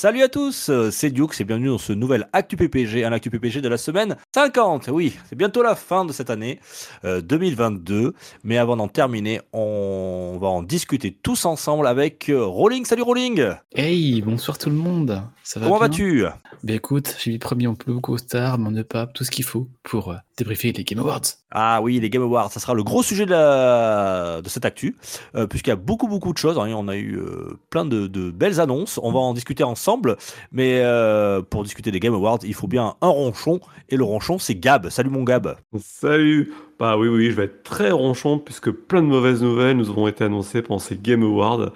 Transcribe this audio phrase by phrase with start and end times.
[0.00, 3.30] Salut à tous, euh, c'est Duke, c'est bienvenue dans ce nouvel Actu PPG, un Actu
[3.30, 4.90] PPG de la semaine 50.
[4.92, 6.60] Oui, c'est bientôt la fin de cette année
[7.04, 8.14] euh, 2022,
[8.44, 12.84] mais avant d'en terminer, on va en discuter tous ensemble avec euh, Rolling.
[12.84, 15.20] Salut Rolling Hey, bonsoir tout le monde.
[15.42, 16.26] Ça va Comment vas-tu?
[16.62, 20.12] Ben écoute, j'ai mis premier mon plus star, mon EPAP, tout ce qu'il faut pour
[20.12, 21.20] euh, débriefer les Game Awards.
[21.50, 24.40] Ah oui, les Game Awards, ça sera le gros sujet de, la...
[24.40, 24.96] de cette actu,
[25.34, 26.58] euh, puisqu'il y a beaucoup beaucoup de choses.
[26.58, 30.16] hein, on a eu euh, plein de, de belles annonces, on va en discuter ensemble,
[30.52, 34.38] mais euh, pour discuter des Game Awards, il faut bien un ronchon, et le ronchon
[34.38, 34.88] c'est Gab.
[34.88, 39.08] Salut mon Gab Salut Bah oui, oui, je vais être très ronchon puisque plein de
[39.08, 41.72] mauvaises nouvelles nous auront été annoncées pendant ces Game Awards.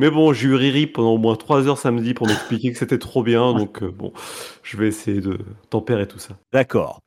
[0.00, 2.96] Mais bon, j'ai eu Riri pendant au moins 3 heures samedi pour m'expliquer que c'était
[2.96, 4.14] trop bien, donc euh, bon,
[4.62, 5.36] je vais essayer de
[5.68, 6.38] tempérer tout ça.
[6.54, 7.02] D'accord.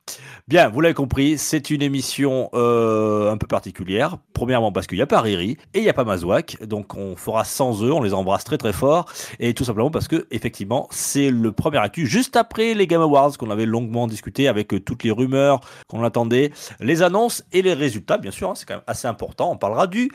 [0.46, 4.18] Bien, vous l'avez compris, c'est une émission euh, un peu particulière.
[4.32, 7.16] Premièrement parce qu'il n'y a pas Riri et il n'y a pas Mazouak, donc on
[7.16, 9.06] fera sans eux, on les embrasse très très fort.
[9.40, 13.36] Et tout simplement parce que effectivement, c'est le premier actu juste après les Game Awards
[13.36, 17.74] qu'on avait longuement discuté avec euh, toutes les rumeurs qu'on attendait, les annonces et les
[17.74, 19.50] résultats, bien sûr, hein, c'est quand même assez important.
[19.50, 20.12] On parlera du.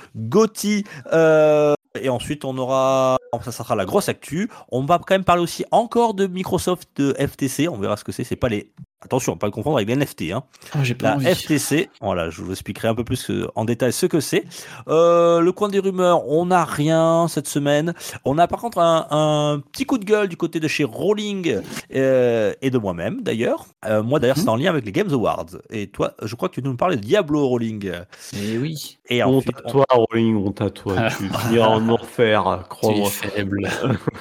[1.12, 4.50] Euh, et ensuite, on aura, ça sera la grosse actu.
[4.72, 7.68] On va quand même parler aussi encore de Microsoft, FTC.
[7.68, 8.24] On verra ce que c'est.
[8.24, 8.72] C'est pas les,
[9.04, 10.32] attention, pas le confondre avec les NFT.
[10.34, 10.44] Hein.
[10.74, 11.26] Ah, La envie.
[11.34, 14.44] FTC, voilà, je vous expliquerai un peu plus euh, en détail ce que c'est.
[14.88, 17.94] Euh, le coin des rumeurs, on n'a rien cette semaine.
[18.26, 21.62] On a par contre un, un petit coup de gueule du côté de chez Rolling
[21.96, 23.66] euh, et de moi-même d'ailleurs.
[23.86, 24.44] Euh, moi d'ailleurs, Mhm.
[24.44, 25.46] c'est en lien avec les Games Awards.
[25.70, 27.92] Et toi, je crois que tu nous parlais de Diablo Rolling.
[28.36, 30.96] Eh oui, Et honte ensuite, à toi, Rolling, honte à toi.
[31.18, 33.10] tu finiras en enfer, tu es crois-moi.
[33.10, 33.70] faible.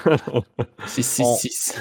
[0.87, 1.75] 6, 6, On- 6.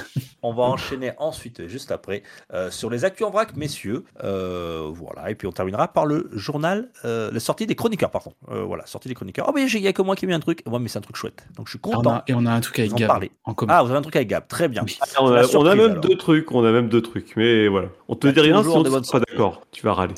[0.43, 2.23] On va enchaîner ensuite, juste après,
[2.53, 4.05] euh, sur les actus en vrac, messieurs.
[4.23, 8.31] Euh, voilà, et puis on terminera par le journal, euh, la sortie des chroniqueurs, pardon.
[8.49, 9.45] Euh, voilà, sortie des chroniqueurs.
[9.49, 10.63] Oh, mais il y a que moi qui ai mis un truc.
[10.65, 11.45] Ouais, mais c'est un truc chouette.
[11.57, 12.11] Donc je suis Ah, on content.
[12.15, 13.31] a- et on a un truc avec Gab parler.
[13.43, 13.73] en commun.
[13.75, 14.47] Ah, vous avez un truc avec Gab.
[14.47, 14.83] Très bien.
[14.85, 14.97] Oui.
[15.19, 16.01] On a, on même alors.
[16.01, 17.89] deux trucs, on a même deux trucs, mais voilà.
[18.07, 19.23] On te a dit rien, tu bonnes seras surprises.
[19.29, 19.61] d'accord.
[19.71, 20.13] Tu vas râler.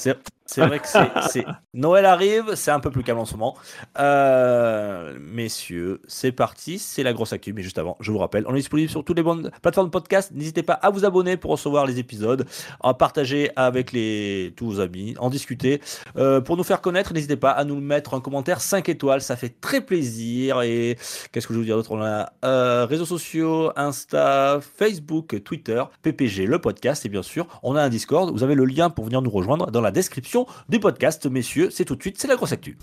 [0.52, 1.46] C'est vrai que c'est.
[1.76, 3.56] Noël arrive, c'est un peu plus calme en ce moment.
[4.00, 7.54] Euh, messieurs, c'est parti, c'est la grosse actu.
[7.54, 9.92] Mais juste avant, je vous rappelle, on est disponible sur toutes les bonnes plateformes de
[9.92, 10.32] podcast.
[10.34, 12.48] N'hésitez pas à vous abonner pour recevoir les épisodes,
[12.82, 15.82] à partager avec les, tous vos amis, en discuter.
[16.18, 19.36] Euh, pour nous faire connaître, n'hésitez pas à nous mettre un commentaire 5 étoiles, ça
[19.36, 20.64] fait très plaisir.
[20.64, 20.98] Et
[21.32, 21.92] qu'est-ce que je vais vous dire d'autre?
[21.92, 27.76] On a euh, réseaux sociaux, Insta, Facebook, Twitter, PPG, le podcast, et bien sûr, on
[27.76, 28.32] a un Discord.
[28.32, 30.39] Vous avez le lien pour venir nous rejoindre dans la description
[30.70, 31.70] du podcast, messieurs.
[31.72, 32.78] C'est tout de suite, c'est la grosse actu.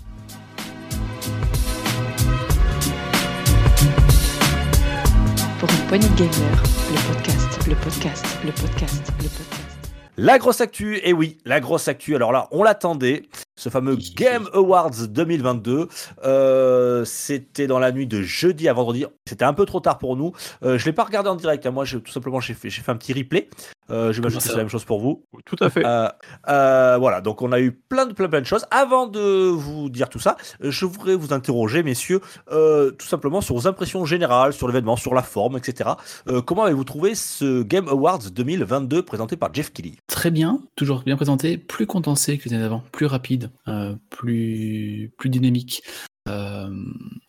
[5.59, 9.77] Pour une poignée de gagneurs, le podcast, le podcast, le podcast, le podcast.
[10.17, 12.15] La grosse actu, et oui, la grosse actu.
[12.15, 13.23] Alors là, on l'attendait,
[13.57, 15.89] ce fameux Game Awards 2022.
[16.23, 19.05] Euh, C'était dans la nuit de jeudi à vendredi.
[19.27, 20.31] C'était un peu trop tard pour nous.
[20.63, 21.65] Euh, je l'ai pas regardé en direct.
[21.65, 21.71] hein.
[21.71, 23.49] Moi, tout simplement, j'ai fait, j'ai fait un petit replay.
[23.89, 25.23] Euh, J'imagine que c'est la même chose pour vous.
[25.45, 25.83] Tout à fait.
[25.85, 26.07] Euh,
[26.49, 28.65] euh, voilà, donc on a eu plein de, plein, plein de choses.
[28.71, 33.55] Avant de vous dire tout ça, je voudrais vous interroger, messieurs, euh, tout simplement sur
[33.55, 35.91] vos impressions générales, sur l'événement, sur la forme, etc.
[36.27, 41.01] Euh, comment avez-vous trouvé ce Game Awards 2022 présenté par Jeff Keighley Très bien, toujours
[41.03, 45.83] bien présenté, plus condensé que les années d'avant, plus rapide, euh, plus, dynamique,
[46.27, 46.69] euh,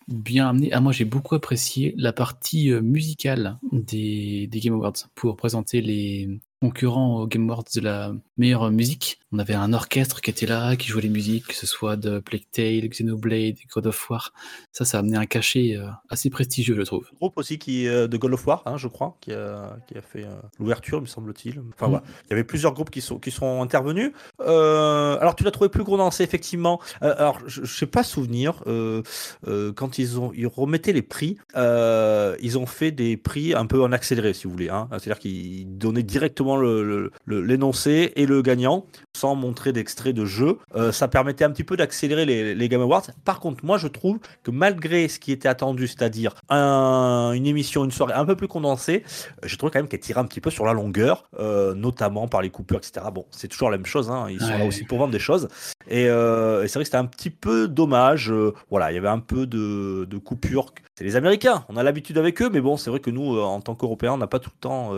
[0.08, 0.72] bien amené.
[0.72, 5.80] Ah, moi, j'ai beaucoup apprécié la partie euh, musicale des, des Game Awards pour présenter
[5.80, 9.20] les concurrents aux Game Awards de la meilleure musique.
[9.30, 12.18] On avait un orchestre qui était là, qui jouait les musiques, que ce soit de
[12.18, 14.32] Plague Tale, Xenoblade, God of War.
[14.72, 17.06] Ça, ça a amené un cachet euh, assez prestigieux, je trouve.
[17.18, 20.00] Groupe aussi qui euh, de God of War, hein, je crois, qui a, qui a
[20.00, 21.60] fait euh, l'ouverture, me semble-t-il.
[21.74, 21.90] Enfin Mm.
[21.90, 24.12] voilà, il y avait plusieurs groupes qui sont qui sont intervenus.
[24.38, 26.80] Alors tu l'as trouvé plus condensé effectivement.
[27.00, 32.66] Alors je, je sais pas souvenir quand ils ont ils remettaient les prix, ils ont
[32.66, 34.68] fait des prix un peu en accéléré si vous voulez.
[34.70, 34.88] Hein.
[34.90, 38.86] C'est-à-dire qu'ils donnaient directement le- le- le- l'énoncé et le gagnant
[39.18, 40.58] sans montrer d'extrait de jeu.
[40.76, 43.02] Euh, ça permettait un petit peu d'accélérer les, les Game Awards.
[43.24, 47.84] Par contre, moi je trouve que malgré ce qui était attendu, c'est-à-dire un- une émission,
[47.84, 49.02] une soirée un peu plus condensée,
[49.42, 52.28] euh, j'ai trouvé quand même qu'elle tirait un petit peu sur la longueur, euh, notamment
[52.28, 53.06] par les coupures, etc.
[53.12, 55.48] Bon, c'est toujours la même chose, hein, ils sont là aussi pour vendre des choses.
[55.88, 58.32] Et, euh, et c'est vrai que c'était un petit peu dommage.
[58.70, 60.66] voilà, il y avait un peu de, de coupures.
[60.96, 63.60] C'est les Américains, on a l'habitude avec eux, mais bon, c'est vrai que nous, en
[63.60, 64.92] tant qu'Européens, on n'a pas tout le temps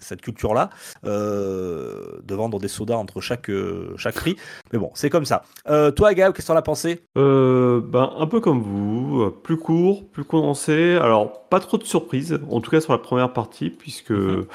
[0.00, 0.70] cette culture-là
[1.04, 4.36] de vendre des sodas entre chaque, euh, chaque prix.
[4.72, 5.42] Mais bon, c'est comme ça.
[5.68, 7.00] Euh, toi, Gab, qu'est-ce que t'en as pensé?
[7.18, 10.96] Euh, ben, un peu comme vous, plus court, plus condensé.
[10.96, 14.46] Alors, pas trop de surprises, en tout cas sur la première partie, puisque Mhm.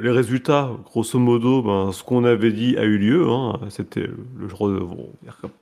[0.00, 3.28] Les résultats, grosso modo, ben, ce qu'on avait dit a eu lieu.
[3.30, 3.60] hein.
[3.68, 5.08] C'était le genre de- bon,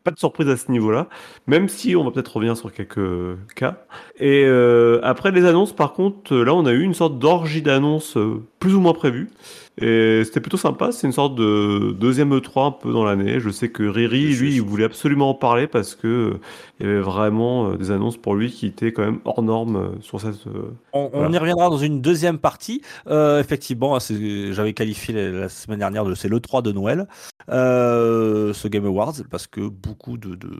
[0.05, 1.06] pas de surprise à ce niveau-là,
[1.47, 3.76] même si on va peut-être revenir sur quelques cas.
[4.19, 4.47] Et
[5.03, 8.17] après les annonces, par contre, là, on a eu une sorte d'orgie d'annonces
[8.59, 9.29] plus ou moins prévues.
[9.80, 13.40] Et c'était plutôt sympa, c'est une sorte de deuxième E3 un peu dans l'année.
[13.40, 16.40] Je sais que Riri, lui, il voulait absolument en parler parce que euh,
[16.78, 19.76] il y avait vraiment euh, des annonces pour lui qui étaient quand même hors normes
[19.76, 20.34] euh, sur cette.
[20.92, 22.82] On, y reviendra dans une deuxième partie.
[23.06, 27.08] Euh, effectivement, j'avais qualifié la, semaine dernière de c'est le 3 de Noël,
[27.48, 30.50] euh, ce Game Awards, parce que beaucoup de, de- de-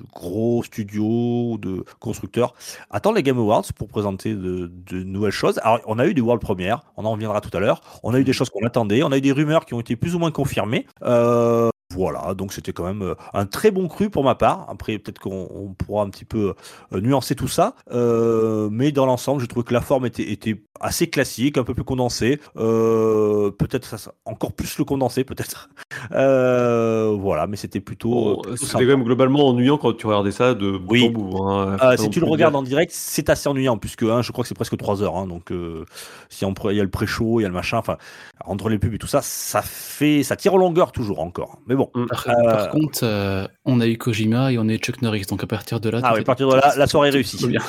[0.00, 2.54] de gros studios, de constructeurs
[2.90, 5.60] attendent les Game Awards pour présenter de, de nouvelles choses.
[5.62, 7.82] Alors, on a eu des world premières, on en reviendra tout à l'heure.
[8.02, 9.96] On a eu des choses qu'on attendait, on a eu des rumeurs qui ont été
[9.96, 10.86] plus ou moins confirmées.
[11.02, 14.66] Euh, voilà, donc c'était quand même euh, un très bon cru pour ma part.
[14.68, 16.54] Après, peut-être qu'on on pourra un petit peu
[16.92, 17.74] euh, nuancer tout ça.
[17.90, 22.40] Mais dans l'ensemble, je trouve que la forme était assez classique, un peu plus condensée.
[22.56, 23.94] Euh, peut-être
[24.26, 25.68] encore plus le condensé, peut-être.
[26.12, 28.10] Euh, voilà, mais c'était plutôt.
[28.36, 31.06] Bon, plutôt C'était quand même globalement ennuyant quand tu regardais ça de bout Oui.
[31.08, 31.42] en bout.
[31.44, 31.72] hein.
[31.74, 34.32] Euh, pas si tu le regardes dire- en direct, c'est assez ennuyant, puisque hein, je
[34.32, 35.16] crois que c'est presque 3 heures.
[35.16, 35.84] hein, donc, euh,
[36.28, 37.96] si on il y a le pré-show, il y a le machin, enfin,
[38.44, 41.58] entre les pubs et tout ça, ça fait, ça tire en longueur toujours encore.
[41.66, 41.90] Mais bon.
[42.08, 45.26] Par, Euh, par contre, euh, on a eu Kojima et on a eu Chuck Norris,
[45.28, 46.00] donc à partir de là.
[46.02, 47.46] Ah oui, à partir de là, la soirée est réussie.
[47.46, 47.60] bien.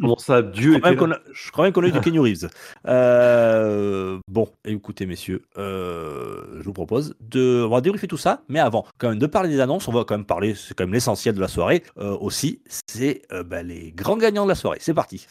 [0.00, 1.16] Comment ça, Dieu Je crois, était même là.
[1.18, 2.50] qu'on a, je crois même qu'on a eu du Kenny Reeves.
[2.86, 7.64] Euh, bon, écoutez, messieurs, euh, je vous propose de.
[7.66, 10.04] On va débriefer tout ça, mais avant, quand même, de parler des annonces, on va
[10.04, 13.92] quand même parler, c'est quand même l'essentiel de la soirée euh, aussi, c'est bah, les
[13.92, 14.78] grands gagnants de la soirée.
[14.80, 15.26] C'est parti.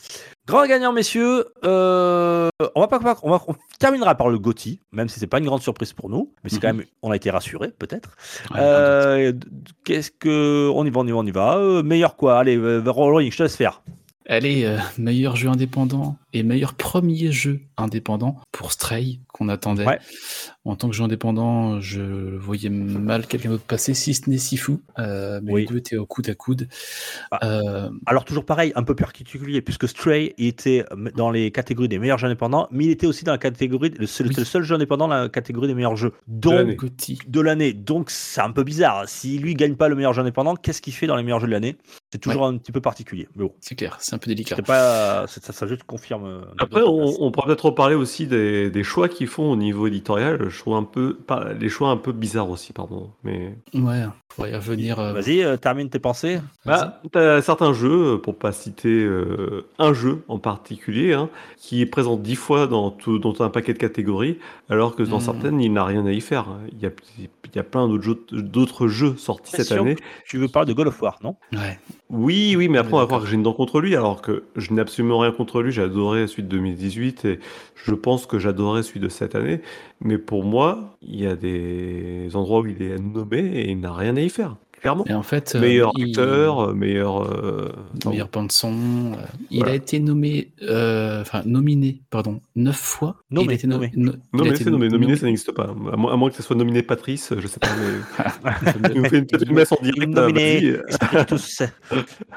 [0.48, 5.08] Grand gagnant, messieurs, euh, on va pas, on, va, on terminera par le Gotti, même
[5.08, 7.30] si c'est pas une grande surprise pour nous, mais c'est quand même, on a été
[7.30, 8.16] rassurés, peut-être.
[8.52, 9.34] Ouais, Euh,
[9.84, 10.70] Qu'est-ce que.
[10.74, 11.58] On y va, on y va, on y va.
[11.58, 12.40] Euh, meilleur quoi?
[12.40, 13.82] Allez, Rolling, je te laisse faire.
[14.28, 19.86] Allez, meilleur jeu indépendant et meilleur premier jeu indépendant pour Stray qu'on attendait.
[19.86, 20.00] Ouais.
[20.66, 22.02] En tant que jeu indépendant, je
[22.38, 24.78] voyais mal quelqu'un d'autre passer, si ce n'est Sifu.
[25.00, 25.62] Euh, mais Oui.
[25.62, 26.68] les deux étaient au coude à coude.
[27.32, 27.40] Ah.
[27.46, 31.88] Euh, Alors toujours pareil, un peu particulier, puisque Stray il était euh, dans les catégories
[31.88, 34.36] des meilleurs jeux indépendants, mais il était aussi dans la catégorie, le seul, Oui.
[34.38, 36.14] le seul jeu indépendant dans la catégorie des meilleurs jeux.
[36.28, 36.80] Donc,
[37.28, 37.74] de l'année.
[37.74, 39.08] Donc c'est un peu bizarre.
[39.08, 41.48] Si lui gagne pas le meilleur jeu indépendant, qu'est-ce qu'il fait dans les meilleurs jeux
[41.48, 41.78] de l'année?
[42.12, 43.28] C'est toujours un petit peu particulier.
[43.36, 44.56] Mais bon, C'est clair, c'est un peu délicat.
[44.62, 46.19] pas, ça, ça juste confirme.
[46.26, 49.88] Euh, Après, on, on pourra peut-être reparler aussi des, des choix qu'ils font au niveau
[49.88, 50.50] éditorial.
[50.50, 53.10] Je trouve un peu, pas, les choix un peu bizarres aussi, pardon.
[53.24, 54.04] Mais Ouais,
[54.38, 55.00] on va y revenir.
[55.00, 56.40] euh, Vas-y, euh, termine tes pensées.
[56.66, 61.86] bah, t'as certains jeux, pour pas citer euh, un jeu en particulier, hein, qui est
[61.86, 64.38] présent dix fois dans, tout, dans un paquet de catégories,
[64.70, 65.22] alors que dans Hmm.
[65.22, 66.48] certaines, il n'a rien à y faire.
[66.72, 69.96] Il y a, il y a plein d'autres jeux, d'autres jeux sortis cette année.
[70.26, 71.36] Tu veux parler de God of War, non?
[71.54, 71.80] Ouais.
[72.10, 74.46] Oui, oui, mais après, on va croire que j'ai une dent contre lui, alors que
[74.56, 75.72] je n'ai absolument rien contre lui.
[75.72, 77.40] J'ai adoré celui de 2018 et
[77.76, 79.62] je pense que j'adorais celui de cette année.
[80.02, 83.94] Mais pour moi, il y a des endroits où il est nommé et il n'a
[83.94, 85.06] rien à y faire, clairement.
[85.08, 87.24] Et en fait, euh, Meilleur il- acteur, euh, meilleur.
[87.24, 87.72] euh,
[88.06, 88.74] meilleur bande son.
[89.14, 89.16] euh,
[89.52, 89.74] il Voilà.
[89.74, 93.18] a été nommé, euh, enfin nominé, pardon, neuf fois.
[93.32, 93.92] Nommé, il a été nommé.
[93.96, 95.64] no- il a Nommé, c'est Nominé, ça n'existe pas.
[95.70, 98.00] À moins, à moins que ce soit nominé Patrice, je sais pas, mais.
[98.96, 100.12] il nous fait une petite messe en direct.
[100.14, 100.72] Nominé.
[100.72, 101.26] vas-y.
[101.26, 101.62] Tous.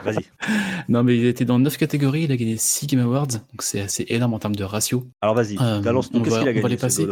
[0.04, 0.24] Vas-y.
[0.88, 2.24] Non, mais il a été dans neuf catégories.
[2.24, 5.06] Il a gagné 6 Game Awards, donc c'est assez énorme en termes de ratio.
[5.20, 6.18] Alors vas-y, Euh, balance-nous.
[6.20, 7.06] on Qu'est-ce va- qu'il a on va les passer.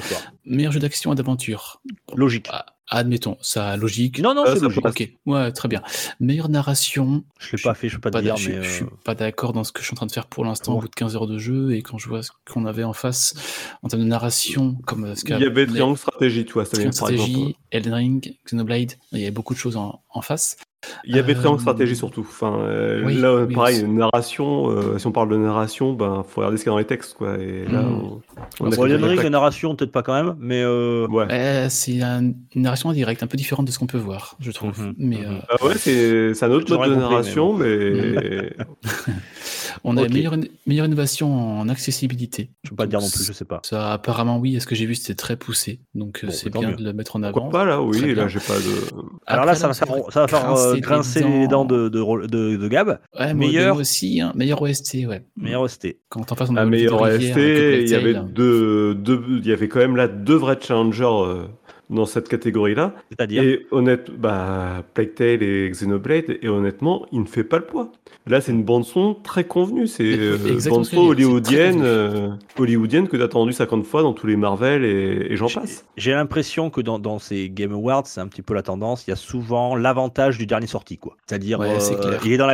[0.45, 1.81] Meilleur jeu d'action et d'aventure.
[2.15, 2.49] Logique.
[2.51, 4.21] Ah, admettons, ça a logique.
[4.21, 4.85] Non, non, Ah, c'est logique.
[4.85, 5.83] Ok, ouais, très bien.
[6.19, 7.25] Meilleure narration.
[7.39, 8.63] Je l'ai pas fait, je peux pas dire, mais.
[8.63, 10.45] je suis euh, pas d'accord dans ce que je suis en train de faire pour
[10.45, 12.85] l'instant au bout de 15 heures de jeu et quand je vois ce qu'on avait
[12.85, 13.35] en face
[13.83, 16.65] en termes de narration, comme euh, ce qu'a Il y avait Triangle Stratégie, tu vois,
[16.65, 17.21] ça vient Triangle.
[17.23, 20.57] Strategy, Elden Ring, Xenoblade, il y avait beaucoup de choses en, en face.
[21.05, 22.23] Il y avait Triangle Euh, Stratégie surtout.
[22.27, 23.85] Enfin, euh, oui, là, oui, pareil, aussi.
[23.85, 24.71] une narration.
[24.71, 26.87] euh, si on parle de narration, ben, faut regarder ce qu'il y a dans les
[26.87, 27.37] textes, quoi.
[27.39, 28.03] Et là, Mm.
[28.03, 28.21] on,
[28.61, 29.23] on Ring, attaques.
[29.25, 30.63] la narration, peut-être pas quand même, mais.
[30.63, 31.27] euh, Ouais.
[31.31, 32.23] Euh, c'est un-
[32.55, 34.81] une narration en direct, un peu différente de ce qu'on peut voir, je trouve.
[34.81, 35.25] Mhm, mais mhm.
[35.27, 38.53] euh, Ah ouais, c'est un autre mode de compris, narration, mais.
[39.85, 40.11] on a Ok.
[40.11, 42.51] meilleure, meilleure innovation en accessibilité.
[42.65, 43.61] Je peux pas te dire non plus, je sais pas.
[43.65, 45.81] Ça, apparemment, oui, à ce que j'ai vu, c'était très poussé.
[45.95, 46.77] Donc, euh, Bon, c'est bien mieux.
[46.77, 47.51] de le mettre en Pourquoi avant.
[47.51, 47.83] pas là?
[47.83, 48.89] Oui, là, j'ai pas de.
[49.27, 51.29] Alors Après, là, ça va faire, ça va faire euh, grincer les grincer dents.
[51.41, 52.89] les dents de, de, de, de Gab.
[53.19, 55.25] Ouais, Meilleur- meilleur aussi, hein, meilleur OST, ouais.
[55.37, 55.97] Meilleur OST.
[56.09, 58.97] Quand en face, on Un a meilleur Olivier OST, le il y avait deux,
[59.43, 61.45] il y avait quand même là deux vrais challengers euh,
[61.91, 62.95] dans cette catégorie-là.
[63.11, 67.65] C'est-à-dire Et honnête, bah, Plague Tale et Xenoblade, et honnêtement, il ne fait pas le
[67.65, 67.93] poids.
[68.27, 69.87] Là, c'est une bande-son très convenue.
[69.87, 74.27] C'est Mais- euh, bande-son hollywoodienne, euh, hollywoodienne que tu as entendu 50 fois dans tous
[74.27, 75.85] les Marvel et, et j'en passe.
[75.97, 79.07] J'ai l'impression que dans, dans ces Game Awards, c'est un petit peu la tendance.
[79.07, 81.17] Il y a souvent l'avantage du dernier sorti, quoi.
[81.27, 82.47] C'est-à-dire, Ouais, euh, il est dans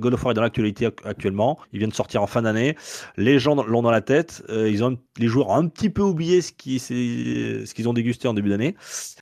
[0.00, 1.58] God of War est dans l'actualité ac- actuellement.
[1.72, 2.76] Il vient de sortir en fin d'année.
[3.16, 4.42] Les gens l'ont dans la tête.
[4.48, 7.88] Euh, ils ont, les joueurs ont un petit peu oublié ce qui, c'est- ce qu'ils
[7.88, 8.74] ont dégusté en début d'année.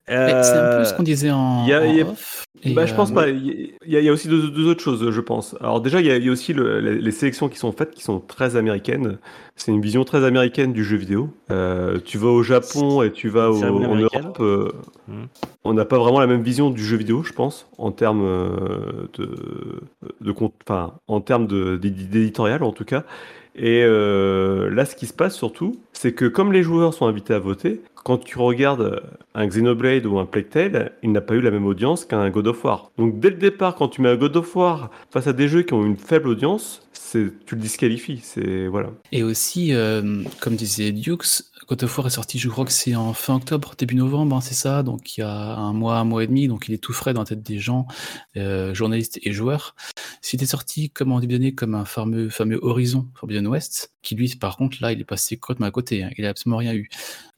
[0.08, 2.06] Mais C'est un peu ce Euh, qu'on disait en, y a- en il y a-
[2.06, 2.44] off.
[2.62, 3.28] et, Bah, je pense euh, pas.
[3.28, 3.44] Il
[3.86, 5.56] y, a- il y a aussi deux, deux autres choses, je pense.
[5.60, 7.72] Alors déjà, il y a, il y a aussi le- les, les sélections qui sont
[7.72, 9.18] faites, qui sont très américaines.
[9.56, 11.30] C'est une vision très américaine du jeu vidéo.
[11.50, 14.36] Euh, tu vas au Japon et tu vas au, en Europe.
[14.40, 14.68] euh,
[15.08, 15.26] Mhm.
[15.64, 19.08] On n'a pas vraiment la même vision du jeu vidéo, je pense, en termes euh,
[19.18, 19.80] de,
[20.20, 20.34] de,
[20.68, 23.04] enfin, en termes de- d'éditorial en tout cas.
[23.56, 27.32] Et euh, là, ce qui se passe surtout, c'est que comme les joueurs sont invités
[27.32, 29.02] à voter, quand tu regardes
[29.34, 32.46] un Xenoblade ou un Plague Tale, il n'a pas eu la même audience qu'un God
[32.46, 32.92] of War.
[32.98, 35.62] Donc dès le départ, quand tu mets un God of War face à des jeux
[35.62, 38.22] qui ont une faible audience, tu le disqualifies.
[39.12, 42.94] Et aussi, euh, comme disait Dukes, God of War est sorti, je crois que c'est
[42.94, 46.04] en fin octobre, début novembre, hein, c'est ça, donc il y a un mois, un
[46.04, 47.88] mois et demi, donc il est tout frais dans la tête des gens,
[48.36, 49.74] euh, journalistes et joueurs.
[50.20, 54.14] S'il était sorti comme en début d'année, comme un fameux, fameux Horizon Forbidden West, qui
[54.14, 56.72] lui, par contre, là, il est passé complètement à côté, hein, il a absolument rien
[56.72, 56.88] eu.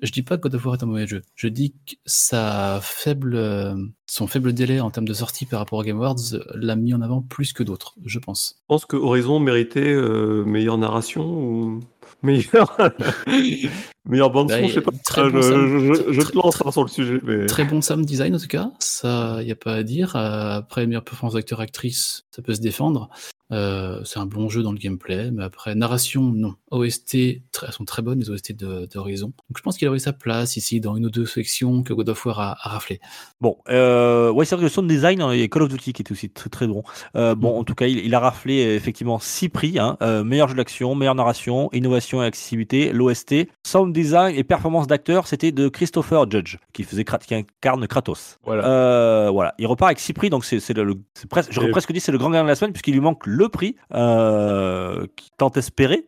[0.02, 2.80] Je dis pas que God of War est un mauvais jeu, je dis que sa
[2.82, 3.74] faible, euh,
[4.06, 6.16] son faible délai en termes de sortie par rapport aux Game Awards
[6.54, 8.56] l'a mis en avant plus que d'autres, je pense.
[8.60, 11.80] Je pense que Horizon méritait euh, meilleure narration ou
[12.22, 12.76] meilleure
[14.08, 14.90] meilleure bande son, Bah, je sais pas.
[15.04, 17.20] très Ah, bon je, sound- je- je- je très- te lance très- sur le sujet,
[17.22, 20.16] mais Très bon sound design en tout cas, ça y a pas à dire.
[20.16, 23.08] Euh, après meilleure performance d'acteur actrice, ça peut se défendre.
[23.50, 26.54] Euh, c'est un bon jeu dans le gameplay, mais après narration non.
[26.70, 29.28] OST, elles sont très bonnes les OST de- d'Horizon.
[29.28, 32.10] Donc je pense qu'il aurait sa place ici dans une ou deux sections que God
[32.10, 33.00] of War a, a raflé.
[33.40, 35.70] Bon, euh, ouais, c'est vrai que le sound design, hein, il y a Call of
[35.70, 36.82] Duty qui était aussi très très bon.
[37.16, 37.58] Euh, bon, Mhm.
[37.60, 40.54] en tout cas, il, il a raflé euh, effectivement six prix hein, euh, meilleur jeu
[40.56, 45.26] d'action, meilleure narration, innovation et accessibilité, l'OST, sound design et performance d'acteur.
[45.26, 48.38] C'était de Christopher Judge qui faisait qui incarne Kratos.
[48.44, 48.66] voilà.
[48.66, 50.96] Euh, voilà, il repart avec six prix, donc c'est le,
[51.30, 53.37] presque, j'aurais presque dit c'est le grand gagnant de la semaine puisqu'il lui manque le
[53.46, 56.06] prix euh, qui tant espéré,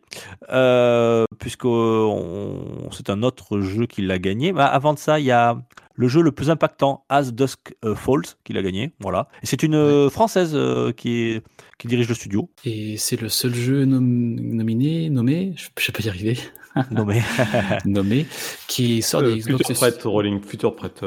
[0.51, 1.67] euh, puisque
[2.91, 4.51] c'est un autre jeu qui l'a gagné.
[4.51, 5.57] Mais avant de ça, il y a
[5.95, 8.91] le jeu le plus impactant, As Dusk euh, Falls, qui l'a gagné.
[8.99, 11.43] Voilà, et c'est une euh, française euh, qui est
[11.77, 12.49] qui dirige le studio.
[12.63, 16.37] Et c'est le seul jeu nom- nominé, nommé, je, sais pas y arriver,
[16.91, 17.21] nommé.
[17.85, 18.25] nommé,
[18.67, 21.01] qui sort Euh, des futur Xbox, prête, Rolling, futur prête.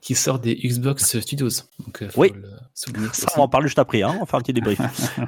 [0.00, 1.48] qui sort des Xbox Studios.
[1.84, 2.32] Donc euh, Oui.
[2.74, 2.90] Ça,
[3.36, 4.12] on en parler juste après, hein.
[4.16, 4.80] on va faire un petit débrief.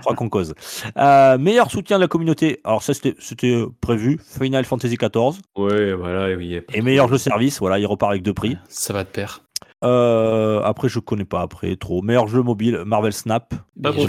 [0.03, 0.55] Faudra qu'on cause.
[0.97, 2.61] Euh, meilleur soutien de la communauté.
[2.65, 4.19] Alors ça c'était euh, prévu.
[4.25, 5.41] Final Fantasy XIV.
[5.57, 6.61] Ouais, voilà, oui.
[6.75, 7.59] Et meilleur jeu service.
[7.61, 8.57] Voilà, il repart avec deux prix.
[8.69, 9.43] Ça va de pair.
[9.85, 12.03] Euh, après, je connais pas après trop.
[12.03, 13.55] Meilleur jeu mobile, Marvel Snap.
[13.81, 14.09] Pas bon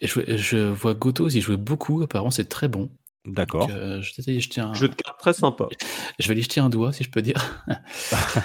[0.00, 2.90] je, je, je vois Goto y jouer beaucoup, apparemment c'est très bon.
[3.26, 3.68] D'accord.
[3.70, 5.68] Euh, je, vais aller jeter un, Jeu de cartes très sympa.
[6.18, 7.64] je vais jeter un doigt si je peux dire.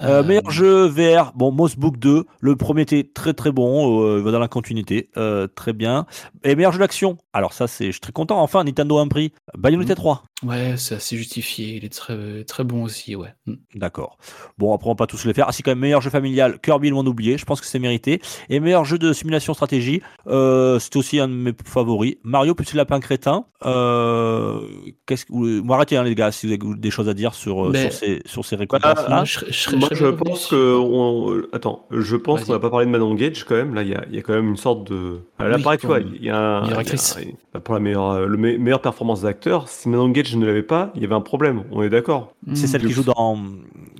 [0.00, 2.24] Euh, Euh, meilleur jeu VR, bon, Moss Book 2.
[2.40, 6.06] Le premier était très très bon, euh, il va dans la continuité, euh, très bien.
[6.44, 9.08] Et meilleur jeu d'action, alors ça c'est, je suis très content, enfin Nintendo a un
[9.08, 9.32] prix.
[9.56, 9.96] Bayonetta Mhm.
[9.96, 10.22] 3.
[10.44, 11.76] Ouais, c'est assez justifié.
[11.76, 13.32] Il est très, très bon aussi, ouais.
[13.46, 13.52] Mm.
[13.76, 14.18] D'accord.
[14.58, 15.46] Bon, après on va pas tous les faire.
[15.48, 17.78] Ah, si quand même meilleur jeu familial, Kirby le monde oublié, je pense que c'est
[17.78, 18.20] mérité.
[18.48, 22.16] Et meilleur jeu de simulation stratégie, euh, c'est aussi un de mes favoris.
[22.24, 23.44] Mario plus le lapin crétin.
[23.64, 24.60] Euh,
[25.06, 27.34] qu'est-ce que, vous- bon, arrêtez hein, les gars, si vous avez des choses à dire
[27.34, 29.16] sur, euh, Mais- sur ces, sur ces récompenses là.
[29.16, 30.74] Moi, je, Moi, pense que.
[30.76, 31.42] On...
[31.52, 33.74] Attends, je pense qu'on va pas parler de Manon Gage quand même.
[33.74, 35.20] Là, il y a, il y a quand même une sorte de.
[35.38, 36.68] Ah, Là, Oui, pareil, tu pour vois, il y a un.
[36.68, 37.16] y a- actrice.
[37.64, 40.90] Pour la meilleure, euh, le me- meilleure performance d'acteur, si Manon Gage ne l'avait pas,
[40.94, 41.64] il y avait un problème.
[41.70, 42.34] On est d'accord.
[42.54, 42.66] C'est Mm.
[42.66, 43.38] celle qui joue dans,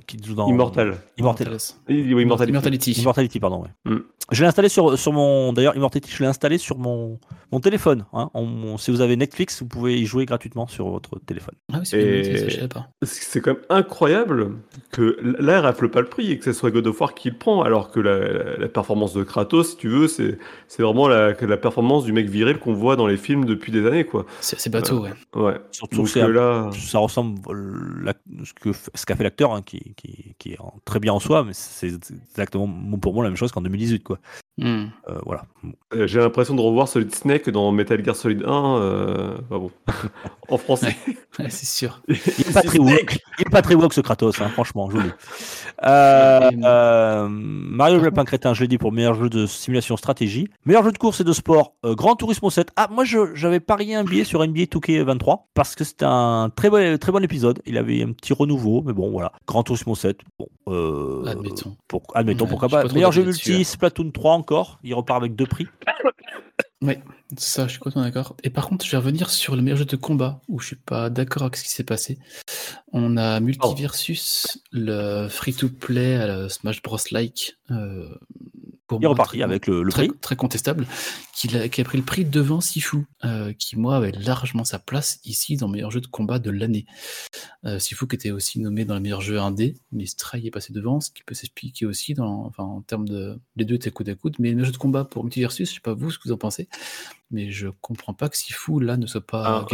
[0.07, 0.97] qui joue dans Immortal.
[1.17, 1.47] Immortal.
[1.47, 1.75] Immortals.
[1.89, 2.51] Oui, oui, Immortality.
[2.51, 2.91] Immortality.
[3.01, 3.61] Immortality, pardon.
[3.63, 3.69] Ouais.
[3.91, 3.99] Mm.
[4.31, 5.51] Je l'ai installé sur, sur mon.
[5.53, 7.19] D'ailleurs, Immortality, je l'ai installé sur mon,
[7.51, 8.05] mon téléphone.
[8.13, 8.29] hein.
[8.33, 11.55] On- si vous avez Netflix, vous pouvez y jouer gratuitement sur votre téléphone.
[11.71, 12.87] Ah oui, c'est pas.
[13.03, 14.53] C'est quand même incroyable
[14.91, 17.29] que là, elle rafle pas le prix et que ce soit God of War qui
[17.29, 20.37] le prend, alors que la, la- la performance de Kratos, si tu veux, c'est
[20.67, 23.85] c'est vraiment la, la performance du mec viril qu'on voit dans les films depuis des
[23.85, 24.25] années, quoi.
[24.41, 25.13] C'est c'est bateau, ouais.
[25.35, 25.59] Ouais.
[25.71, 29.53] Surtout que euh, là, ça ressemble euh, la- ce que f- ce qu'a fait l'acteur,
[29.53, 31.87] hein, qui, qui, qui est en- très bien en soi, mais c'est
[32.31, 32.67] exactement
[32.99, 34.03] pour moi la même chose qu'en 2018.
[34.03, 34.19] Quoi.
[34.59, 34.85] Hmm.
[35.09, 35.45] Euh, voilà.
[35.95, 38.77] Euh, J'ai l'impression de revoir Solid Snake dans Metal Gear Solid 1.
[38.77, 39.71] euh, bah bon.
[40.49, 40.95] en français.
[41.39, 42.01] Ouais, c'est sûr.
[42.07, 43.17] Il est pas très woke.
[43.39, 45.13] Il est pas très woke ce Kratos, hein, franchement, je vous le dis.
[45.83, 50.47] Euh, euh, Mario le lapin crétin, je l'ai dit pour meilleur jeu de simulation stratégie.
[50.65, 52.69] Meilleur jeu de course et de sport, euh, Grand Turismo 7.
[52.75, 56.97] Ah, moi j'avais parié un billet sur NBA 2K23 parce que c'était un très bon,
[56.99, 57.59] très bon épisode.
[57.65, 59.31] Il avait un petit renouveau, mais bon, voilà.
[59.47, 60.19] Grand Turismo 7.
[60.37, 61.75] Bon, euh, Admettons.
[61.87, 62.83] pour- admettons, Ouais, pourquoi pas.
[62.93, 63.63] Meilleur jeu multi, hein.
[63.63, 64.79] Splatoon 3 encore.
[64.83, 65.67] Il repart avec deux prix.
[66.81, 66.95] Oui,
[67.37, 68.35] ça, je suis complètement d'accord.
[68.43, 70.75] Et par contre, je vais revenir sur le meilleur jeu de combat, où je suis
[70.75, 72.19] pas d'accord avec ce qui s'est passé.
[72.91, 76.97] On a Multiversus, le free-to-play, la Smash Bros.
[77.11, 77.57] Like.
[77.71, 78.13] euh,
[78.87, 80.17] pour Il est reparti très- avec le, le très, prix.
[80.19, 80.85] très contestable,
[81.35, 84.77] qui a, qui a pris le prix devant Sifu, euh, qui moi avait largement sa
[84.79, 86.85] place ici dans le meilleur jeu de combat de l'année.
[87.65, 90.73] Euh, Sifu qui était aussi nommé dans le meilleur jeu indé, mais Stray est passé
[90.73, 93.39] devant, ce qui peut s'expliquer aussi dans, enfin, en termes de.
[93.55, 95.75] Les deux étaient coude à coude, mais le meilleur jeu de combat pour Multiversus, je
[95.75, 96.67] sais pas vous ce que vous en pensez,
[97.33, 99.65] mais je comprends pas que Sifu là ne soit pas Ah,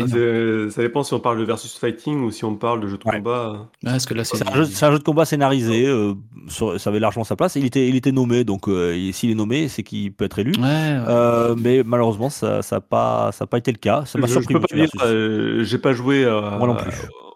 [0.71, 3.03] ça dépend si on parle de versus fighting ou si on parle de jeu de
[3.07, 3.17] Ouais.
[3.17, 3.67] combat.
[3.85, 4.37] Ah, parce que là, c'est.
[4.37, 6.13] C'est un, jeu- c'est un jeu de combat scénarisé, euh,
[6.47, 7.55] sur- ça avait largement sa place.
[7.55, 10.39] Il était, il était nommé, donc euh, et s'il est nommé, c'est qu'il peut être
[10.39, 10.53] élu.
[10.57, 11.03] Ouais, ouais.
[11.07, 14.05] Euh, mais malheureusement, ça n'a ça pas, ça a pas été le cas.
[14.05, 14.53] Ça m'a Je, je surpris.
[14.55, 15.11] peux pas dire, Multiversus.
[15.13, 16.91] euh, j'ai pas joué à, Moi non plus.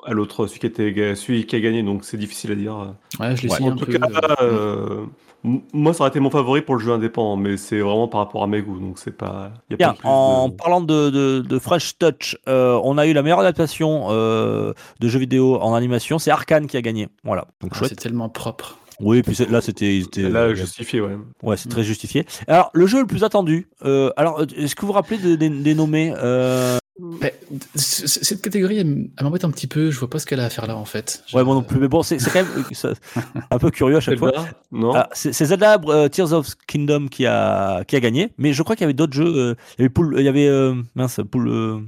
[0.06, 2.96] à l'autre, celui qui, était, celui qui a gagné, donc c'est difficile à dire.
[3.20, 3.94] ouais, je l'ai ouais, En un tout peu.
[3.98, 5.06] cas, euh, euh,
[5.73, 8.43] moi ça aurait été mon favori pour le jeu indépendant, mais c'est vraiment par rapport
[8.43, 9.51] à mes goûts, donc c'est pas.
[9.69, 12.97] y a Bien, pas plus en de- parlant de, de, de Fresh Touch, euh, on
[12.97, 16.17] a eu la meilleure adaptation euh, de jeux vidéo en animation.
[16.19, 17.09] C'est Arkane qui a gagné.
[17.23, 17.89] Voilà, donc ah, chouette.
[17.89, 18.77] c'est tellement propre.
[19.00, 21.17] Oui, puis là c'était, Là, justifié, ouais.
[21.41, 22.25] ouais, c'est très justifié.
[22.47, 23.67] Alors le jeu le plus attendu.
[23.85, 26.13] euh, alors, euh, est-ce que vous vous rappelez des, des- des nommés
[27.00, 27.33] Mais,
[27.75, 29.89] c- c- cette catégorie, elle m'embête un petit peu.
[29.89, 31.23] Je vois pas ce qu'elle a à faire là, en fait.
[31.27, 31.79] Je- Ouais, moi non plus.
[31.79, 32.93] Mais bon, c'est, quand même euh, ça-
[33.50, 34.31] un peu curieux à chaque fois.
[34.71, 38.62] Non Ah, c'est Zelda euh, Tears of Kingdom qui a, qui a gagné, mais je
[38.62, 39.25] crois qu'il y avait d'autres jeux.
[39.35, 41.79] euh, il y avait, Pool, il y avait euh, mince, Pool, euh,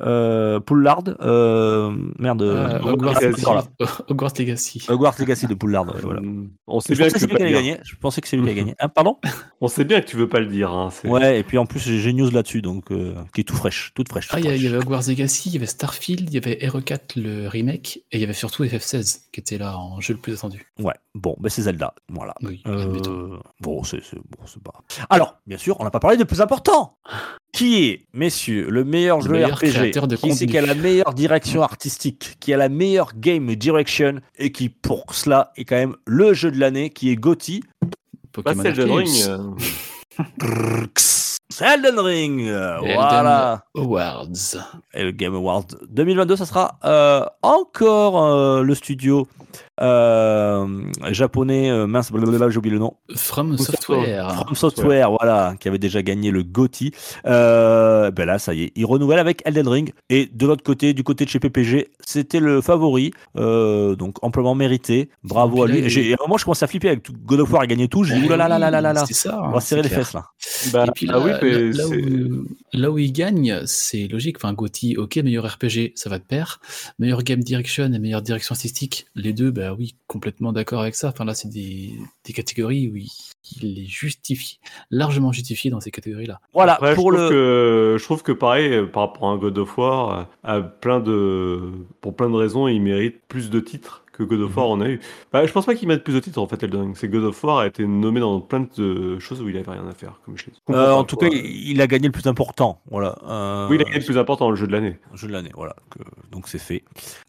[0.00, 3.42] euh, Poolard, euh, merde, Hogwarts, ah, Legacy.
[3.44, 3.64] voilà.
[4.08, 4.86] Hogwarts Legacy.
[4.88, 5.86] Hogwarts Legacy de Poolard.
[5.86, 6.20] ouais, voilà.
[6.20, 7.58] Hum, On sait Je bien pensais que c'est lui pas qui dire.
[7.58, 7.76] gagner.
[7.84, 8.74] Je pensais que c'est lui qui allait gagner.
[8.80, 9.18] Hein, pardon?
[9.60, 10.70] On sait bien que tu veux pas le dire.
[10.72, 13.56] Hein, Ouais, et puis en plus j'ai une news là-dessus, donc euh, qui est tout
[13.56, 14.28] fraîche, toute fraîche.
[14.32, 17.16] Ah, il y, avait Hogwarts Legacy, il y avait Starfield, il y avait Hero 4,
[17.16, 20.34] le remake, et il y avait surtout FF16, qui était là en jeu le plus
[20.34, 20.66] attendu.
[20.78, 22.34] Ouais, bon, ben c'est Zelda, voilà.
[22.42, 24.82] Oui, Euh, bon, c'est c'est- bon, c'est pas.
[25.10, 26.96] Alors, bien sûr, on n'a pas parlé de plus important.
[27.52, 30.60] Qui est, messieurs, le meilleur Le jeu meilleur RPG créateur de Qui c'est qui a
[30.66, 35.64] la meilleure direction artistique Qui a la meilleure game direction Et qui, pour cela, est
[35.64, 37.16] quand même le jeu de l'année, qui est.
[37.16, 39.08] Pas Pokémon Elden Ring.
[40.42, 40.86] Euh,
[41.60, 44.56] Elden Ring euh, Elden Voilà Awards.
[44.94, 49.28] Et le Game Awards 2022, ça sera euh, encore euh, le studio
[49.80, 50.66] euh,
[51.10, 52.94] japonais, euh, mince, blablabla, j'ai oublié le nom.
[53.14, 54.32] From Software.
[54.34, 56.92] From Software, voilà, qui avait déjà gagné le GOTY.
[57.26, 59.92] Euh, ben là, ça y est, il renouvelle avec Elden Ring.
[60.10, 64.54] Et de l'autre côté, du côté de chez PPG, c'était le favori, euh, donc amplement
[64.54, 65.10] mérité.
[65.24, 65.98] Bravo à là, lui.
[65.98, 67.88] Et à un moment, je commençais à flipper avec tout- God of War et gagné
[67.88, 68.04] tout.
[68.04, 69.04] J'ai dit, oulala, là là là là là.
[69.06, 69.38] C'est ça.
[69.42, 70.00] On hein, va serrer les clair.
[70.00, 70.24] fesses là.
[70.72, 73.62] Bah, Et puis ah là, oui, mais là, là c'est- où, là où il gagne,
[73.66, 74.36] c'est logique.
[74.36, 76.60] Enfin, Gauthier, ok, meilleur RPG, ça va de pair.
[76.98, 81.08] Meilleur game direction et meilleure direction artistique, les deux, bah oui, complètement d'accord avec ça.
[81.08, 83.10] Enfin, là, c'est des, des catégories où il,
[83.60, 84.58] il est justifié,
[84.90, 86.40] largement justifié dans ces catégories-là.
[86.52, 87.18] Voilà, Après, pour je, le.
[87.18, 90.24] trouve que, je trouve que pareil, euh, par rapport à un God of War, euh,
[90.44, 91.60] à plein de,
[92.00, 94.88] pour plein de raisons, il mérite plus de titres que God of War en a
[94.88, 95.00] eu.
[95.32, 96.96] Bah, je pense pas qu'il mette plus de titres en fait, Elden Ring.
[96.96, 99.86] C'est God of War a été nommé dans plein de choses où il avait rien
[99.86, 100.46] à faire, comme je.
[100.70, 101.36] Euh, en tout cas, Quoi.
[101.36, 102.80] il il a gagné le plus important.
[102.90, 103.16] Voilà.
[103.28, 104.98] Euh, oui, il a gagné le plus important, le jeu de l'année.
[105.14, 105.74] jeu de l'année, voilà.
[105.90, 105.98] que-
[106.32, 106.82] donc c'est fait.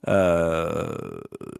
[0.08, 0.96] Euh,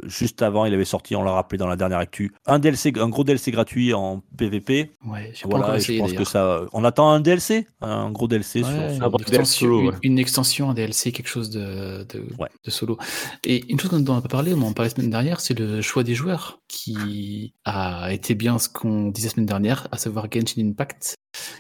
[0.06, 3.10] juste avant, il avait sorti, on l'a rappelé dans la dernière actu, un DLC, un
[3.10, 4.92] gros DLC gratuit en PVP.
[5.06, 6.62] Ouais, pas Voilà, je pense que ça.
[6.74, 9.04] On attend un DLC, un gros DLC sur- Ouais, sur.
[9.04, 9.96] un une, DLC extension, solo, une- ouais.
[10.04, 12.50] une extension, un DLC, quelque chose de, de, Ouais.
[12.64, 12.98] de solo.
[13.44, 15.58] Et une chose dont on n'a pas parlé, on en parlait la semaine dernière, c'est
[15.58, 19.98] le choix des joueurs qui a été bien ce qu'on disait la semaine dernière, à
[19.98, 21.16] savoir Genshin Impact,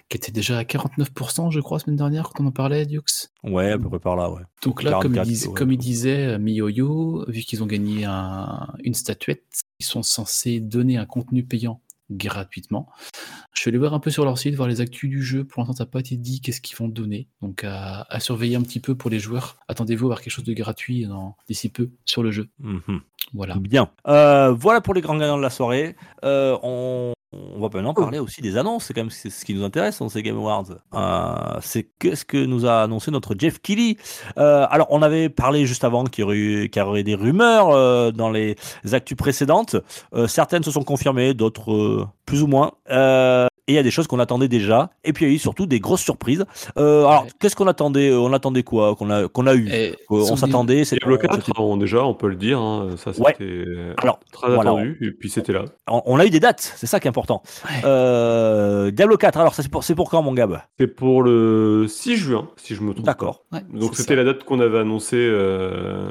[0.10, 3.02] qui était déjà à 49%, je crois, la semaine dernière, quand on en parlait, Dux.
[3.44, 4.42] Ouais, à peu près par là, ouais.
[4.64, 5.54] Donc là, comme il, 44, disait, ouais.
[5.54, 9.44] comme il disait euh, MiYoYo, vu qu'ils ont gagné un- une statuette,
[9.80, 12.88] ils sont censés donner un contenu payant gratuitement.
[13.54, 15.44] Je suis allé voir un peu sur leur site, voir les actus du jeu.
[15.44, 17.28] Pour l'instant, ça n'a pas été dit qu'est-ce qu'ils vont donner.
[17.42, 19.58] Donc à, à surveiller un petit peu pour les joueurs.
[19.68, 22.50] Attendez-vous à avoir quelque chose de gratuit dans- d'ici peu sur le jeu.
[22.60, 23.02] Mhm.
[23.34, 23.56] Voilà.
[23.56, 23.90] Bien.
[24.08, 25.96] Euh, voilà pour les grands gagnants de la soirée.
[26.24, 28.86] Euh, on, on va maintenant parler aussi des annonces.
[28.86, 30.66] C'est quand même ce qui nous intéresse dans ces Game Awards.
[30.94, 33.98] Euh, c'est qu'est-ce que nous a annoncé notre Jeff Keighley.
[34.38, 37.16] Euh, alors, on avait parlé juste avant qu'il y aurait, eu- qu'il y aurait des
[37.16, 38.56] rumeurs euh, dans les
[38.92, 39.76] actus précédentes.
[40.28, 42.72] Certaines se sont confirmées, d'autres plus ou moins.
[43.68, 44.90] Euh, et il y a des choses qu'on attendait déjà.
[45.04, 46.46] Et puis il y a eu surtout des grosses surprises.
[46.78, 47.30] Euh, alors, Ouais.
[47.40, 49.68] qu'est-ce qu'on attendait On attendait quoi Qu'on a, qu'on a eu?
[49.70, 50.86] Et On s'attendait.
[50.86, 53.36] c'était- Diablo 4, c'était- on- déjà, on peut le dire, hein, ça Ouais.
[53.38, 53.66] c'était
[54.02, 54.72] Alors, très voilà.
[54.72, 55.66] attendu, et puis c'était là.
[55.88, 57.42] On, on a eu des dates, c'est ça qui est important.
[57.66, 57.82] Ouais.
[57.86, 60.60] Euh, Diablo 4, alors c'est pour, c'est pour quand mon Gab?
[60.80, 63.06] C'est pour le 6 juin, si je me trompe.
[63.06, 63.44] D'accord.
[63.52, 66.10] Ouais, Donc c'était la date qu'on avait annoncée euh,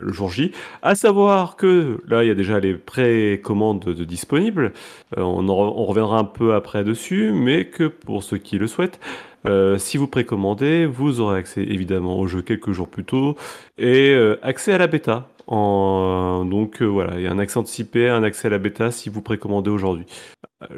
[0.00, 0.52] le jour J.
[0.82, 4.72] À savoir que là, il y a déjà les précommandes de, de disponibles.
[5.16, 6.95] Euh, on, en on reviendra un peu après dessus,
[7.32, 8.98] mais que pour ceux qui le souhaitent,
[9.46, 13.36] euh, si vous précommandez, vous aurez accès évidemment au jeu quelques jours plus tôt
[13.78, 15.28] et euh, accès à la bêta.
[15.48, 18.90] En, donc euh, voilà, il y a un accès anticipé, un accès à la bêta
[18.90, 20.04] si vous précommandez aujourd'hui.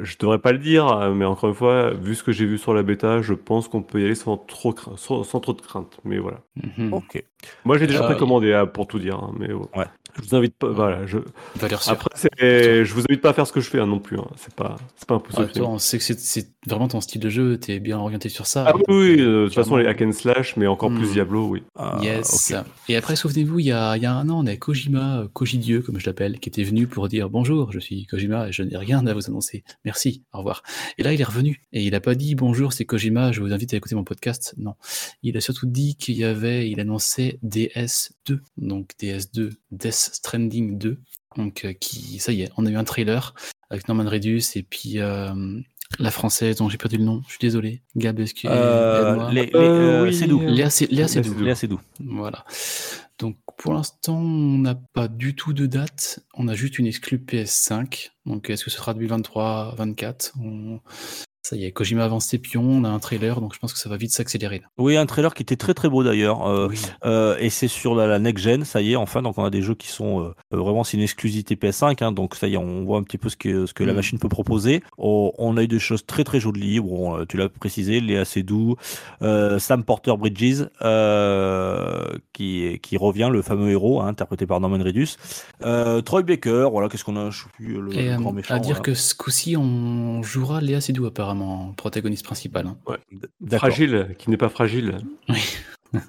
[0.01, 2.59] Je devrais pas le dire, euh, mais encore une fois, vu ce que j'ai vu
[2.59, 5.53] sur la bêta, je pense qu'on peut y aller sans trop, cra- sans, sans trop
[5.53, 5.97] de crainte.
[6.05, 6.41] Mais voilà.
[6.77, 6.93] Mhm.
[6.93, 7.23] Ok.
[7.65, 9.15] Moi, j'ai déjà Euh, précommandé, hein, pour tout dire.
[9.15, 9.65] hein, mais ouais.
[9.75, 9.85] Ouais.
[10.15, 10.69] Je vous invite pas.
[10.69, 11.05] Voilà.
[11.05, 11.17] Je...
[11.61, 14.17] Après, je vous invite pas à faire ce que je fais hein, non plus.
[14.17, 14.27] hein.
[14.37, 17.79] C'est pas, c'est pas toi, on sait que c'est- vraiment ton style de jeu, t'es
[17.79, 18.65] bien orienté sur ça.
[18.67, 21.13] Ah oui, oui, euh, de toute façon, les hack and slash, mais encore plus Hmm.
[21.13, 21.63] Diablo, oui.
[21.75, 22.53] Ah, Yes.
[22.89, 25.81] Et après, souvenez-vous, il y a, y a un an, on a Kojima, euh, Kojidieu,
[25.81, 28.77] comme je l'appelle, qui était venu pour dire bonjour, je suis Kojima et je n'ai
[28.77, 29.63] rien à vous annoncer.
[29.85, 30.63] Merci, au revoir.
[30.97, 31.65] Et là, il est revenu.
[31.71, 34.53] Et il n'a pas dit bonjour, c'est Kojima, je vous invite à écouter mon podcast.
[34.57, 34.75] Non.
[35.23, 38.39] Il a surtout dit qu'il y avait, il annonçait DS2.
[38.57, 40.97] Donc DS2, Death Stranding 2.
[41.37, 43.33] Donc, euh, qui, ça y est, on a eu un trailer
[43.69, 45.59] avec Norman Reedus et puis euh,
[45.99, 47.21] la française dont j'ai perdu le nom.
[47.27, 47.81] Je suis désolé.
[47.95, 49.31] Gab, est-ce que Euh, aide-moi.
[49.31, 50.39] les, les, oui, c'est doux.
[50.41, 51.29] Léa, c'est Léa, c'est Léa doux.
[51.29, 51.43] Seydoux.
[51.45, 51.81] Léa, c'est doux.
[51.99, 52.45] Voilà.
[53.19, 56.19] Donc pour l'instant, on n'a pas du tout de date.
[56.33, 58.11] On a juste une exclue PS5.
[58.25, 60.79] Donc est-ce que ce sera 2023, 24 on...
[61.41, 63.79] Ça y est, Kojima avance ses pions, on a un trailer, donc je pense que
[63.79, 64.61] ça va vite s'accélérer.
[64.77, 66.45] Oui, un trailer qui était très très beau d'ailleurs.
[66.47, 66.79] Euh, Oui.
[67.05, 69.49] Euh, et c'est sur la, la next gen, ça y est, enfin, donc on a
[69.49, 72.57] des jeux qui sont euh, vraiment c'est une exclusivité PS5, hein, donc ça y est,
[72.57, 73.95] on voit un petit peu ce que ce que la Mm.
[73.95, 74.83] machine peut proposer.
[74.97, 78.75] On, on a eu des choses très très jolies, bon, tu l'as précisé, Léa Seydoux,
[79.21, 80.65] Sam Porter Bridges,
[82.33, 85.15] qui qui revient, le fameux héros, hein, interprété par Norman Reedus,
[86.05, 88.53] Troy Baker, voilà, qu'est-ce qu'on a, je plus, le, Et grand méchant.
[88.53, 88.81] à dire voilà.
[88.83, 92.67] que ce coup-ci, on jouera Léa Seydoux apparemment, protagoniste principale.
[92.67, 93.57] hein.
[93.57, 94.97] Fragile, qui n'est pas fragile.
[95.29, 95.39] Oui.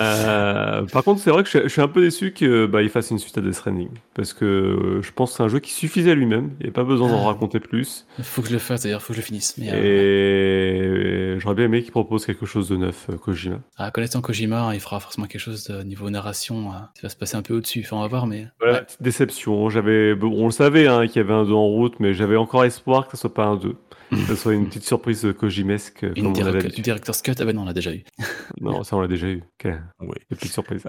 [0.00, 3.10] Euh, par contre, c'est vrai que je, je suis un peu déçu qu'il bah, fasse
[3.10, 3.88] une suite à Death Stranding.
[4.14, 6.50] Parce que euh, je pense que c'est un jeu qui suffisait à lui-même.
[6.60, 7.26] Il n'y a pas besoin d'en Ah.
[7.32, 8.06] raconter plus.
[8.18, 9.56] Il faut que je le fasse, d'ailleurs, il faut que je le finisse.
[9.58, 13.58] Mais, euh, Et j'aurais bien aimé qu'il propose quelque chose de neuf, Kojima.
[13.76, 16.70] à connaissant Kojima, il fera forcément quelque chose de niveau narration.
[16.72, 17.82] euh, qui va se passer un peu au-dessus.
[17.84, 18.46] Enfin, on va voir, mais.
[18.60, 18.84] Voilà, Ouais.
[18.84, 19.68] petite déception.
[19.68, 22.36] J'avais, bon, on le savait hein, qu'il y avait un 2 en route, mais j'avais
[22.36, 23.74] encore espoir que ce soit pas un 2.
[24.12, 26.80] Que ce soit une petite surprise Kojimesque, Une direct-.
[26.80, 28.04] Director's Cut, ah ben non, on l'a déjà eu.
[28.60, 29.42] Non, ça on l'a déjà eu.
[29.64, 30.16] Oui.
[30.28, 30.84] quelle petite surprise.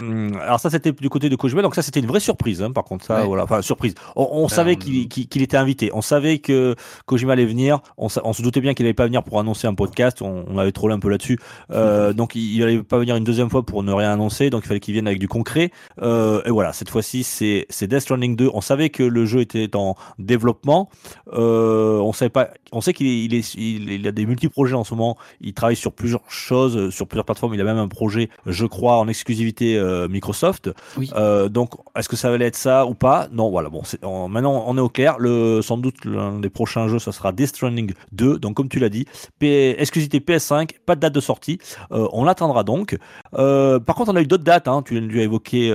[0.00, 2.62] Hum, Alors ça c'était du côté de Kojima, donc ça c'était une vraie surprise.
[2.62, 3.26] Hein, par contre ça, Ouais.
[3.26, 3.94] voilà, enfin surprise.
[4.16, 5.90] On, on Ben, savait on- qu'il était invité.
[5.94, 6.74] On savait que
[7.06, 7.80] Kojima allait venir.
[7.96, 10.20] On, se doutait bien qu'il allait pas venir pour annoncer un podcast.
[10.20, 11.38] On, on avait trollé un peu là-dessus.
[11.70, 14.50] Euh, donc il, il allait pas venir une deuxième fois pour ne rien annoncer.
[14.50, 15.70] Donc il fallait qu'il vienne avec du concret.
[16.02, 18.50] Euh, et voilà, cette fois-ci c'est c'est Death Stranding 2.
[18.52, 20.90] On savait que le jeu était en développement.
[21.32, 22.50] Euh, on savait pas.
[22.72, 25.16] On sait qu'il est, il est, il, il a des multi-projets en ce moment.
[25.40, 27.54] Il travaille sur plusieurs choses, euh, sur plusieurs plateformes.
[27.54, 30.70] Il a même un projet, je crois, en exclusivité euh, Microsoft.
[30.96, 31.10] Oui.
[31.16, 33.28] Euh, donc, est-ce que ça allait être ça ou pas?
[33.32, 33.68] Non, voilà.
[33.68, 35.16] Bon, on- maintenant on est au clair.
[35.18, 38.38] Le, sans doute l'un des prochains jeux, ça sera Death Stranding 2.
[38.38, 39.06] Donc, comme tu l'as dit,
[39.38, 41.58] P- exclusivité PS5, pas de date de sortie.
[41.92, 42.96] Euh, on l'attendra donc.
[43.32, 44.68] Par contre, on a eu d'autres dates.
[44.68, 44.82] Hein.
[44.84, 45.70] Tu, tu as évoqué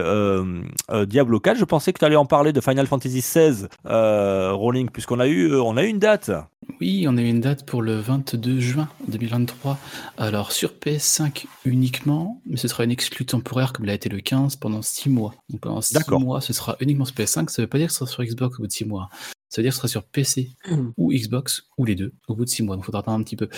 [1.07, 1.57] Diablo 4.
[1.57, 5.27] Je pensais que tu allais en parler de Final Fantasy 16 euh, Rolling, puisqu'on a
[5.27, 6.31] eu, on a eu une date.
[6.79, 9.77] Oui, on a eu une date pour le 22 juin 2023.
[10.17, 14.55] Alors sur PS5 uniquement, mais ce sera une exclue temporaire comme l'a été le 15
[14.55, 15.33] pendant 6 mois.
[15.49, 16.19] Donc pendant 6 D'accord.
[16.19, 17.49] mois, ce sera uniquement sur PS5.
[17.49, 19.09] Ça veut pas dire que ce sera sur Xbox au bout de 6 mois.
[19.51, 20.51] Ça veut dire que ce sera sur PC
[20.97, 22.75] ou Xbox ou les deux au bout de 6 mois.
[22.77, 23.49] Donc il faudra attendre un petit peu.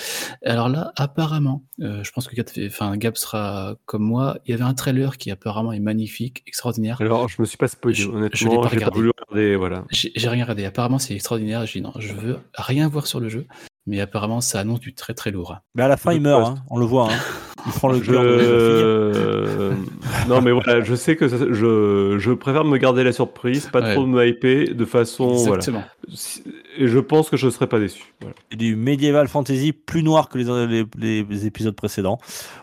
[0.43, 4.39] Alors là, apparemment, euh, je pense que Gab, enfin, Gab sera comme moi.
[4.45, 6.99] Il y avait un trailer qui apparemment est magnifique, extraordinaire.
[6.99, 8.27] Alors, je me suis pas spoilé, Je- je l'ai honnêtement.
[8.31, 8.95] pas J'ai pas regardé.
[8.97, 9.85] voulu regarder, voilà.
[9.91, 10.65] J'ai rien regardé.
[10.65, 11.63] Apparemment, c'est extraordinaire.
[11.67, 13.45] J'ai dit non, je veux rien voir sur le jeu.
[13.85, 15.57] Mais apparemment, ça annonce du très très lourd.
[15.75, 16.47] Mais à la fin, il meurt.
[16.47, 16.63] hein.
[16.71, 17.11] On le voit.
[17.13, 17.17] hein.
[17.65, 18.11] Il prend le Je...
[18.11, 19.71] cœur de
[20.29, 23.81] non, mais voilà, je sais que ça- je, je préfère me garder la surprise, pas
[23.81, 23.93] Ouais.
[23.93, 25.27] trop me hyper de façon.
[25.33, 25.55] Voilà.
[25.57, 25.83] Exactement.
[26.77, 28.13] Et je pense que je ne serai pas déçu.
[28.21, 28.35] Voilà.
[28.51, 32.19] C'est du médiéval fantasy plus noir que les, les- les épisodes précédents.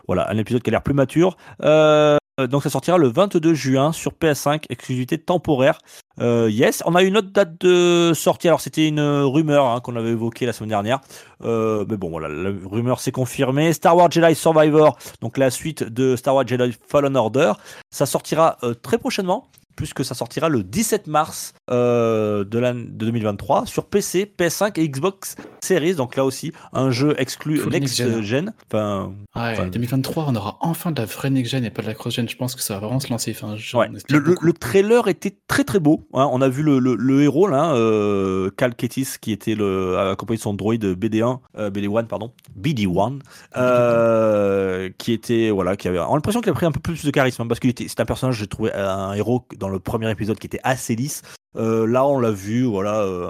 [0.07, 1.37] Voilà, un épisode qui a l'air plus mature.
[1.63, 5.77] Euh, donc ça sortira le 22 juin sur PS5, exclusivité temporaire.
[6.19, 8.47] Euh, yes, on a une autre date de sortie.
[8.47, 11.01] Alors c'était une rumeur hein, qu'on avait évoquée la semaine dernière.
[11.43, 13.73] Euh, mais bon, voilà, la rumeur s'est confirmée.
[13.73, 17.53] Star Wars Jedi Survivor, donc la suite de Star Wars Jedi Fallen Order,
[17.89, 19.47] ça sortira euh, très prochainement
[19.81, 25.35] puisque ça sortira le 17 mars euh, de, de 2023 sur PC, PS5 et Xbox
[25.59, 25.95] Series.
[25.95, 28.21] Donc là aussi, un jeu exclu next-gen.
[28.21, 28.53] gen.
[28.71, 31.95] Enfin, Ouais, Enfin, 2023, on aura enfin de la vraie next-gen et pas de la
[31.95, 32.29] cross-gen.
[32.29, 33.31] Je pense que ça va vraiment se lancer.
[33.35, 33.89] Enfin, Ouais.
[34.09, 34.45] Le, le- beaucoup.
[34.45, 36.07] le trailer était très très beau.
[36.13, 36.29] hein.
[36.31, 40.53] On a vu le, héros là, euh, Cal Ketis, qui était le, accompagné de son
[40.53, 43.17] droïde BD1, euh, BD1 pardon, BD1,
[43.57, 47.03] euh, qui était voilà, qui avait on a l'impression qu'il a pris un peu plus
[47.03, 49.79] de charisme hein, parce qu'il était, c'est un personnage, j'ai trouvé un héros dans le
[49.79, 51.21] premier épisode qui était assez lisse.
[51.57, 53.27] Euh, là, on l'a vu, voilà, euh,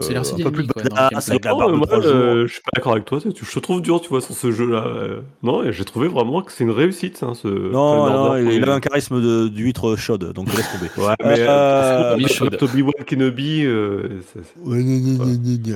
[0.00, 1.30] C'est l'air assez un peu plus badass, gameplay.
[1.32, 3.18] avec la Oh, de moi, euh, je suis pas d'accord avec toi.
[3.20, 4.84] tu- Je te trouve dur, tu vois, sur ce jeu-là.
[4.86, 5.20] euh.
[5.42, 7.48] Non, et j'ai trouvé vraiment que c'est une réussite, hein, ce.
[7.48, 10.86] Non, non, il, il avait un charisme de- d'huître chaude, donc je laisse tomber.
[11.08, 14.20] Ouais, mais Euh, euh, Toby euh, Wan Kenobi, euh,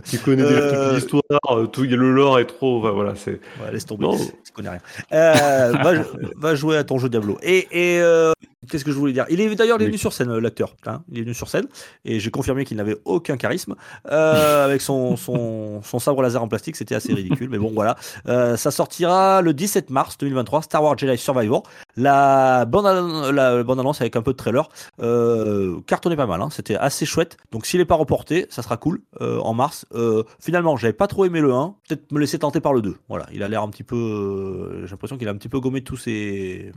[0.08, 2.78] tu connais déjà Euh, toute l'histoire, euh, tout, a le lore est trop.
[2.78, 3.40] enfin, voilà, c'est.
[3.60, 4.04] Ouais, laisse tomber.
[4.04, 4.16] Non.
[4.16, 4.80] Tu connais rien.
[5.12, 5.92] Euh, va,
[6.36, 7.38] va jouer à ton jeu Diablo.
[7.42, 8.32] Et, et euh,
[8.68, 9.24] qu'est-ce que je voulais dire?
[9.30, 10.74] Il est d'ailleurs venu sur scène, euh, l'acteur.
[10.86, 11.02] hein.
[11.12, 11.66] il est venu sur scène
[12.04, 13.74] et j'ai confirmé qu'il n'avait aucun charisme
[14.10, 16.76] euh, avec son, son, son sabre laser en plastique.
[16.76, 17.96] C'était assez ridicule, mais bon voilà.
[18.26, 20.62] Euh, ça sortira le 17 mars 2023.
[20.62, 21.62] Star Wars Jedi Survivor.
[22.00, 24.68] La bande, la bande annonce avec un peu de trailer
[25.00, 26.40] euh, cartonnait pas mal.
[26.40, 26.48] hein.
[26.50, 27.36] C'était assez chouette.
[27.50, 29.84] Donc s'il n'est pas reporté, ça sera cool euh, en mars.
[29.94, 31.74] Euh, finalement, j'avais pas trop aimé le 1.
[31.88, 32.96] Peut-être me laisser tenter par le 2.
[33.08, 33.96] Voilà, il a l'air un petit peu.
[33.96, 36.72] euh, J'ai l'impression qu'il a un petit peu gommé tous ses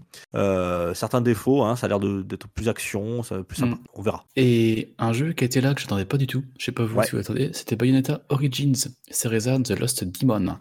[0.94, 1.64] certains défauts.
[1.64, 1.76] hein.
[1.76, 3.76] Ça a l'air de- d'être plus action, ça, plus sympa.
[3.76, 3.80] Mm.
[3.94, 4.26] On verra.
[4.36, 6.98] Et un jeu qui était là que j'attendais pas du tout, je sais pas vous
[6.98, 7.06] Ouais.
[7.06, 8.74] si vous attendez, c'était Bayonetta Origins,
[9.10, 10.58] Cereza The Lost Demon.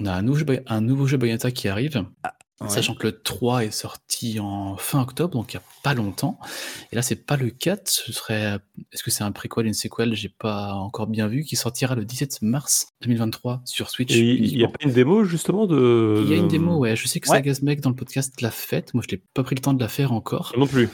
[0.00, 2.04] On a un nouveau jeu, un nouveau jeu Bayonetta qui arrive,
[2.60, 2.68] Ouais.
[2.68, 6.38] sachant que le 3 est sorti en fin octobre, donc il y a pas longtemps.
[6.90, 8.58] Et là, c'est pas le 4, ce serait.
[8.92, 12.04] Est-ce que c'est un préquel, une sequel J'ai pas encore bien vu, qui sortira le
[12.04, 14.12] 17 mars 2023 sur Switch.
[14.16, 16.22] Il n'y a pas une démo justement de.
[16.24, 16.96] Il y a une démo, ouais.
[16.96, 17.36] Je sais que Ouais.
[17.36, 18.94] Sagasmec dans le podcast l'a faite.
[18.94, 20.52] Moi, je n'ai pas pris le temps de la faire encore.
[20.56, 20.88] Non plus.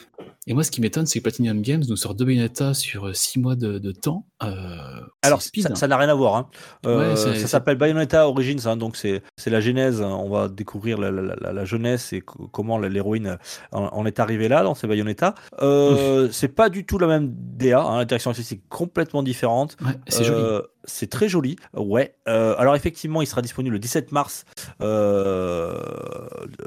[0.46, 3.38] Et moi, ce qui m'étonne, c'est que Platinum Games nous sort deux Bayonetta sur 6
[3.38, 4.26] mois de, de temps.
[4.42, 4.76] Euh,
[5.22, 5.68] Alors, speed.
[5.68, 6.34] ça ça n'a rien à voir.
[6.34, 6.48] hein.
[6.86, 10.00] Euh, Ouais, ça s'appelle Bayonetta Origins, hein, donc c'est c'est la genèse.
[10.02, 10.08] hein.
[10.08, 13.38] On va découvrir la, la- la- la jeunesse et co- comment la- l'héroïne
[13.72, 15.34] en, en est arrivée là dans Bayonetta.
[15.62, 17.80] Euh, c'est pas du tout la même DA.
[17.82, 19.76] hein, La direction artistique complètement différente.
[19.84, 20.40] Ouais, c'est joli.
[20.42, 22.14] Euh, C'est très joli, ouais.
[22.28, 24.44] Euh, alors effectivement, il sera disponible le 17 mars
[24.80, 25.78] euh,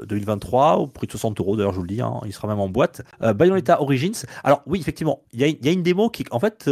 [0.06, 1.56] 2023 au prix de 60 euros.
[1.56, 3.02] D'ailleurs, je vous le dis, hein, il sera même en boîte.
[3.20, 4.24] Bayonetta Origins.
[4.44, 6.68] Alors oui, effectivement, il y, y a une démo qui, en fait,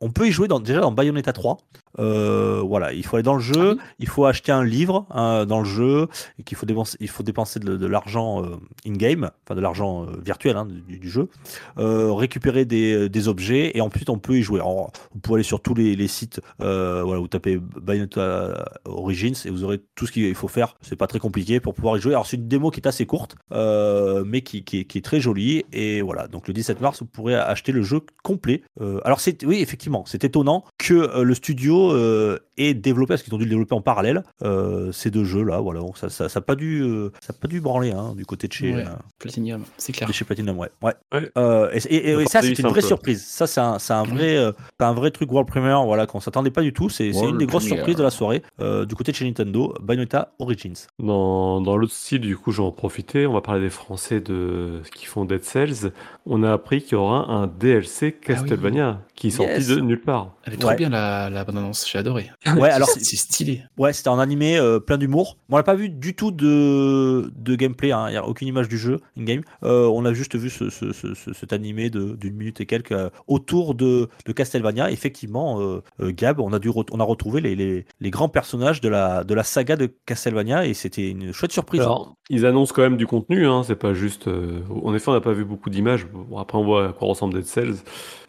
[0.00, 1.58] on peut y jouer dans, déjà dans Bayonetta 3.
[1.98, 5.06] Euh, voilà, il faut aller dans le jeu, Ah oui il faut acheter un livre
[5.10, 8.56] hein, dans le jeu, et qu'il faut dépenser, il faut dépenser de, de l'argent euh,
[8.86, 11.28] in-game, enfin de l'argent euh, virtuel hein, du, du jeu,
[11.76, 14.60] récupérer des, des objets, et ensuite on peut y jouer.
[14.60, 19.50] Alors, vous pouvez aller sur tous les, les sites, voilà, vous tapez Bayonetta Origins et
[19.50, 20.76] vous aurez tout ce qu'il faut faire.
[20.82, 22.12] C'est pas très compliqué pour pouvoir y jouer.
[22.12, 25.20] Alors c'est une démo qui est assez courte, mais qui, qui est, qui est très
[25.20, 25.64] jolie.
[25.72, 28.62] Et voilà, donc le 17 mars, vous pourrez acheter le jeu complet.
[29.04, 33.38] Alors c'est, oui, effectivement, c'est étonnant que le studio euh, ait développé, parce qu'ils ont
[33.38, 35.60] dû le développer en parallèle, euh, ces deux jeux là.
[35.60, 38.24] Voilà, donc ça, ça, ça a pas dû, euh, ça pas dû branler hein, du
[38.26, 38.74] côté de chez.
[38.74, 38.82] Ouais.
[38.86, 40.08] euh, Platinum, c'est clair.
[40.08, 40.68] de chez Platinum, ouais.
[40.82, 40.94] ouais.
[41.12, 41.30] Ouais.
[41.36, 43.24] Euh, et, et- et ça, c'était une vraie surprise.
[43.24, 46.20] Ça, c'est un, c'est un vrai, euh, c'est un vrai truc World Premiere, voilà, qu'on
[46.20, 46.88] s'attendait pas du tout.
[46.88, 49.74] C'est c'est une des grosses surprises de la soirée euh, du côté de chez Nintendo,
[49.82, 50.74] Bayonetta Origins.
[50.98, 53.26] Dans, dans l'autre style, du coup, j'en en profiter.
[53.26, 55.92] On va parler des Français de qui font Dead Cells.
[56.26, 59.68] On a appris qu'il y aura un DLC Castlevania qui est sorti Yes.
[59.68, 60.34] de nulle part.
[60.44, 60.76] Elle est trop Ouais.
[60.76, 62.30] bien la, la bande-annonce, j'ai adoré.
[62.58, 63.62] Ouais, alors c'est stylé.
[63.78, 65.36] Ouais, c'était en animé, euh, plein d'humour.
[65.48, 68.06] Bon, on n'a pas vu du tout de, de gameplay, hein.
[68.08, 69.42] il n'y a aucune image du jeu in-game.
[69.64, 72.66] Euh, on a juste vu ce, ce- ce- ce- cet animé de- d'une minute et
[72.66, 74.90] quelques euh, autour de, de Castlevania.
[74.90, 78.80] Effectivement, euh, euh, Gab, on a, dû on a retrouvé les, les- les grands personnages
[78.80, 81.80] de la, de la saga de Castlevania et c'était une chouette surprise.
[81.80, 84.28] Alors, ils annoncent quand même du contenu, hein, c'est pas juste.
[84.28, 86.06] euh, En effet, on n'a pas vu beaucoup d'images.
[86.06, 87.76] Bon, après, on voit à quoi ressemble Dead Cells.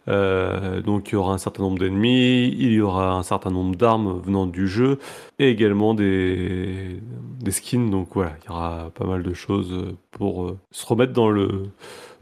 [0.08, 3.76] Euh, donc, il y aura un certain nombre d'ennemis, il y aura un certain nombre
[3.76, 4.98] d'armes venant du jeu,
[5.38, 7.00] et également des,
[7.40, 7.90] des skins.
[7.90, 11.48] Donc, voilà, il y aura pas mal de choses pour euh, se remettre dans le,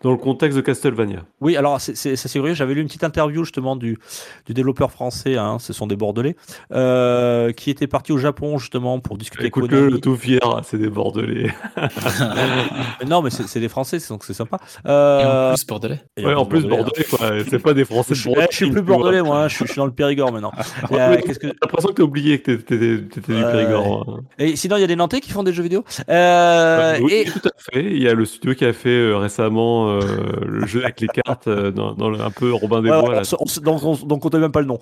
[0.02, 1.24] dans le contexte de Castlevania.
[1.42, 3.98] Oui, alors c'est c'est- j'avais lu une petite interview justement du,
[4.46, 6.36] du développeur français, hein, ce sont des Bordelais,
[6.72, 9.90] euh, qui était parti au Japon justement pour discuter avec Konami.
[9.92, 11.52] le tout fier, c'est des Bordelais.
[13.06, 14.58] Non, mais c'est c'est des Français, donc c'est sympa.
[14.84, 16.00] Et Euh, en plus, bordelais.
[16.16, 16.84] et Ouais, en plus, Bordelais, hein.
[16.84, 17.04] Bordelais,
[17.40, 17.50] quoi.
[17.50, 19.44] C'est pas des Français Je, de suis- eh, je suis plus bordelais, moi.
[19.44, 20.52] hein, Je suis, je suis dans le Périgord maintenant.
[20.90, 23.42] Et, euh, qu'est-ce que- J'ai l'impression que t'as oublié que t'étais t'étais- t'étais du.
[23.42, 24.06] Périgord.
[24.08, 24.20] hein.
[24.38, 25.84] Et sinon, il y a des Nantais qui font des jeux vidéo.
[26.08, 27.79] Euh, oui, et tout à fait.
[27.82, 30.00] Il y a le studio qui a fait euh, récemment euh,
[30.46, 33.22] le jeu avec les cartes euh, dans, dans le- un peu Robin des Bois.
[33.62, 34.78] donc, on, donc on même pas le nom.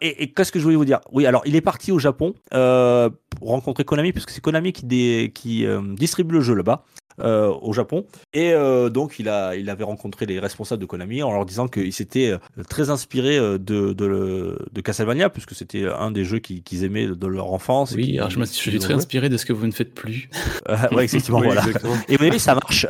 [0.00, 1.00] Et et qu'est-ce que je voulais vous dire?
[1.12, 4.84] Oui, alors il est parti au Japon pour rencontrer Konami, parce que c'est Konami qui,
[4.86, 5.66] dé- qui
[5.96, 6.84] distribue le jeu là-bas.
[7.22, 8.04] Euh, au Japon.
[8.32, 11.68] Et euh, donc, il, a, il avait rencontré les responsables de Konami en leur disant
[11.68, 16.38] qu'il s'était euh, très inspiré de, de, le- de Castlevania, puisque c'était un des jeux
[16.38, 17.92] qu'ils aimaient de leur enfance.
[17.96, 19.94] Oui, alors je me suis je suis très inspiré de ce que vous ne faites
[19.94, 20.28] plus.
[20.68, 21.62] Euh, ouais, effectivement, Oui, voilà.
[21.62, 21.94] exactement.
[22.08, 22.86] Et vous avez vu, ça marche.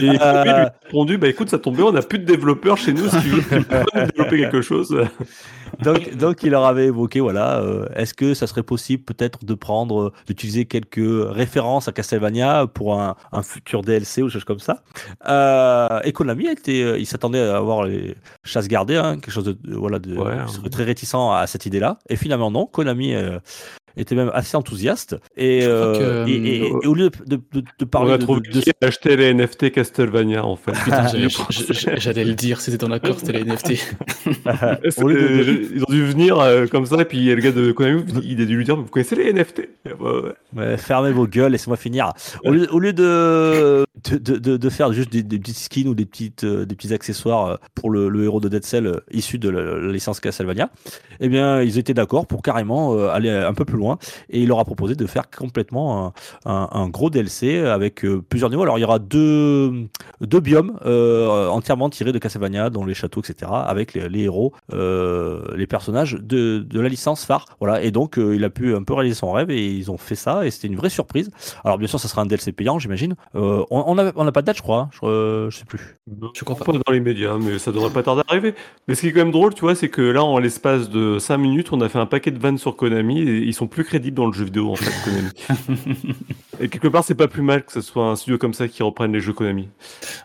[0.00, 2.92] Et lui a répondu Bah écoute, ça tombe bien, on n'a plus de développeurs chez
[2.92, 3.08] nous.
[3.08, 3.42] Si tu veux
[3.94, 4.96] développer quelque chose.
[5.80, 9.54] Donc, donc, il leur avait évoqué, voilà, euh, est-ce que ça serait possible peut-être de
[9.54, 14.44] prendre, euh, d'utiliser quelques références à Castlevania pour un, un futur DLC ou des choses
[14.44, 14.82] comme ça.
[15.28, 19.44] Euh, et Konami était, euh, il s'attendait à avoir les chasses gardées, hein, quelque chose
[19.44, 20.70] de, voilà, de, Ouais, il serait ouais.
[20.70, 21.98] très réticent à cette idée-là.
[22.08, 23.38] Et finalement non, Konami euh,
[23.96, 25.16] était même assez enthousiaste.
[25.36, 28.22] Et, euh, que, et, et- et au lieu de, de, de On parler a de,
[28.22, 30.72] trouvé de- de- a acheté les NFT Castlevania en fait.
[30.72, 31.06] Putain,
[31.98, 33.72] j'allais- le dire, c'était dans l'accord, c'était les NFT.
[35.02, 37.36] au lieu de- de- Euh, Ils ont dû venir euh, comme ça, et puis le
[37.40, 40.32] gars de Konami, il a dû lui dire Vous connaissez les NFT Ouais, ouais.
[40.56, 42.12] Ouais, fermez vos gueules, laissez-moi finir.
[42.44, 45.88] Au lieu, au lieu de, de, de- de- de faire juste des, des petits skins
[45.88, 48.86] ou des, petites, euh, des petits accessoires euh, pour le, le héros de Dead Cell
[48.86, 50.70] euh, issu de la, la licence Castlevania,
[51.20, 53.81] eh bien, ils étaient d'accord pour carrément euh, aller un peu plus loin.
[54.30, 56.12] Et il leur a proposé de faire complètement un,
[56.50, 58.62] un- un gros DLC avec euh, plusieurs niveaux.
[58.62, 59.72] Alors, il y aura deux,
[60.20, 64.52] deux biomes euh, entièrement tirés de Castlevania, dont les châteaux, etc., avec les, les héros,
[64.72, 67.46] euh, les personnages de, de la licence phare.
[67.60, 67.82] Voilà.
[67.82, 70.14] Et donc, euh, il a pu un peu réaliser son rêve et ils ont fait
[70.14, 70.46] ça.
[70.46, 71.30] Et c'était une vraie surprise.
[71.64, 73.14] Alors, bien sûr, ça sera un DLC payant, j'imagine.
[73.34, 74.78] Euh, on n'a on pas de date, je crois.
[74.80, 74.90] hein.
[74.92, 75.98] Je, euh, je sais plus.
[76.34, 76.56] Je crois.
[76.56, 78.54] Pas dans les médias, mais ça devrait pas tarder à arriver.
[78.86, 81.18] Mais ce qui est quand même drôle, tu vois, c'est que là, en l'espace de
[81.18, 83.84] 5 minutes, on a fait un paquet de vannes sur Konami et ils sont plus
[83.84, 85.30] crédibles dans le jeu vidéo, en fait, Konami.
[86.60, 88.82] et quelque part, c'est pas plus mal que ce soit un studio comme ça qui
[88.82, 89.64] reprenne les jeux Konami.
[89.64, 89.68] De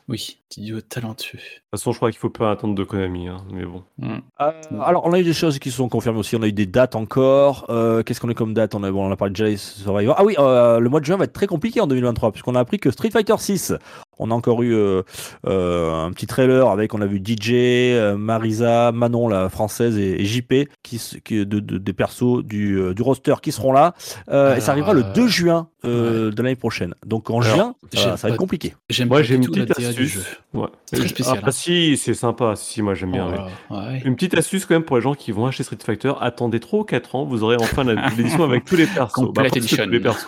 [0.10, 1.40] Oui, duo talentueux.
[1.40, 3.84] toute façon, je crois qu'il faut pas attendre de Konami, hein, mais bon.
[3.98, 4.18] Mm.
[4.42, 6.36] Euh, alors, on a eu des choses qui se sont confirmées aussi.
[6.36, 7.66] On a eu des dates encore.
[7.70, 8.76] Euh, Qu'est-ce qu'on a comme date?
[8.76, 10.16] On a, bon, on a parlé de Jedi Survivor.
[10.18, 12.60] Ah oui, euh, le mois de juin va être très compliqué en 2023, puisqu'on a
[12.60, 13.74] appris que Street Fighter 6,
[14.20, 15.02] on a encore eu euh,
[15.48, 20.22] euh, un petit trailer avec, on a vu DJ, euh, Marisa, Manon, la française, et,
[20.22, 20.54] et JP,
[20.84, 23.94] qui, qui, de, de- des persos du, du roster qui seront là.
[24.30, 26.94] Euh, et ça arrivera le euh, 2 juin euh, de l'année prochaine.
[27.06, 28.74] Donc en Alors, juin, ça, va- ça va être compliqué.
[28.90, 30.20] J'aime Moi, j'ai une petite astuce.
[30.54, 30.68] Ouais.
[30.86, 31.52] C'est très spécial, Ah, hein.
[31.52, 32.56] si, c'est sympa.
[32.56, 33.28] Si, moi, j'aime bien.
[33.70, 34.02] Oh ouais.
[34.06, 36.80] Une petite astuce quand même pour les gens qui vont acheter Street Fighter, attendez 3
[36.80, 39.24] ou 4 ans, vous aurez enfin la- l'édition avec tous les persos.
[39.54, 39.84] Edition.
[39.86, 40.28] tous les persos.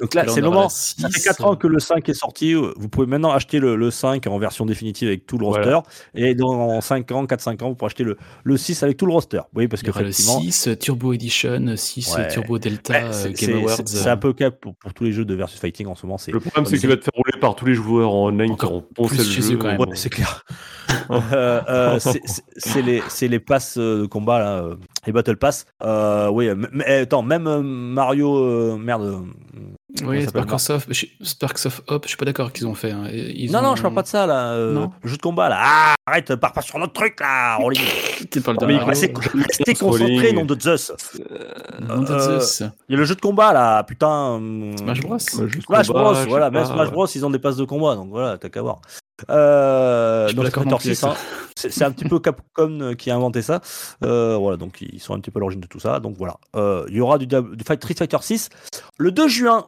[0.00, 0.68] Donc là, c'est le moment.
[0.68, 1.24] Ça fait 6.
[1.24, 2.54] 4 ans que le 5 est sorti.
[2.76, 5.62] Vous pouvez maintenant acheter le, le 5 en version définitive avec tout le roster.
[5.64, 5.82] Voilà.
[6.14, 9.12] Et dans 5 ans, 4-5 ans, vous pourrez acheter le, le 6 avec tout le
[9.12, 9.40] roster.
[9.54, 12.28] Oui, parce aura le qu'effectivement, 6 Turbo Edition, 6 Ouais.
[12.28, 13.76] Turbo Delta ouais, euh, c'est- Game c'est Awards.
[13.76, 16.06] c'est- c'est un peu cap pour, pour tous les jeux de versus fighting en ce
[16.06, 16.18] moment.
[16.26, 18.56] Le problème, c'est que c'est- vas te faire rouler par tous les joueurs en online
[18.56, 19.54] qui auront poncé plus le jeu.
[19.54, 19.80] eux, quand même.
[19.80, 20.44] Ouais, c'est clair.
[21.10, 24.74] Euh, euh, c'est- les, c'est les passes euh, de combat, là, euh,
[25.06, 25.64] les Battle Pass.
[25.82, 28.36] Euh, oui, mais, mais, attends, même euh, Mario.
[28.36, 29.24] euh, merde.
[30.02, 32.90] Euh, Oui, Sparks of, je- Sparks of Hope, je suis pas d'accord qu'ils ont fait.
[32.90, 33.04] hein.
[33.12, 34.52] Ils Non, ont- non, je parle pas de ça, là.
[34.52, 34.92] euh, Non.
[35.02, 35.56] le jeu de combat, là.
[35.60, 37.56] Ah, arrête, pars pas sur notre truc, là.
[37.56, 37.80] Rolling.
[38.30, 38.88] Tu parles de Mais Mario.
[38.88, 40.92] restez, restez concentrés, nom de Zeus.
[41.80, 42.62] Non, de Euh, Zeus.
[42.88, 43.82] Il y a le jeu de combat, là.
[43.84, 44.34] Putain.
[44.34, 45.18] hum, Smash Bros.
[45.18, 46.90] Smash Bros, voilà, même Smash.
[46.90, 48.80] Bros, ils ont des passes de combat, donc voilà, t'as qu'à voir.
[49.30, 51.20] Euh, donc d'accord Street non Fighter plus 6, avec hein,
[51.56, 53.60] c'est un petit peu Capcom euh, qui a inventé ça.
[54.04, 56.00] Euh, voilà, donc ils sont un petit peu à l'origine de tout ça.
[56.00, 58.48] Donc voilà, Euh, il y aura du, du Fight- Street Fighter 6
[58.98, 59.66] le 2 juin.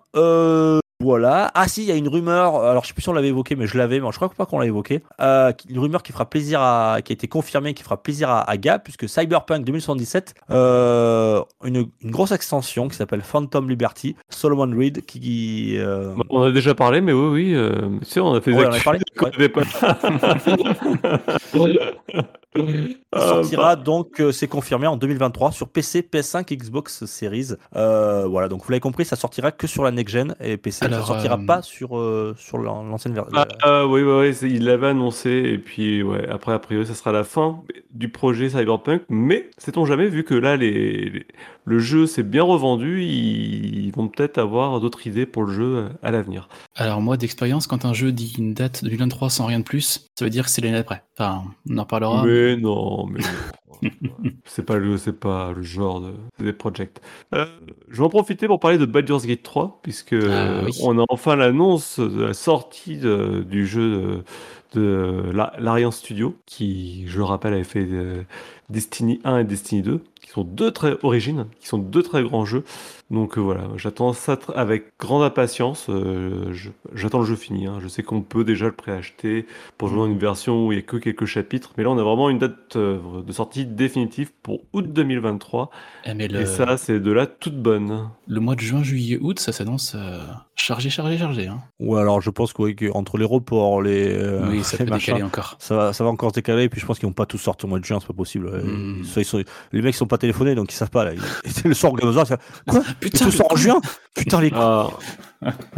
[1.01, 1.51] Euh, voilà.
[1.55, 2.57] Ah si, il y a une rumeur.
[2.63, 4.47] Alors je sais plus si on l'avait évoqué, mais je l'avais, mais je crois pas
[4.47, 5.03] qu'on l'a évoqué.
[5.21, 8.49] Euh, une rumeur qui fera plaisir à, qui a été confirmée, qui fera plaisir à,
[8.49, 14.71] à Gab, puisque Cyberpunk 2077, euh, une, une grosse extension qui s'appelle Phantom Liberty, Solomon
[14.77, 17.55] Reed, qui euh, Bah, On a déjà parlé, mais oui, oui.
[17.55, 19.01] euh, sais, on a fait des Ouais, on a parlé,
[19.39, 19.49] ouais.
[19.49, 19.63] pas-
[23.15, 27.51] sortira donc, euh, c'est confirmé en 2023 sur PC, PS5, Xbox Series.
[27.77, 30.87] Euh, voilà, donc vous l'avez compris, ça sortira que sur la next gen et PC.
[30.93, 33.33] Ça sortira euh, pas sur euh, sur l'an- l'ancienne version.
[33.37, 36.95] Ah, ah, oui, oui, oui, il l'avait annoncé, et puis ouais, après, a priori, ça
[36.95, 40.71] sera la fin du projet Cyberpunk, mais sait-on jamais, vu que là, les,
[41.11, 41.27] les-
[41.65, 46.11] le jeu s'est bien revendu, ils, vont peut-être avoir d'autres idées pour le jeu à
[46.11, 46.49] l'avenir.
[46.77, 50.25] Alors moi, d'expérience, quand un jeu dit une date 2023 sans rien de plus, ça
[50.25, 51.03] veut dire que c'est l'année d'après.
[51.19, 52.25] Enfin, on en reparlera.
[52.25, 54.11] Mais non, mais non.
[54.45, 56.99] c'est pas le, c'est pas le genre de, des projects.
[57.35, 57.47] Euh,
[57.89, 60.73] je vais en profiter pour parler de Baldur's Gate 3, puisque Ah, oui.
[60.83, 64.25] on a enfin l'annonce de la sortie de- du jeu de,
[64.75, 68.23] de la- l'Ariane Studio, qui, je le rappelle, avait fait euh,
[68.69, 72.45] Destiny 1 et Destiny 2, qui sont deux très origines, qui sont deux très grands
[72.45, 72.63] jeux.
[73.11, 75.87] Donc euh, voilà, j'attends ça avec grande impatience.
[75.89, 77.67] Euh, je- j'attends le jeu fini.
[77.67, 77.79] hein.
[77.83, 80.83] Je sais qu'on peut déjà le préacheter pour jouer dans une version où il n'y
[80.83, 84.31] a que quelques chapitres, mais là on a vraiment une date euh, de sortie définitive
[84.45, 85.71] pour août 2023.
[86.07, 88.09] Eh, mais le, Et ça, c'est de la toute bonne.
[88.29, 90.21] le mois de juin, juillet, août, ça s'annonce euh,
[90.55, 91.49] chargé, chargé, chargé.
[91.49, 91.59] Hein.
[91.81, 94.85] Ou alors je pense que, oui, que entre les reports, les, euh, oui, ça les
[94.85, 95.57] peut décaler encore.
[95.59, 96.65] ça va, ça va encore se décaler.
[96.65, 98.13] Et puis je pense qu'ils vont pas tous sortir au mois de juin, c'est pas
[98.15, 98.47] possible.
[98.53, 99.05] Euh, Mm.
[99.05, 99.43] soit ils sont-
[99.73, 101.13] les mecs ils sont pas téléphonés donc ils savent pas là.
[101.15, 101.21] Ils-
[101.69, 102.83] le sort Gamezoar, c'est quoi?
[103.01, 103.81] Putain, Tout sort en juin?
[104.15, 104.89] Putain les Ah,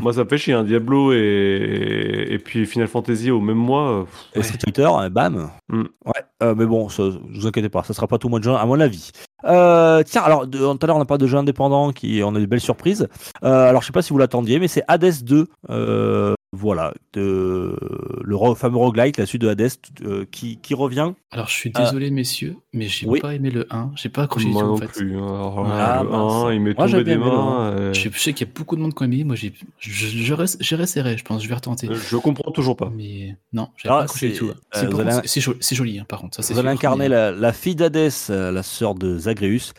[0.01, 0.55] moi, ça me fait chier.
[0.55, 0.65] hein.
[0.65, 2.27] Diablo et...
[2.31, 3.91] et puis Final Fantasy au même mois.
[3.91, 5.51] euh, pff, Et Street Fighter, euh, bam.
[5.69, 5.83] Mm.
[6.05, 8.45] Ouais, euh, mais bon, ça, vous inquiétez pas, ça sera pas tout le mois de
[8.45, 9.11] juin, à mon avis.
[9.45, 12.39] Euh, tiens, alors tout à l'heure on a pas de jeu indépendant, qui on a
[12.41, 13.09] des belles surprises.
[13.45, 15.47] Euh, alors je sais pas si vous l'attendiez, mais c'est Hades 2.
[15.71, 17.75] euh, voilà, de,
[18.23, 19.71] le ro- fameux roguelike, la suite de Hades,
[20.05, 21.13] euh, qui, qui revient.
[21.31, 23.21] Alors, je suis désolé, messieurs, mais j'ai oui.
[23.21, 23.93] pas aimé le 1.
[23.97, 24.87] J'ai pas accroché moi dessus, non en fait.
[24.87, 25.17] plus.
[25.17, 25.25] hein.
[25.25, 26.33] Alors, Ah, le mince.
[26.45, 27.71] 1, il m'est tombé des mains.
[27.73, 29.25] euh, Je, sais qu'il y a beaucoup de monde qui ont aimé.
[29.25, 31.43] Moi, j'ai, je, je reste- j'ai resserré, je pense.
[31.43, 31.89] Je vais retenter.
[31.91, 32.93] Je comprends toujours pas.
[32.95, 34.51] Mais non, j'ai Alors, pas accroché du tout.
[34.51, 36.43] euh, C'est, joli, hein, par contre.
[36.45, 39.73] Ça, Vous allez incarner mais- la, la fille d'Hadès, euh, la sœur de Zagreus,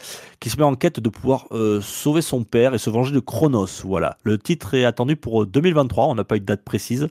[0.44, 3.22] qui se met en quête de pouvoir euh, sauver son père et se venger de
[3.22, 3.66] Chronos.
[3.86, 4.18] Voilà.
[4.26, 6.08] Le titre est attendu pour euh, 2023.
[6.08, 7.08] On n'a pas eu de date précise.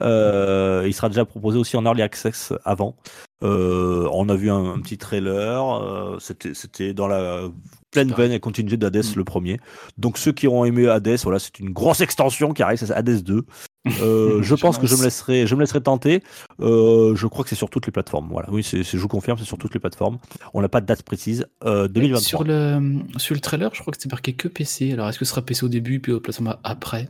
[0.00, 2.94] Euh, il sera déjà proposé aussi en early access avant.
[3.42, 5.82] Euh, on a vu un, un petit trailer.
[5.82, 7.48] euh, c'était, dans la
[7.90, 9.16] pleine veine et continuité d'Hadès Mm.
[9.18, 9.60] le premier.
[9.96, 13.24] Donc ceux qui auront aimé Hades, voilà, c'est une grosse extension qui arrive, c'est Hades
[13.24, 13.44] 2.
[14.02, 16.22] Euh, je pense que je me laisserai, je me laisserai tenter.
[16.60, 18.28] Euh, je crois que c'est sur toutes les plateformes.
[18.30, 20.18] Voilà, oui, c'est, c'est- je vous confirme, c'est sur toutes les plateformes.
[20.54, 21.46] On n'a pas de date précise.
[21.64, 22.20] Euh, 2023.
[22.20, 24.92] Sur le, sur le trailer, je crois que c'était marqué que PC.
[24.92, 27.08] Alors, est-ce que ce sera PC au début, puis au plateforme après?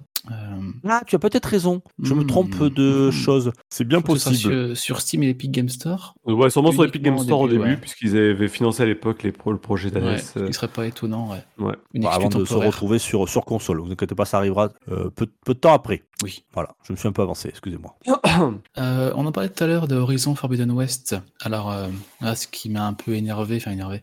[0.86, 1.82] Ah, tu as peut-être raison.
[2.02, 3.10] Je me trompe de Hmm.
[3.10, 3.52] choses.
[3.70, 4.36] C'est bien possible.
[4.36, 6.14] Sur, sur Steam et Epic Game Store.
[6.24, 7.76] Ouais, sûrement sur Epic Game Store au début, début, ouais.
[7.80, 10.18] puisqu'ils avaient financé à l'époque les pro- le projet Ouais, d'Hades.
[10.18, 11.44] ce qui serait pas étonnant, ouais.
[11.64, 11.74] ouais.
[11.94, 12.66] Une Bah, avant de se temporaire.
[12.70, 13.80] retrouver sur, sur console.
[13.80, 16.02] Vous inquiétez pas, ça arrivera euh, peu, peu de temps après.
[16.24, 16.44] Oui.
[16.52, 17.96] Voilà, je me suis un peu avancé, excusez-moi.
[18.78, 21.16] Euh, on en parlait tout à l'heure de Horizon Forbidden West.
[21.40, 21.88] Alors, euh,
[22.20, 24.02] là, ce qui m'a un peu énervé, enfin énervé,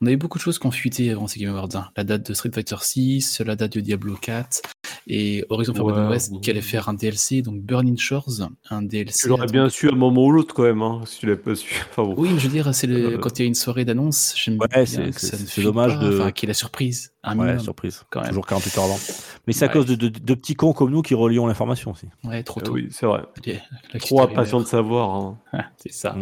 [0.00, 1.68] on a eu beaucoup de choses qui ont fuité avant ces Game Awards.
[1.74, 1.88] hein.
[1.96, 4.62] La date de Street Fighter 6, la date de Diablo 4,
[5.08, 6.40] et Horizon Forbidden Ouais, West ouais.
[6.40, 9.20] qui allait faire un DLC, donc Burning Shores, un DLC.
[9.22, 11.40] Tu l'aurais bien su à un moment ou l'autre quand même, hein, si tu l'avais
[11.40, 11.84] pas su.
[11.90, 12.14] Enfin bon.
[12.16, 13.14] Oui, mais je veux dire, c'est le...
[13.14, 15.42] Euh, quand il y a une soirée d'annonce, j'aime Ouais, bien c'est- que ça ne
[15.42, 17.12] c'est fuite dommage pas, de- Enfin, qu'il y ait la surprise.
[17.22, 17.58] Un Ouais, minimum.
[17.64, 18.04] surprise.
[18.10, 18.28] quand même.
[18.28, 18.98] Toujours 48 heures avant.
[19.46, 22.06] Mais c'est à cause de, de- de petits cons comme nous qui relions l'information aussi.
[22.22, 22.72] Ouais, trop Euh, tôt.
[22.74, 23.22] oui, c'est vrai.
[23.92, 25.10] La Trop impatient de savoir.
[25.16, 25.38] hein.
[25.78, 26.14] c'est ça.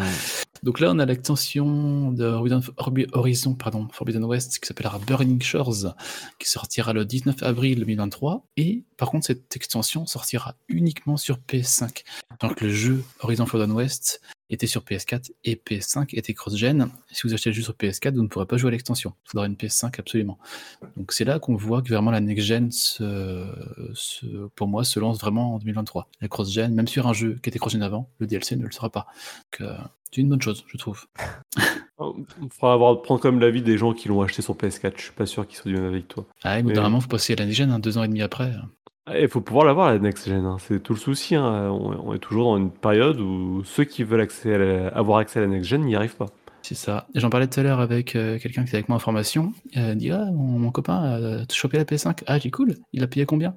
[0.65, 5.95] Donc là, on a l'extension de Horizon, pardon, Forbidden West qui s'appellera Burning Shores,
[6.39, 8.47] qui sortira le 19 avril 2023.
[8.57, 12.05] Et par contre, cette extension sortira uniquement sur PS5.
[12.41, 16.89] Donc le jeu Horizon Forbidden West était sur PS4 et PS5 était cross-gen.
[17.11, 19.12] Si vous achetez le jeu sur PS4, vous ne pourrez pas jouer à l'extension.
[19.27, 20.39] Il faudra une PS5 absolument.
[20.97, 22.71] Donc c'est là qu'on voit que vraiment la next-gen,
[24.55, 26.09] pour moi, se lance vraiment en 2023.
[26.23, 28.89] La cross-gen, même sur un jeu qui était cross-gen avant, le DLC ne le sera
[28.89, 29.07] pas.
[29.53, 29.77] Donc, euh,
[30.15, 31.05] c'est une bonne chose, je trouve.
[32.01, 34.93] Il faudra avoir, prendre comme l'avis des gens qui l'ont acheté sur PS4.
[34.97, 36.27] Je suis pas sûr qu'ils soient du même que toi.
[36.43, 38.21] Ah, mais Mais- normalement, il faut passer à la next-gen hein, deux ans et demi
[38.23, 38.53] après.
[39.19, 40.57] Il faut pouvoir l'avoir la next gen, hein.
[40.59, 41.35] c'est tout le souci.
[41.35, 41.69] hein.
[41.71, 45.19] On, on est toujours dans une période où ceux qui veulent accès à la- avoir
[45.19, 46.27] accès à la next gen n'y arrivent pas.
[46.65, 47.09] C'est ça.
[47.15, 49.53] J'en parlais tout à l'heure avec euh, quelqu'un qui était avec moi en formation.
[49.75, 52.23] Il dit Ah, mon, copain a chopé la PS5.
[52.27, 52.77] Ah, j'ai cool.
[52.95, 53.55] Il a payé combien?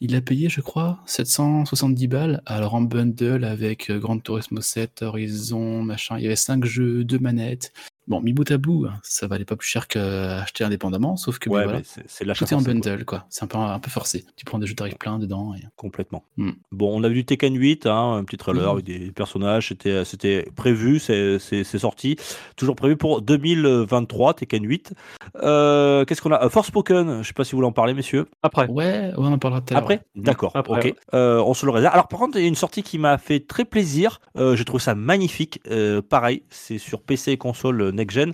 [0.00, 2.42] Il a payé, je crois, 770 balles.
[2.46, 6.16] Alors en bundle avec euh, Gran Turismo 7, Horizon, machin.
[6.16, 7.74] Il y avait 5 jeux, 2 manettes.
[8.08, 11.48] Bon, mis bout à bout, hein, ça valait pas plus cher qu'acheter indépendamment, sauf que
[11.50, 12.72] ben Ouais, voilà, c'est, l'achat tout est en quoi.
[12.72, 13.26] bundle, quoi.
[13.28, 14.24] C'est un peu, un peu forcé.
[14.36, 15.54] Tu prends des jeux tarifs pleins dedans.
[15.54, 15.60] Et...
[15.76, 16.24] Complètement.
[16.38, 16.50] Mm.
[16.72, 18.82] Bon, on a vu du Tekken 8, hein, un petit trailer Oui.
[18.82, 19.68] avec des personnages.
[19.68, 22.16] C'était, c'était prévu, c'est, sorti.
[22.56, 24.94] Toujours prévu pour 2023, Tekken 8.
[25.42, 26.44] Euh, qu'est-ce qu'on a?
[26.44, 28.26] Euh, Forspoken, je sais pas si vous voulez en parler, messieurs.
[28.42, 29.82] Après, Ouais, ouais, on en parlera tout à l'heure.
[29.84, 29.94] Après?
[30.16, 30.22] Ouais.
[30.22, 30.84] D'accord, Après, ok.
[30.84, 30.94] ouais.
[31.14, 31.92] Euh, on se le réserve.
[31.92, 34.20] Alors par contre, il y a une sortie qui m'a fait très plaisir.
[34.36, 35.60] Euh, J'ai trouvé ça magnifique.
[35.70, 38.32] Euh, pareil, c'est sur PC et console next-gen.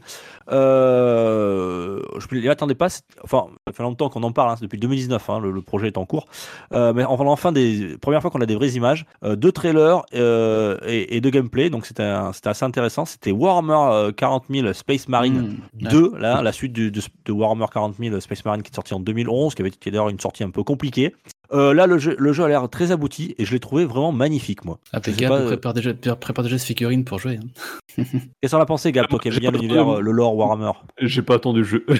[0.95, 2.89] Euh, je ne l'attendais pas.
[3.23, 4.51] Enfin, ça fait longtemps qu'on en parle.
[4.51, 6.27] hein, depuis 2019, hein, le, le projet est en cours.
[6.73, 10.03] Euh, mais enfin, enfin, des première fois qu'on a des vraies images, euh, deux trailers
[10.15, 11.71] euh, et, et de gameplay.
[11.71, 13.05] Donc c'était assez intéressant.
[13.05, 15.59] C'était Warhammer euh, 40 000 Space Marine.
[15.81, 15.91] Mmh, ouais.
[15.91, 18.95] 2, là, la suite du- de, de Warhammer 40 000 Space Marine qui est sorti
[18.95, 21.15] en 2011, qui avait d'ailleurs une sortie un peu compliquée.
[21.53, 24.13] Euh, là, le jeu, le jeu a l'air très abouti et je l'ai trouvé vraiment
[24.13, 24.79] magnifique, moi.
[24.93, 27.39] Ah, Gab, pas, euh, prépare, déjà, prépare déjà ce figurine pour jouer.
[27.43, 28.03] hein.
[28.41, 30.73] Qu'est-ce qu'on a pensé, Gab, toi qui aime bien l'univers, euh, le lore Warhammer?
[31.01, 31.87] J'ai pas attendu le jeu.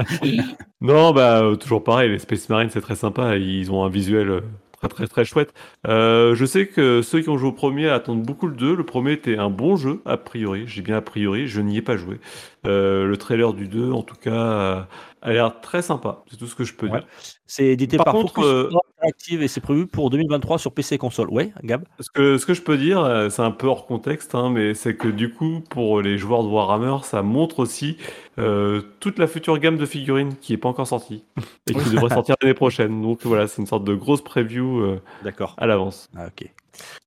[0.80, 4.30] Non, bah euh, toujours pareil, les Space Marines c'est très sympa, ils ont un visuel
[4.30, 4.40] euh,
[4.80, 5.52] très très très chouette.
[5.86, 8.74] Euh, je sais que ceux qui ont joué au premier attendent beaucoup le 2.
[8.76, 10.64] Le premier était un bon jeu, a priori.
[10.66, 12.18] J'ai bien a priori, je n'y ai pas joué.
[12.66, 14.80] Euh, le trailer du 2, en tout cas, euh,
[15.22, 16.22] a l'air très sympa.
[16.30, 17.00] C'est tout ce que je peux Ouais.
[17.00, 17.08] dire.
[17.46, 18.70] C'est édité Par par, contre, euh,
[19.30, 21.28] et c'est prévu pour 2023 sur PC et console.
[21.30, 21.84] Ouais, Gab?
[22.00, 24.74] Ce que, ce que je peux dire, euh, c'est un peu hors contexte, hein, mais
[24.74, 27.96] c'est que du coup, pour les joueurs de Warhammer, ça montre aussi
[28.38, 31.24] euh, toute la future gamme de figurines qui n'est pas encore sortie
[31.66, 33.02] et qui devrait sortir l'année prochaine.
[33.02, 35.54] Donc voilà, c'est une sorte de grosse preview euh, D'accord.
[35.58, 36.08] à l'avance.
[36.16, 36.50] Ah, ok.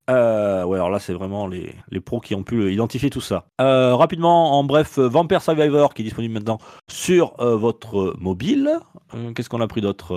[0.10, 3.46] Euh, ouais, alors là, c'est vraiment les, les pros qui ont pu identifier tout ça.
[3.62, 6.58] Euh, rapidement, en bref, Vampire Survivor qui est disponible maintenant
[6.92, 8.70] sur euh, votre mobile.
[9.14, 10.14] Euh, Qu'est-ce qu'on a pris d'autre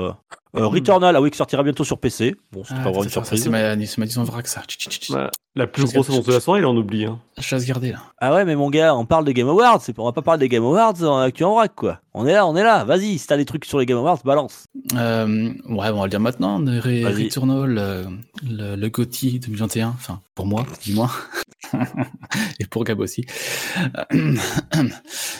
[0.56, 2.34] Euh, euh, Returnal, ah oui, qui sortira bientôt sur PC.
[2.50, 3.42] Bon, c'est Ah, pas vraiment une surprise.
[3.42, 4.62] c'est ma, ma vrac, ça.
[5.10, 7.04] Bah, la plus grosse annonce de la soirée, il en oublie.
[7.04, 7.20] Hein.
[7.38, 7.98] Je laisse garder là.
[8.18, 9.82] Ah ouais, mais mon gars, on parle des Game Awards.
[9.98, 12.00] On va pas parler des Game Awards en actu en vrac, quoi.
[12.14, 12.84] On est là, on est là.
[12.84, 14.64] Vas-y, si t'as des trucs sur les Game Awards, balance.
[14.94, 16.60] Euh, ouais, bon, on va le dire maintenant.
[16.60, 17.24] de Re- Vas-y.
[17.24, 18.04] Returnal, euh,
[18.42, 21.10] le, le GOTY 2021, enfin, pour moi, du moins,
[22.58, 23.26] et pour Gab aussi,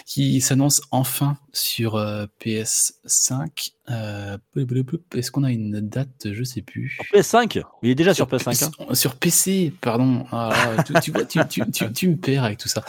[0.07, 3.71] qui s'annonce enfin sur euh, PS5.
[3.89, 4.37] Euh,
[5.15, 6.97] Est-ce qu'on a une date Je sais plus.
[6.97, 8.65] Sur PS5 Il est déjà sur, PS5.
[8.65, 8.95] hein?
[8.95, 10.27] Sur, PC, pardon.
[10.33, 10.53] Ah,
[10.85, 12.85] tu, tu vois, tu, tu, tu, tu me perds avec tout ça.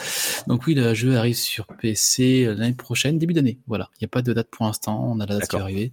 [0.46, 3.58] Donc oui, le jeu arrive sur PC l'année prochaine, début d'année.
[3.66, 5.04] Voilà, il n'y a pas de date pour l'instant.
[5.10, 5.62] On a la date qui D'accord.
[5.62, 5.90] arriver.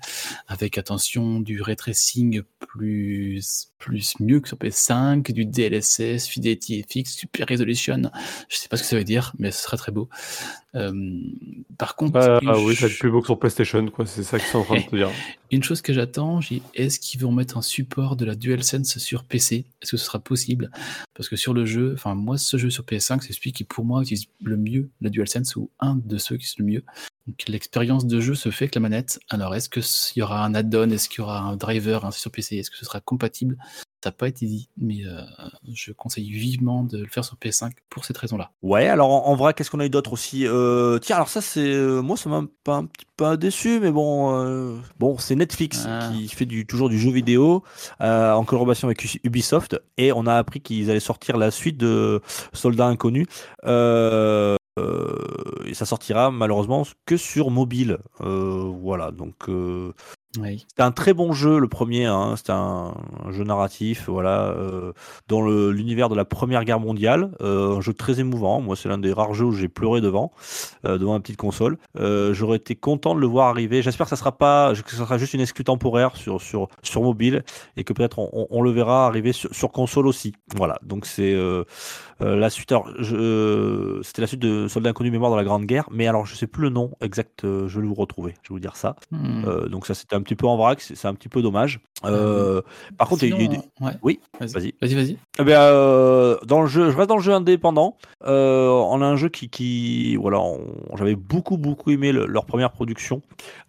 [0.48, 7.12] Avec attention du ray tracing plus, plus mieux que sur PS5, du DLSS, Fidelity FX,
[7.14, 8.02] Super Resolution.
[8.50, 10.10] Je sais pas ce que ça veut dire, mais ce serait très beau.
[10.74, 11.22] Euh,
[11.78, 14.08] par contre, Bah, ah oui, ça va être plus beau que sur PlayStation, quoi.
[14.08, 15.12] C'est ça qu'ils sont en train de te dire.
[15.52, 19.24] une chose que j'attends, j'ai est-ce qu'ils vont mettre un support de la DualSense sur
[19.24, 20.72] PC Est-ce que ce sera possible?
[21.14, 23.86] Parce que sur le jeu, enfin moi ce jeu sur PS5, c'est celui qui pour
[23.86, 26.84] moi utilise le mieux la DualSense ou un de ceux qui utilisent le mieux.
[27.28, 29.20] Donc l'expérience de jeu se fait avec la manette.
[29.30, 30.90] Alors est-ce qu'il y aura un add-on?
[30.92, 33.58] Est-ce qu'il y aura un driver sur PC Est-ce que ce sera compatible?
[34.04, 35.22] Ça n'a pas été dit, mais euh,
[35.74, 38.52] je conseille vivement de le faire sur PS5 pour cette raison-là.
[38.62, 40.46] Ouais, alors en, en vrai, qu'est-ce qu'on a eu d'autre aussi?
[40.46, 43.90] Euh, Tiens, alors ça, c'est euh, moi, ça m'a pas un petit peu déçu, mais
[43.92, 46.12] bon, bon, c'est Netflix Ah.
[46.14, 47.64] qui fait du toujours du jeu vidéo
[48.00, 52.22] en collaboration avec Ubisoft, et on a appris qu'ils allaient sortir la suite de
[52.54, 53.26] Soldats Inconnus.
[53.66, 57.98] Euh, et ça sortira malheureusement que sur mobile.
[58.22, 59.94] Euh, voilà, donc euh,
[60.42, 60.66] Oui.
[60.70, 62.06] c'était un très bon jeu, le premier.
[62.06, 62.94] Hein, c'était un,
[63.26, 64.94] un jeu narratif, voilà, euh,
[65.28, 67.32] dans l'univers de la Première Guerre mondiale.
[67.42, 68.62] Euh, un jeu très émouvant.
[68.62, 70.32] Moi, c'est l'un des rares jeux où j'ai pleuré devant,
[70.86, 71.78] euh, devant ma petite console.
[72.00, 73.82] Euh, J'aurais été content de le voir arriver.
[73.82, 77.02] J'espère que ça sera pas, que ça sera juste une exclue temporaire sur sur sur
[77.02, 77.44] mobile
[77.78, 80.34] et que peut-être on, on- on le verra arriver sur, sur console aussi.
[80.56, 80.78] Voilà.
[80.84, 81.36] Donc c'est
[82.20, 82.74] la suite.
[84.04, 86.48] C'était la suite de Soldats inconnus mémoire dans la Grande Guerre, mais alors je sais
[86.48, 87.42] plus le nom exact.
[87.44, 88.34] je vais vous retrouver.
[88.44, 88.96] Je vais vous dire ça.
[89.12, 89.44] Hmm.
[89.70, 91.80] Donc ça c'était un petit peu en vrac, c'est un petit peu dommage.
[92.04, 92.62] Euh,
[92.98, 93.92] par contre, il y a- il y a Sinon, des- ouais.
[94.04, 94.94] oui, Vas-y, vas-y.
[94.96, 95.18] vas-y.
[95.40, 97.98] Eh bien, euh, dans le jeu, je reste dans le jeu indépendant.
[98.26, 100.40] Euh, on a un jeu qui, qui voilà,
[100.98, 103.22] j'avais beaucoup beaucoup aimé le- leur première production.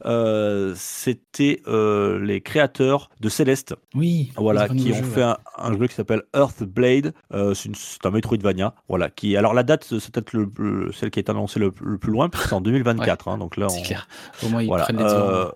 [0.05, 4.33] Euh, C'était euh, les créateurs de Céleste, Oui.
[4.37, 5.27] voilà, qui ont jeu, fait ouais.
[5.27, 7.13] un, un jeu qui s'appelle Earthblade.
[7.33, 7.71] Euh, c'est
[8.05, 9.09] un Metroidvania, voilà.
[9.11, 12.11] Qui, alors la date, c'est peut-être le, le- celle qui est annoncée le, le plus
[12.13, 13.29] loin, puisque c'est en 2024.
[13.29, 14.09] hein, donc là, C'est on- clair.
[14.45, 15.47] Au moins, ils voilà, prennent les euh.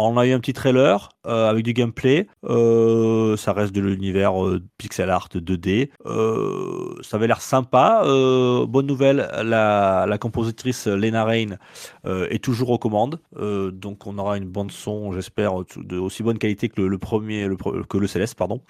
[0.00, 2.26] On a eu un petit trailer euh, avec du gameplay.
[2.44, 5.90] Euh, ça reste de l'univers euh, pixel art 2D.
[6.06, 8.02] Euh, ça avait l'air sympa.
[8.04, 11.56] Bonne nouvelle, la, la compositrice Lena Rain
[12.04, 13.20] est toujours aux commandes.
[13.38, 17.46] Donc on aura une bande son, j'espère, de aussi bonne qualité que le, le premier,
[17.46, 18.60] le, que le Céleste, pardon.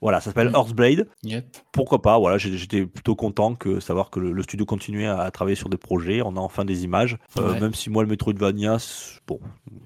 [0.00, 0.54] Voilà, ça s'appelle Mm.
[0.56, 1.08] Earthblade.
[1.22, 1.56] Yep.
[1.72, 5.30] Pourquoi pas Voilà, j'étais plutôt content que savoir que le, le studio continuait à, à
[5.30, 6.22] travailler sur des projets.
[6.22, 7.18] On a enfin des images.
[7.36, 7.60] Ouais.
[7.60, 8.78] Même si moi le Metroidvania,
[9.26, 9.38] bon,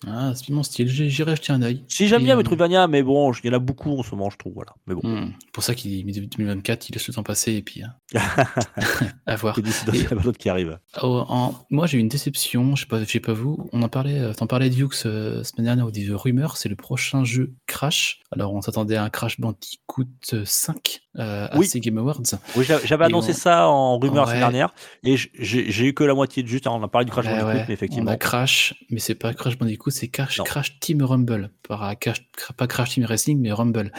[0.06, 0.88] Ah, c'est mon style.
[0.88, 1.82] J'irai jeter un œil.
[1.88, 4.30] si j'aime bien euh, Metroidvania, mais bon, il y en a beaucoup en ce moment,
[4.30, 4.54] je trouve.
[4.54, 4.72] Voilà.
[4.86, 5.32] Mais bon, Hmm.
[5.52, 6.02] Pour ça qu'il est
[6.36, 7.94] 2024, il laisse le temps passer et puis hein.
[9.26, 9.56] à voir.
[9.58, 10.78] il y a d'autres qui arrivent.
[11.02, 12.74] Oh, en- Moi, j'ai eu une déception.
[12.76, 13.68] Je sais pas, je sais pas vous.
[13.72, 14.18] On en parlait.
[14.20, 16.56] euh, T'en parlais de Vux euh, semaine dernière ou des rumeurs.
[16.56, 18.20] C'est le prochain jeu Crash.
[18.32, 20.06] Alors, on s'attendait à un Crash Bandicoot
[20.44, 21.66] 5 euh, à Oui.
[21.66, 22.20] ces Game Awards.
[22.56, 24.26] Oui, j'a- j'avais annoncé on- ça en rumeur la Ouais.
[24.28, 26.66] semaine dernière, et j'ai eu que la moitié de juste.
[26.66, 27.54] On a parlé du Crash Bandicoot, ouais.
[27.54, 28.10] mais On effectivement.
[28.10, 30.40] a Crash, mais c'est pas Crash Bandicoot, c'est Crash.
[30.44, 31.50] Crash Team Rumble.
[31.68, 32.18] Pas Crash,
[32.56, 33.92] pas Crash Team Racing, mais Rumble.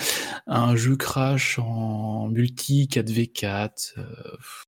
[0.48, 3.94] Un jeu Crash en multi 4v4.
[3.98, 4.04] euh,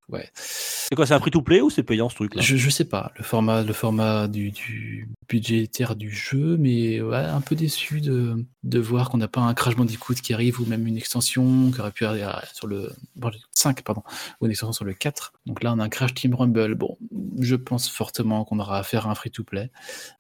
[0.10, 0.30] ouais.
[0.34, 2.42] C'est quoi, c'est un free to play ou c'est payant ce truc-là?
[2.42, 3.12] Je, je sais pas.
[3.18, 8.46] Le format, le format du, du, budgétaire du jeu, mais ouais, un peu déçu de,
[8.64, 11.80] de voir qu'on n'a pas un Crash Bandicoot qui arrive ou même une extension qui
[11.82, 14.04] aurait pu arriver sur le bon, 5, pardon,
[14.40, 15.34] ou une extension sur le 4.
[15.46, 16.76] Donc là, on a un Crash Team Rumble.
[16.76, 16.98] Bon,
[17.40, 19.70] je pense fortement qu'on aura affaire à un free-to-play.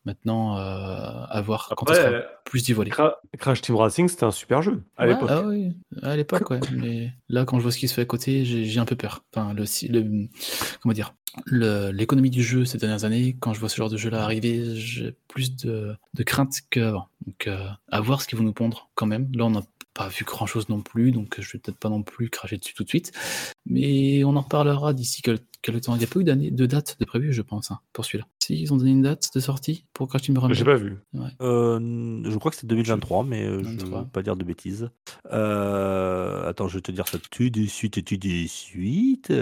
[0.05, 0.61] Maintenant, euh,
[1.29, 2.11] à voir quand on sera
[2.45, 2.91] plus dévoilé.
[2.91, 5.29] Cra- Crash Team Racing, c'était un super jeu à Ouais, l'époque.
[5.31, 6.59] ah oui, à l'époque, ouais.
[6.75, 9.23] Mais là, quand je vois ce qui se fait à côté, j'ai un peu peur.
[9.33, 10.27] Enfin, le, le-
[10.81, 11.13] comment dire,
[11.45, 15.15] l'économie du jeu ces dernières années, quand je vois ce genre de jeu-là arriver, j'ai
[15.27, 17.07] plus de, de crainte qu'avant.
[17.25, 19.29] Donc, euh, à voir ce qu'ils vont nous pondre quand même.
[19.35, 19.63] Là, on n'a
[19.93, 22.83] pas vu grand-chose non plus, donc je vais peut-être pas non plus cracher dessus tout
[22.83, 23.11] de suite.
[23.69, 25.95] Mais on en reparlera d'ici quel- quelque temps.
[25.95, 28.25] Il n'y a pas eu d'année- de date de prévu, je pense, hein, pour celui-là.
[28.39, 30.53] Si, ils ont donné une date de sortie pour Crash Team Rumble.
[30.55, 30.97] J'ai pas vu.
[31.41, 34.01] Euh, je crois que c'est 2023, mais euh, je ne 23.
[34.03, 34.89] veux pas dire de bêtises.
[35.31, 39.33] Euh, attends, je vais te dire ça tout de suite, tout de suite.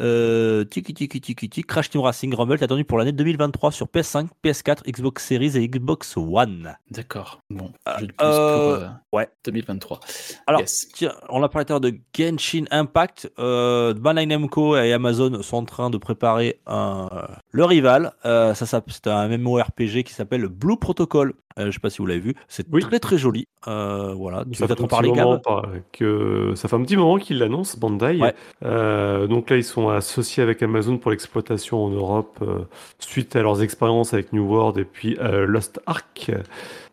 [0.00, 1.62] Euh, tiki tiki tiki tiki.
[1.62, 5.68] Crash Team Racing Rumble est attendu pour l'année 2023 sur PS5, PS4, Xbox Series et
[5.68, 6.74] Xbox One.
[6.90, 7.40] D'accord.
[7.50, 9.28] Bon, je le pousse euh, pour euh, ouais.
[9.44, 10.00] 2023.
[10.46, 10.88] Alors, Yes.
[10.94, 13.30] Tiens, on a parlé tout à l'heure de Genshin Impact.
[13.38, 13.57] Euh,
[13.94, 17.08] Bandai Namco et Amazon sont en train de préparer un,
[17.50, 18.12] le rival.
[18.24, 21.34] Euh, ça, ça- c'est un MMORPG qui s'appelle Blue Protocol.
[21.58, 22.34] Euh, je sais pas si vous l'avez vu.
[22.46, 22.82] C'est Oui.
[22.82, 23.48] très très joli.
[23.66, 24.44] Euh, voilà.
[24.50, 26.52] Tu Ça peut-être un en petit parler, que...
[26.54, 28.20] ça fait un petit moment qu'ils l'annoncent, Bandai.
[28.20, 28.32] Ouais.
[28.64, 32.58] Euh, donc là, ils sont associés avec Amazon pour l'exploitation en Europe euh,
[33.00, 36.30] suite à leurs expériences avec New World et puis euh, Lost Ark.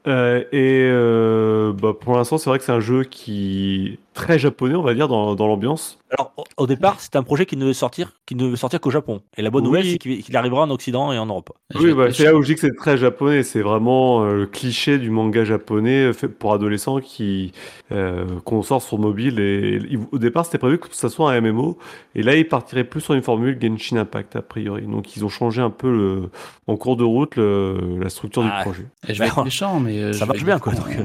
[0.07, 4.73] Euh, et euh, bah, pour l'instant, c'est vrai que c'est un jeu qui très japonais,
[4.75, 5.99] on va dire, dans, dans l'ambiance.
[6.09, 8.89] Alors, au, départ, c'est un projet qui ne veut sortir, qui ne veut sortir qu'au
[8.89, 9.21] Japon.
[9.37, 9.67] Et la bonne Oui.
[9.67, 11.51] nouvelle, c'est qu'il arrivera en Occident et en Europe.
[11.75, 13.43] Oui, bah, c'est là où je dis que c'est très japonais.
[13.43, 17.51] C'est vraiment euh, le cliché du manga japonais fait pour adolescents qui
[17.91, 19.39] euh, qu'on sort sur mobile.
[19.39, 21.77] Et, au départ, c'était prévu que ça soit un MMO.
[22.15, 24.83] Et là, ils partiraient plus sur une formule Genshin Impact a priori.
[24.83, 26.29] Donc, ils ont changé un peu le,
[26.67, 28.85] en cours de route le- la structure Ah, du projet.
[29.07, 31.03] Et je vais être méchant, mais euh, ça marche bien, quoi, euh,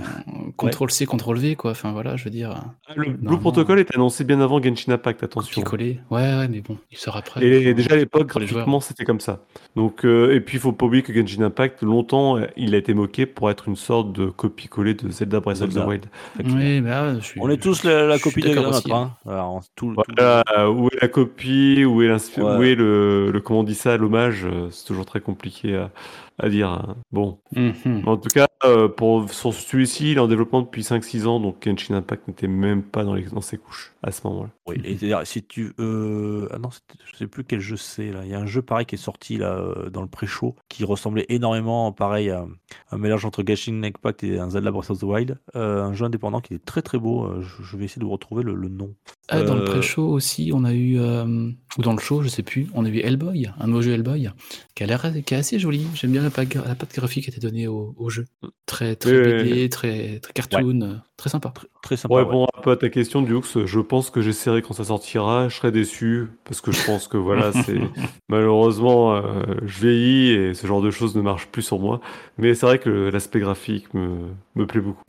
[0.57, 1.73] Contrôle C, Contrôle V, quoi.
[1.73, 2.55] Enfin voilà, je veux dire.
[3.09, 3.39] Le Blue.
[3.39, 5.63] Protocol est annoncé bien avant Genshin Impact, attention.
[5.63, 6.01] Copier-coller.
[6.11, 7.45] Ouais, ouais, mais bon, il sera prêt.
[7.45, 9.41] Et déjà à l'époque, graphiquement, c'était comme ça.
[9.77, 12.79] Donc, euh, et puis, il faut pas oublier que Genshin Impact, longtemps, euh, il a
[12.79, 15.89] été moqué pour être une sorte de copie-coller de Zelda Breath of the Zelda.
[15.89, 16.07] Wild.
[16.45, 17.41] Oui, mais ah, je suis.
[17.41, 18.93] On est tous la, copie de notre.
[18.93, 19.13] Hein.
[19.27, 22.57] Alors, tout, Voilà, où est la copie, où est, Ouais.
[22.59, 25.91] où est le, le, comment on dit ça, l'hommage, euh, c'est toujours très compliqué à,
[26.43, 26.69] à dire.
[26.71, 26.97] hein.
[27.13, 28.03] Bon, Mhm.
[28.07, 31.65] en tout cas, euh, pour, sur celui-ci, il est en développement depuis 5-6 ans, donc
[31.67, 34.51] Genshin Impact n'était même pas dans, les, dans ses couches à ce moment-là.
[34.67, 35.73] Oui, et c'est-à-dire, si tu.
[35.79, 36.49] Euh...
[36.53, 36.69] Ah non,
[37.13, 38.21] je sais plus quel jeu c'est là.
[38.25, 40.85] Il y a un jeu pareil qui est sorti là euh, dans le pré-show qui
[40.85, 42.47] ressemblait énormément, pareil, à
[42.91, 45.39] un mélange entre Genshin Impact et un Zelda Breath of the Wild.
[45.57, 47.29] Euh, un jeu indépendant qui est très très beau.
[47.41, 48.95] Je, je vais essayer de vous retrouver le, le nom.
[49.29, 50.99] Ah, dans le pré-show aussi, on a eu.
[50.99, 53.93] euh, ou dans le show, je sais plus, on a eu Hellboy, un nouveau jeu
[53.93, 54.31] Hellboy,
[54.75, 55.87] qui a l'air qui est assez joli.
[55.95, 58.27] J'aime bien la, la patte graphique qui était donnée au, au jeu.
[58.67, 61.51] Très, très Oui, oui, BD, très, très cartoon, euh, très sympa.
[61.55, 62.09] Très, très sympa.
[62.09, 62.23] Pour ouais.
[62.25, 65.49] répondre un peu à ta question, Dux, je pense que j'essaierai quand ça sortira.
[65.49, 67.79] Je serai déçu parce que je pense que voilà, c'est
[68.29, 69.23] malheureusement, euh,
[69.65, 72.01] je vieillis et ce genre de choses ne marche plus sur moi.
[72.39, 75.03] Mais c'est vrai que l'aspect graphique me, me plaît beaucoup.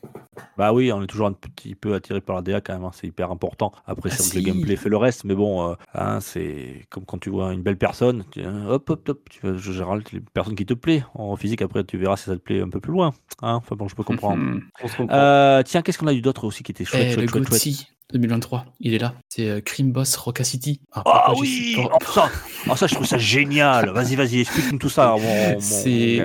[0.58, 2.92] Bah oui, on est toujours un petit peu attiré par la DA quand même, hein,
[2.94, 3.72] c'est hyper important.
[3.86, 4.36] Après, Ah si.
[4.38, 7.62] le gameplay fait le reste, mais bon, euh, hein, c'est comme quand tu vois une
[7.62, 11.04] belle personne, tu- hop, hop, hop, tu vois, en général, les personnes qui te plaît.
[11.16, 13.12] En physique, après, tu verras si ça te plaît un peu plus loin.
[13.42, 14.60] Hein enfin bon, je peux comprendre.
[14.84, 15.18] On se comprend.
[15.18, 17.48] Euh, tiens, qu'est-ce qu'on a eu d'autre aussi qui était chouette, Eh, chouette, le chouette,
[17.48, 19.14] chouette GOTY 2023, il est là.
[19.30, 20.82] C'est euh, Crime Boss Roca City.
[20.94, 22.30] Ah j'y oui pas- oh, ça,
[22.70, 23.90] oh, ça, je trouve ça génial.
[23.92, 25.16] Vas-y, vas-y, explique-nous tout ça.
[25.20, 25.60] mon-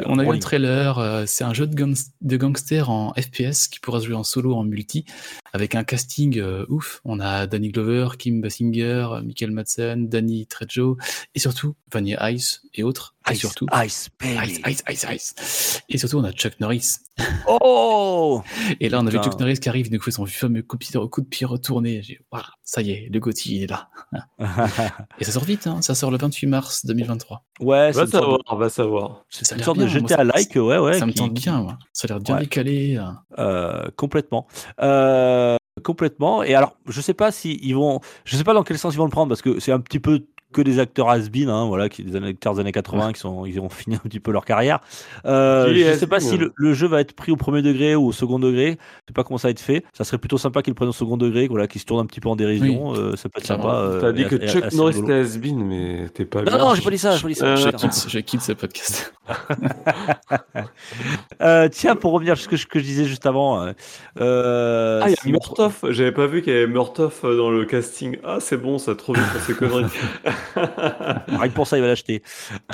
[0.07, 3.81] on a eu un trailer, euh, c'est un jeu de, de gangster en FPS qui
[3.81, 5.05] pourra se jouer en solo, en multi,
[5.53, 7.01] avec un casting euh, ouf.
[7.05, 10.97] On a Danny Glover, Kim Basinger, Michael Madsen, Danny Trejo,
[11.35, 13.15] et surtout Vanilla Ice et autres.
[13.29, 14.09] Et Ice, surtout, Ice.
[14.23, 15.83] Ice, Ice, Ice, Ice.
[15.89, 16.99] Et surtout, on a Chuck Norris.
[17.49, 18.43] Oh
[18.81, 19.19] Et là, on a vu.
[19.19, 21.21] Chuck Norris qui arrive, il nous fait son fameux coup de pied, coup
[21.79, 22.03] retourné.
[22.03, 22.19] J'ai,
[22.63, 23.89] ça y est, le Gotti, il est là.
[25.21, 27.45] Et ça sort vite, hein, ça sort le 28 mars 2023.
[27.61, 29.25] ouais, va savoir, de, va savoir.
[29.29, 30.99] c'est une sorte de bien, moi, GTA ça- like, ouais, ouais.
[30.99, 31.79] ça me tente bien, moi.
[31.93, 32.41] Ça a l'air bien Ouais.
[32.43, 32.97] décalé.
[32.97, 33.05] euh.
[33.39, 34.47] Euh, complètement.
[34.83, 36.43] Euh, complètement.
[36.43, 38.99] Et alors, je sais pas si ils vont, je sais pas dans quel sens ils
[38.99, 40.27] vont le prendre parce que c'est un petit peu
[40.57, 43.61] que des acteurs has-been, hein, voilà, qui des acteurs des années 80 qui sont, ils
[43.61, 44.79] ont fini un petit peu leur carrière.
[45.27, 48.07] Euh, je sais pas si le, le jeu va être pris au premier degré ou
[48.07, 48.71] au second degré.
[48.71, 48.77] Je
[49.09, 49.85] sais pas comment ça va être fait.
[49.93, 52.07] Ça serait plutôt sympa qu'ils le prennent au second degré, voilà, qu'ils se tournent un
[52.07, 52.95] petit peu en dérision.
[52.95, 53.65] Euh, ça peut être Clairement.
[53.65, 53.75] sympa.
[53.77, 56.59] euh, T'as dit que et- Chuck Norris était has-been, mais t'es pas Non, bien.
[56.59, 57.47] non, j'ai pas dit ça, j'ai pas dit ça.
[57.47, 59.13] Euh, Je quitte, je quitte ce podcast.
[61.73, 63.67] Tiens, pour revenir à ce que je, que je disais juste avant.
[64.19, 65.85] euh, Ah, il y a Murtoff.
[65.91, 68.19] J'avais pas vu qu'il y avait Murtoff dans le casting.
[68.25, 69.87] Ah, c'est bon, ça trop vite pour ces conneries.
[70.55, 72.23] Rien que pour ça, il va l'acheter.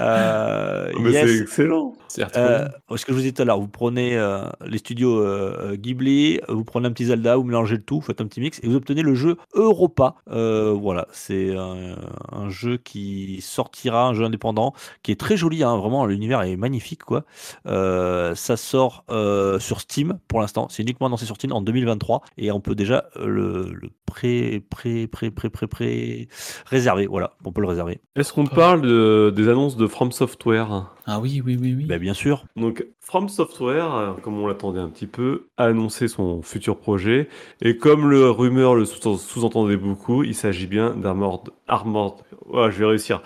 [0.00, 1.26] Euh, Mais yes.
[1.26, 1.94] c'est excellent.
[2.36, 5.76] Euh, ce que je vous disais tout à l'heure, vous prenez euh, les studios euh,
[5.76, 8.60] Ghibli, vous prenez un petit Zelda, vous mélangez le tout, vous faites un petit mix
[8.62, 10.14] et vous obtenez le jeu Europa.
[10.30, 11.96] Euh, voilà, c'est un,
[12.30, 16.56] un jeu qui sortira, un jeu indépendant, qui est très joli, hein, vraiment, l'univers est
[16.56, 17.24] magnifique, quoi.
[17.66, 22.22] Euh, ça sort euh, sur Steam pour l'instant, c'est uniquement annoncé sur Steam en 2023
[22.38, 26.28] et on peut déjà euh, le, le pré, pré, pré, pré, pré, pré,
[26.66, 28.00] réserver, voilà, on peut le réserver.
[28.16, 30.90] Est-ce qu'on parle de- des annonces de From Software?
[31.06, 31.84] Ah oui, oui, oui, oui.
[31.86, 32.44] Bah, bien sûr.
[32.56, 37.28] Donc, From Software, euh, comme on l'attendait un petit peu, a annoncé son futur projet.
[37.62, 41.48] Et comme le rumeur le sous- sous-entendait beaucoup, il s'agit bien d'Armored...
[41.68, 42.14] Armored...
[42.46, 43.22] Ouais, je vais réussir.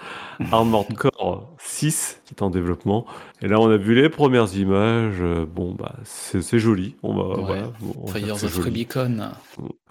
[0.53, 3.07] Armored Core 6, qui est en développement.
[3.43, 5.17] Et là, on a vu les premières images.
[5.21, 6.95] euh, Bon, bah, c'est joli.
[7.03, 7.43] On va, Ouais.
[7.45, 7.63] voilà,
[8.03, 8.65] on va dire Fires que c'est of joli.
[8.65, 9.19] Rubicon.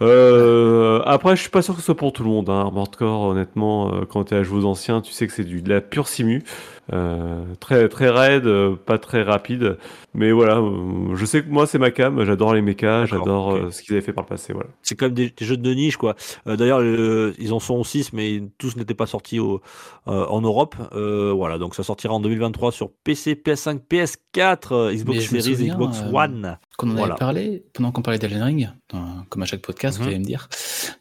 [0.02, 2.48] Euh, après, je suis pas sûr que ce soit pour tout le monde.
[2.50, 2.60] Hein.
[2.60, 5.62] Armored Core, honnêtement, quand tu es à jouer aux anciens, tu sais que c'est du
[5.62, 6.42] de la pure simu,
[7.60, 9.76] très très raide, euh, pas très rapide.
[10.14, 12.24] Mais voilà, euh, je sais que moi c'est ma cam.
[12.24, 14.52] J'adore les mechas, j'adore euh, ce qu'ils avaient fait par le passé.
[14.52, 14.68] Voilà.
[14.82, 16.14] c'est quand même des, des jeux de niche quoi.
[16.46, 19.60] Euh, D'ailleurs, le- ils en sont 6 mais tous n'étaient pas sortis au,
[20.08, 20.74] euh, en Europe.
[20.94, 25.74] Euh, voilà, donc ça sortira en 2023 sur PC, PS5, PS4, euh, Xbox Series, souviens,
[25.74, 26.58] Xbox euh, One.
[26.78, 27.14] Qu'on en Voilà.
[27.14, 28.70] avait parlé pendant qu'on parlait d'Elden Ring,
[29.30, 30.02] comme à chaque podcast, Mhm.
[30.04, 30.48] vous allez me dire.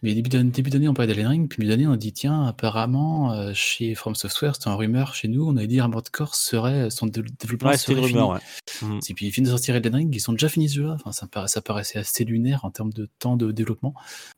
[0.04, 2.46] Mais début d'année, début on parlait d'Elden Ring, puis milieu d'année, on a dit tiens,
[2.48, 6.34] apparemment, euh, chez From Software, c'était un rumeur chez nous, on avait dit Armored Core
[6.36, 8.08] serait son dé- développement Ouais, une serait fini.
[8.08, 8.30] rumeur.
[8.30, 8.40] Ouais.
[8.82, 9.00] Mhm.
[9.10, 10.98] Et puis ils viennent de sortir Elden Ring, ils sont déjà finis ce jeu-là.
[11.04, 13.94] Enfin, ça, ça paraissait assez lunaire en termes de temps de développement.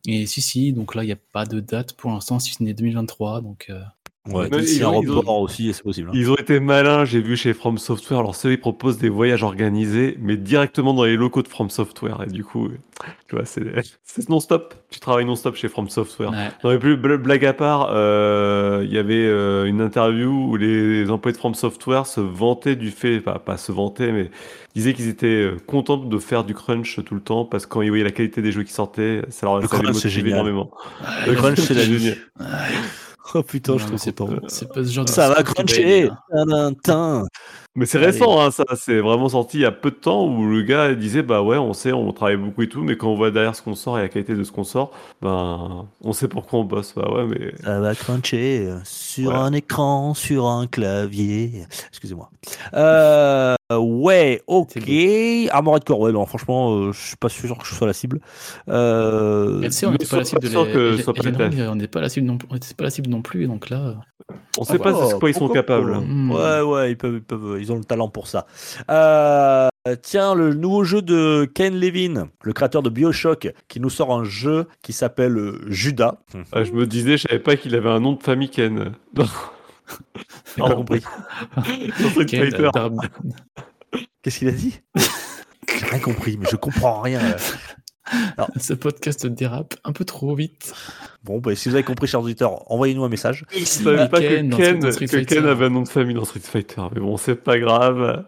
[0.08, 2.64] Et si, si, donc là, il n'y a pas de date pour l'instant, si ce
[2.64, 3.42] n'est 2023.
[3.42, 3.82] Donc, euh,
[4.30, 6.10] Ouais, Mais ils un ont- ils ont- report aussi, c'est possible.
[6.10, 6.14] hein.
[6.16, 8.20] Ils ont été malins, j'ai vu chez From Software.
[8.20, 12.24] Alors, ceux ils proposent des voyages organisés, mais directement dans les locaux de From Software.
[12.28, 12.70] Et du coup,
[13.30, 13.46] tu vois,
[14.04, 14.74] c'est non-stop.
[14.90, 16.32] Tu travailles non-stop chez From Software.
[16.32, 16.50] ouais.
[16.64, 20.56] Non, mais plus bl- blague à part, euh, il y avait euh, une interview où
[20.58, 24.30] les employés de From Software se vantaient du fait, pas se vantaient, mais
[24.76, 27.82] disaient qu'ils étaient euh, contents de faire du crunch tout le temps parce que quand
[27.82, 30.08] ils voyaient la qualité des jeux qui sortaient, ça leur Le ça les crunch, c'est
[30.10, 30.72] motivait énormément.
[31.28, 32.14] Le crunch, c'est la vie.
[33.36, 34.42] Oh putain, Non, je suis c'est trop content.
[34.42, 36.10] pas, c'est pas ce genre de Ça va cruncher.
[36.32, 37.24] hein.
[37.76, 40.48] Mais c'est récent, hein, ça, c'est vraiment sorti il y a peu de temps où
[40.50, 43.16] le gars disait bah ouais, on sait, on travaille beaucoup et tout, mais quand on
[43.16, 46.28] voit derrière ce qu'on sort et la qualité de ce qu'on sort, ben on sait
[46.28, 46.94] pourquoi on bosse.
[46.96, 49.36] Bah ouais, mais Ça va cruncher sur Ouais.
[49.36, 51.66] un écran, sur un clavier.
[51.90, 52.32] Excusez-moi.
[52.74, 54.78] Euh, ouais, ok.
[55.52, 58.20] Armored Core, ouais, non, franchement, euh, je suis pas sûr que je sois la cible.
[58.70, 62.38] Euh, on n'était pas la cible de pas les- que les- on la cible non
[62.50, 63.96] on n'était pas la cible non plus, et donc là,
[64.58, 65.98] on sait pas Oh, de quoi ils sont capables.
[65.98, 66.32] Hmm.
[66.32, 68.46] Ouais, ouais, ils peuvent, ils peuvent, ils ont le talent pour ça.
[68.90, 69.68] Euh,
[70.02, 74.24] tiens, le nouveau jeu de Ken Levin, le créateur de Bioshock, qui nous sort un
[74.24, 76.20] jeu qui s'appelle euh, Judas.
[76.54, 78.94] Ah, je me disais, je savais pas qu'il avait un nom de famille Ken.
[80.56, 81.02] J'ai pas compris.
[82.74, 82.92] Dar-
[84.22, 84.80] Qu'est-ce qu'il a dit?
[85.80, 87.20] J'ai rien compris, mais je comprends rien.
[87.22, 87.38] là.
[88.58, 90.74] ce podcast dérape un peu trop vite.
[91.24, 93.44] Bon, bah, si vous avez compris, chers auditeurs, envoyez-nous un message.
[93.52, 95.24] Je savais pas Ken que, Ken, que.
[95.26, 96.82] Ken avait un nom de famille dans Street Fighter.
[96.94, 98.26] Mais bon, c'est pas grave.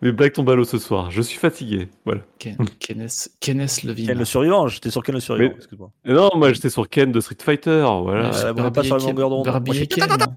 [0.00, 1.10] Mes blagues tombent à l'eau ce soir.
[1.10, 1.88] Je suis fatigué.
[2.06, 2.22] Voilà.
[2.38, 4.06] Ken, Kenneth, Kenneth Levin.
[4.06, 5.54] Ken le survivant, j'étais sur Ken le survivant,
[6.04, 7.86] Mais- non, moi j'étais sur Ken de Street Fighter.
[8.02, 8.30] Voilà.
[8.30, 10.34] Ouais, on n'est pas sur la Barbie et longueur d'onde.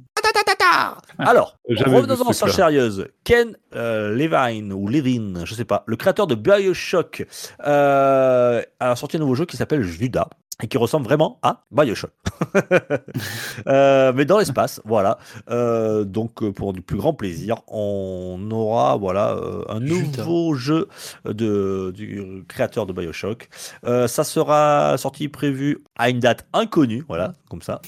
[1.17, 2.53] Alors, Jamais vu revenons ce en truc-là.
[2.53, 3.07] sérieuse.
[3.23, 7.25] Ken euh, Levine, ou Levine, je sais pas, le créateur de Bioshock,
[7.65, 10.27] euh, a sorti un nouveau jeu qui s'appelle Judas.
[10.63, 12.11] Et qui ressemble vraiment à Bioshock.
[13.67, 15.17] Euh, mais dans l'espace, voilà.
[15.49, 20.23] Euh, donc, euh, pour du plus grand plaisir, on aura voilà, euh, un Judas.
[20.23, 20.87] nouveau jeu
[21.25, 23.49] de, du créateur de Bioshock.
[23.83, 27.81] Ça sera sorti prévu à une date inconnue, voilà, comme ça.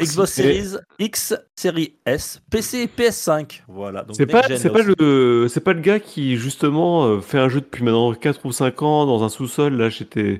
[0.00, 3.62] Xbox Series X, Série S, PC et PS5.
[3.68, 4.02] Voilà.
[4.02, 7.60] donc C'est pas, c'est pas le, c'est pas le gars qui justement fait un jeu
[7.60, 10.39] depuis maintenant 4 ou 5 ans dans un sous-sol là chez, T-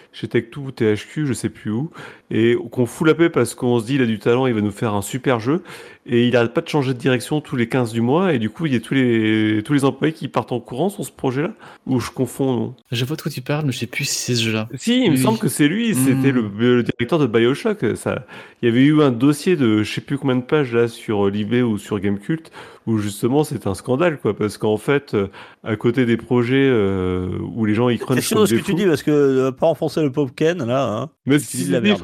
[0.13, 1.89] chez Tech2 ou THQ, je sais plus où,
[2.29, 4.61] et qu'on fout la paix parce qu'on se dit il a du talent, il va
[4.61, 5.63] nous faire un super jeu,
[6.05, 8.49] et il arrête pas de changer de direction tous les 15 du mois, et du
[8.49, 11.11] coup il y a tous les, tous les employés qui partent en courant sur ce
[11.11, 11.51] projet-là,
[11.85, 12.75] ou je confonds, non?
[12.91, 14.67] Je vois de quoi tu parles, mais je sais plus si c'est ce jeu-là.
[14.75, 16.51] Si, il me semble que c'est lui, c'était Hmm.
[16.57, 17.85] le, le directeur de Bioshock.
[17.95, 18.25] Ça,
[18.61, 21.27] il y avait eu un dossier de je sais plus combien de pages là sur
[21.29, 22.51] Libé ou sur Gamecult
[22.87, 25.27] où justement c'est un scandale quoi, parce qu'en fait, euh,
[25.63, 28.55] à côté des projets euh, où les gens y C'est crunchent sûr comme de ce
[28.55, 30.85] que tu dis parce que euh, pas enfoncer le pop Ken là.
[30.87, 31.09] Hein.
[31.25, 32.01] mais si la merde.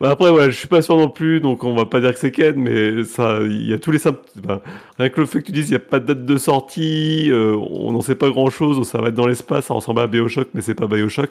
[0.00, 2.18] Bah, après voilà, je suis pas sûr non plus, donc on va pas dire que
[2.18, 4.42] c'est Ken, mais ça, il y a tous les symptômes.
[4.42, 4.62] bah,
[4.98, 7.30] rien que le fait que tu dises il y a pas de date de sortie,
[7.30, 10.06] euh, on n'en sait pas grand chose, ça va être dans l'espace, ça ressemble à
[10.06, 11.30] Bioshock, mais c'est pas Bioshock.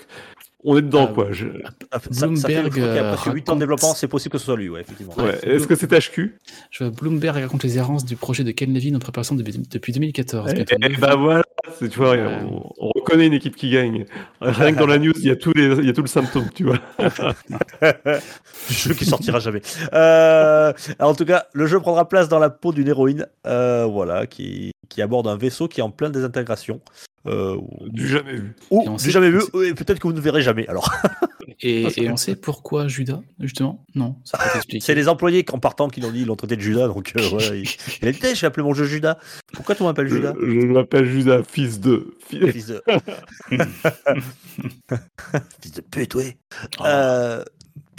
[0.64, 1.28] on est dedans, Ah, quoi.
[1.32, 1.48] Je-
[1.92, 4.08] Ça, fait- ça, ça fait Bloomberg, je crois euh, qu'après 8 ans de développement, c'est
[4.08, 5.14] possible que ce soit lui, ouais, effectivement.
[5.18, 5.40] Ouais.
[5.42, 6.36] Est-ce que c'est HQ
[6.70, 9.92] Je vois Bloomberg raconte les errances du projet de Ken Levine en préparation depuis, depuis
[9.92, 10.54] 2014.
[10.54, 11.42] Et, neuf bah voilà,
[11.80, 12.26] tu vois, Ouais.
[12.50, 14.06] on, on reconnaît une équipe qui gagne.
[14.42, 16.08] Rien que dans la news, il y a tous les, il y a tout le
[16.08, 16.78] symptôme, tu vois.
[18.70, 19.62] jeu qui sortira jamais.
[19.94, 24.28] Euh, en tout cas, le jeu prendra place dans la peau d'une héroïne, euh, voilà,
[24.28, 26.82] qui, qui aborde un vaisseau qui est en pleine désintégration.
[27.28, 28.56] Euh, ou Du jamais vu.
[28.72, 30.68] ou du sait- jamais vu, peut-être que vous ne verrez jamais.
[30.68, 30.92] Alors,
[31.64, 33.86] Et, et on sait pourquoi Judas, justement?
[33.94, 34.80] Non, ça peut t'expliquer.
[34.84, 36.88] c'est les employés qui, en partant qui l'ont dit, ils l'ont traité de Judas.
[36.88, 37.66] Donc, euh, voilà, il,
[38.02, 39.18] il a dit Tiens, j'ai appelé mon jeu Judas.
[39.54, 40.34] Pourquoi tu m'appelles Je, Judas?
[40.40, 42.16] je m'appelle Judas, fils de.
[42.28, 42.84] fils- Fils de.
[45.62, 46.34] Fils de pute, oui.
[46.80, 46.84] Oh.
[46.86, 47.44] Euh,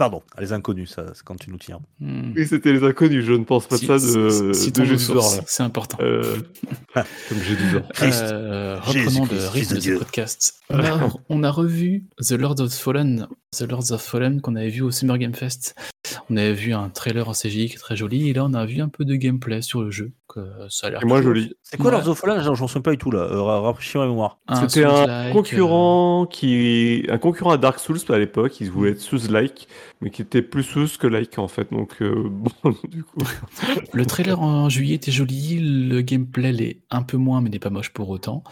[0.02, 1.78] pardon, les inconnus, ça, c'est quand tu nous tiens.
[2.00, 2.32] Hmm.
[2.34, 5.12] Oui, c'était les inconnus, je ne pense pas Si- de ça de, si- de Jésus.
[5.46, 5.96] C'est important.
[6.00, 6.38] Euh,
[6.94, 7.86] comme j'ai 12 ans.
[7.94, 8.22] Christ.
[8.22, 9.98] Euh, reprenons Jésus-Christ, le rythme de de ce Dieu.
[9.98, 10.54] podcast.
[10.70, 14.70] On a, on a revu The Lords of Fallen, The Lords of Fallen qu'on avait
[14.70, 15.76] vu au Summer Game Fest.
[16.30, 18.66] On avait vu un trailer en CGI qui est très joli et là on a
[18.66, 20.10] vu un peu de gameplay sur le jeu.
[20.28, 21.52] Que ça a l'air Et moi, joli.
[21.62, 22.14] C'est quoi Ouais.
[22.14, 23.20] Fallen J'en souviens pas du tout là.
[23.20, 24.38] Euh, ra- Rafraîchis-moi la mémoire.
[24.48, 28.60] Un C'était un Souls-like, concurrent qui, un concurrent à Dark Souls à l'époque.
[28.60, 29.68] Il voulait être Souls-like,
[30.00, 31.70] mais qui était plus Souls que like en fait.
[31.70, 32.50] Donc euh, bon,
[32.88, 33.20] du coup.
[33.68, 37.58] euh, le trailer en juillet était joli, le gameplay l'est un peu moins mais n'est
[37.58, 38.42] pas moche pour autant.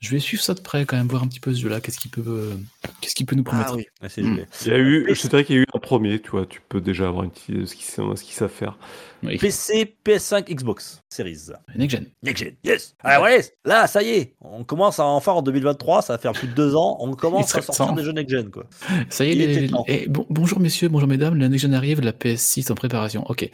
[0.00, 1.98] Je vais suivre ça de près quand même, voir un petit peu ce jeu-là, qu'est-ce
[1.98, 2.52] qu'il peut, euh,
[3.00, 3.70] qu'est-ce qu'il peut nous promettre.
[3.72, 4.42] Ah oui, Ouais, c'est joli.
[4.66, 6.20] Il y a eu, je dirais qu'il y a eu un premier.
[6.20, 8.78] Tu vois, tu peux déjà avoir une petite idée de ce qu'ils savent, savent faire.
[9.22, 9.38] Oui.
[9.38, 11.46] PC, PS5, Xbox Series.
[11.74, 12.06] Next Gen.
[12.22, 12.94] Next Gen, yes.
[13.02, 16.32] Alors voilà, là, ça y est, on commence à enfin en 2023, ça va faire
[16.32, 17.92] plus de deux ans, on commence à sortir temps.
[17.94, 18.64] des jeux Next Gen quoi.
[19.08, 19.84] Ça y est, les- temps.
[19.88, 23.24] eh, bon- bonjour messieurs, bonjour mesdames, la Next Gen arrive, la PS6 en préparation.
[23.30, 23.48] Ok.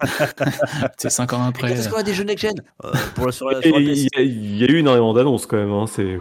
[0.98, 1.72] C'est 5 ans après.
[1.72, 2.54] Est-ce qu'on a des jeux Next Gen?
[2.84, 4.66] Euh, pour le, sur la, Et sur la il PS6 y, a- il y a
[4.68, 5.70] eu énormément d'annonces quand même.
[5.72, 5.81] Hein.
[5.86, 6.18] C'est.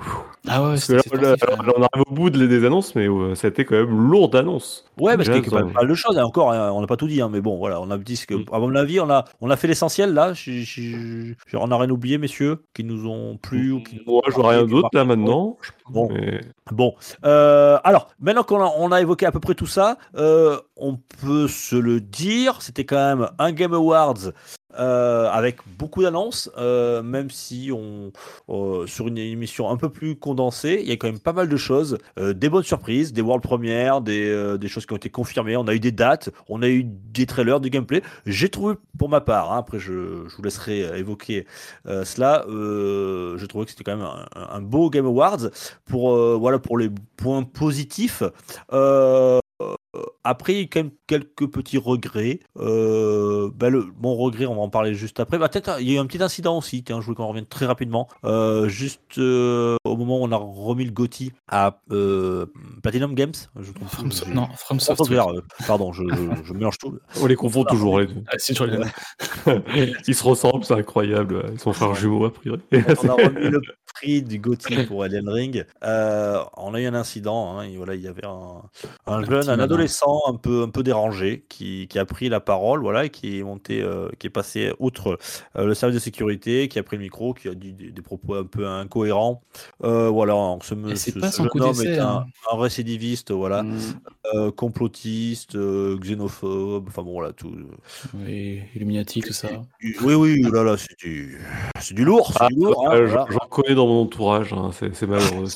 [0.47, 3.47] Ah ouais, c'est là, là, on arrive au bout de- des annonces, mais euh, ça
[3.47, 4.85] a été quand même lourd d'annonces.
[4.99, 6.17] Ouais, parce qu'il y a même ça- pas mal de choses.
[6.17, 8.15] Et encore, hein, on n'a pas tout dit, hein, mais bon, voilà, on a dit
[8.15, 8.45] ce que, Mm.
[8.51, 10.33] à mon avis, on a, on a fait l'essentiel là.
[10.33, 14.33] Je- je- on n'a rien oublié, messieurs, qui nous ont plu ou qui Moi, je
[14.33, 15.57] vois marqué, rien d'autre là maintenant.
[15.89, 16.09] Bon.
[16.11, 16.41] Mais-
[16.71, 16.93] Bon,
[17.25, 20.97] euh, alors maintenant qu'on a, on a évoqué à peu près tout ça, euh, on
[21.21, 24.31] peut se le dire, c'était quand même un Game Awards
[24.79, 28.11] euh, avec beaucoup d'annonces, euh, même si on
[28.49, 31.49] euh, sur une émission un peu plus condensée, il y a quand même pas mal
[31.49, 35.57] de choses, des bonnes surprises, des world premières, des, des choses qui ont été confirmées,
[35.57, 38.01] on a eu des dates, on a eu des trailers, du gameplay.
[38.25, 41.45] J'ai trouvé pour ma part, hein, après je, je vous laisserai évoquer
[41.85, 45.49] cela, je trouvais que c'était quand même un, un beau Game Awards
[45.85, 48.23] pour voilà pour les points positifs.
[49.95, 52.39] Euh, après, il y a quand même quelques petits regrets.
[52.57, 55.37] Euh, ben, le, mon regret, on va en parler juste après.
[55.37, 56.83] Bah, peut-être, il y a eu un petit incident aussi.
[56.83, 58.07] Tiens, je voulais qu'on revienne très rapidement.
[58.23, 62.45] Euh, juste euh, au moment où on a remis le GOTY à euh,
[62.81, 63.33] Platinum Games.
[63.59, 65.23] Je From, So- non, From Software.
[65.23, 66.97] Software, euh, pardon, je, je- je mélange tout.
[67.21, 68.23] On les confond toujours les deux.
[68.27, 68.37] Ah.
[70.07, 71.45] Ils se ressemblent, c'est incroyable.
[71.51, 72.61] Ils sont frères jumeaux a priori.
[72.71, 73.61] on a remis le
[73.93, 75.65] prix du GOTY pour Elden Ring.
[75.83, 77.57] Euh, on a eu un incident.
[77.57, 78.61] hein, et voilà, il y avait un,
[79.07, 82.81] un jeune, un adolescent un peu, un peu dérangé qui, qui a pris la parole,
[82.81, 85.17] voilà, et qui est monté, euh, qui est passé outre
[85.57, 88.01] euh, le service de sécurité, qui a pris le micro, qui a dit des, des
[88.01, 89.41] propos un peu incohérents.
[89.79, 92.25] Voilà, ce, Et c'est ce- pas ce jeune coup homme est un, hein.
[92.51, 94.51] un récidiviste, voilà, Mm.
[94.55, 95.57] complotiste,
[95.99, 97.51] xénophobe, enfin bon, voilà, tout.
[98.13, 99.49] Oui, Illuminati, tout ça.
[100.03, 101.39] Oui, oui, là, là, c'est du,
[101.79, 102.85] c'est du lourd, Ah, lourd.
[102.89, 103.25] hein, voilà.
[103.29, 105.47] J'en connais dans mon entourage, hein, c'est c'est malheureux.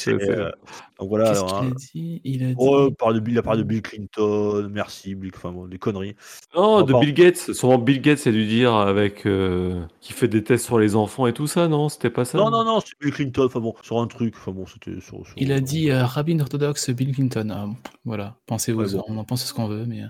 [0.99, 1.29] C'est, c'est- c'est- donc voilà.
[1.29, 1.71] Qu'est-ce alors, qu'il hein.
[1.71, 2.21] a dit?
[2.23, 2.55] Il a dit.
[2.57, 5.65] Oh, il parle de Bill, il a parlé de Bill Clinton, merci, Bill, enfin bon,
[5.67, 6.15] des conneries.
[6.55, 7.53] Non, de Bill Gates.
[7.53, 11.27] Sûrement Bill Gates a dû dire avec euh, qui fait des tests sur les enfants
[11.27, 11.89] et tout ça, non?
[11.89, 12.37] C'était pas ça?
[12.37, 15.25] Non, non, non, c'est Bill Clinton, enfin bon, sur un truc, enfin bon, c'était sur,
[15.25, 17.49] sur- Il a dit euh, rabbin orthodoxe Bill Clinton.
[17.51, 17.67] Ah,
[18.05, 19.03] voilà, pensez-vous, Ouais, bon.
[19.07, 20.03] on en pense ce qu'on veut, mais.
[20.03, 20.07] euh,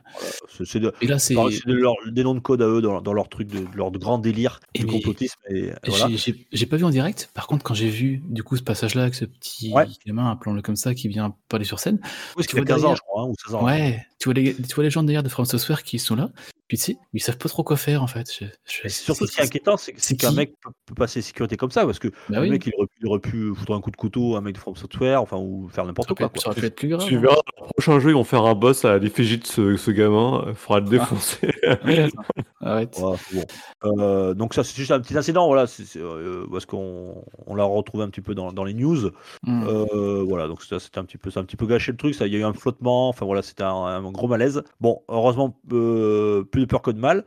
[0.50, 1.36] c'est, c'est de- Et là, c'est.
[1.36, 3.60] par- c'est de leur- des noms de code à eux dans, dans leur truc, de,
[3.76, 5.40] leur grand délire Et du mais- complotisme.
[5.50, 6.08] Et, voilà.
[6.52, 7.30] J'ai pas vu en direct.
[7.34, 9.86] Par contre, quand j'ai vu du coup ce passage-là avec ce petit Ouais.
[10.06, 12.00] gamin, appelons-le comme ça, qui vient parler sur scène,
[12.38, 13.66] Oui, vois 15 ans, je crois, hein, ou 16 ans.
[13.66, 16.30] ouais, tu vois, les, tu vois les gens derrière de From Software qui sont là,
[16.68, 18.28] puis tu sais, ils savent pas trop quoi faire en fait.
[18.66, 21.72] Je- surtout, ce qui est inquiétant, c'est, qu'un qui mec peut, peut passer sécurité comme
[21.72, 23.82] ça, parce que Bah le oui, mec, il aurait, pu, il aurait pu foutre un
[23.82, 26.32] coup de couteau à un mec de From Software, enfin, ou faire n'importe quoi.
[26.36, 27.06] ça aurait pu être plus grave.
[27.08, 27.20] Tu hein.
[27.20, 29.92] verras, dans le prochain jeu, ils vont faire un boss à l'effigie de ce, ce
[29.92, 30.44] gamin.
[30.48, 31.52] Il faudra le défoncer.
[32.66, 32.98] Arrête.
[32.98, 33.44] Ouais, bon.
[33.84, 37.56] Euh, donc ça c'est juste un petit incident voilà c'est, c'est, euh, parce qu'on on
[37.56, 39.12] l'a retrouvé un petit peu dans, dans les news
[39.44, 39.64] Hmm.
[39.68, 41.98] Euh, voilà donc ça c'était un petit peu ça a un petit peu gâché le
[41.98, 44.64] truc ça il y a eu un flottement enfin voilà c'était un, un gros malaise
[44.82, 47.26] bon heureusement plus de peur que de mal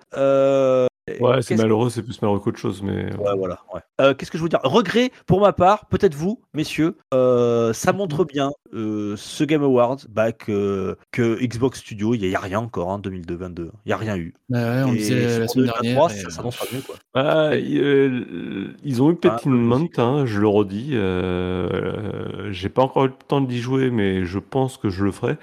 [1.21, 3.15] Ouais, c'est malheureux, c'est plus malheureux qu'autre chose, mais.
[3.17, 3.59] Ouais, voilà.
[3.75, 3.81] ouais.
[4.01, 4.61] Euh, Qu'est-ce que je veux dire?
[4.63, 9.99] Regret, pour ma part, peut-être vous, messieurs, euh, ça montre bien euh, ce Game Awards
[10.09, 13.65] bah, que, que Xbox Studio, il n'y a, rien encore en 2022.
[13.65, 14.35] Il n'y a rien eu.
[14.49, 16.11] Bah ouais, on Et disait la pour semaine 2023, dernière.
[16.11, 16.83] et, ça s'annonce pas mieux.
[16.83, 16.97] Quoi.
[17.15, 19.99] Ah, y- euh, ils ont eu Ah, Pettinment, logique.
[19.99, 20.91] hein, je le redis.
[20.93, 25.13] euh, J'ai pas encore eu le temps d'y jouer, mais je pense que je le
[25.13, 25.37] ferai.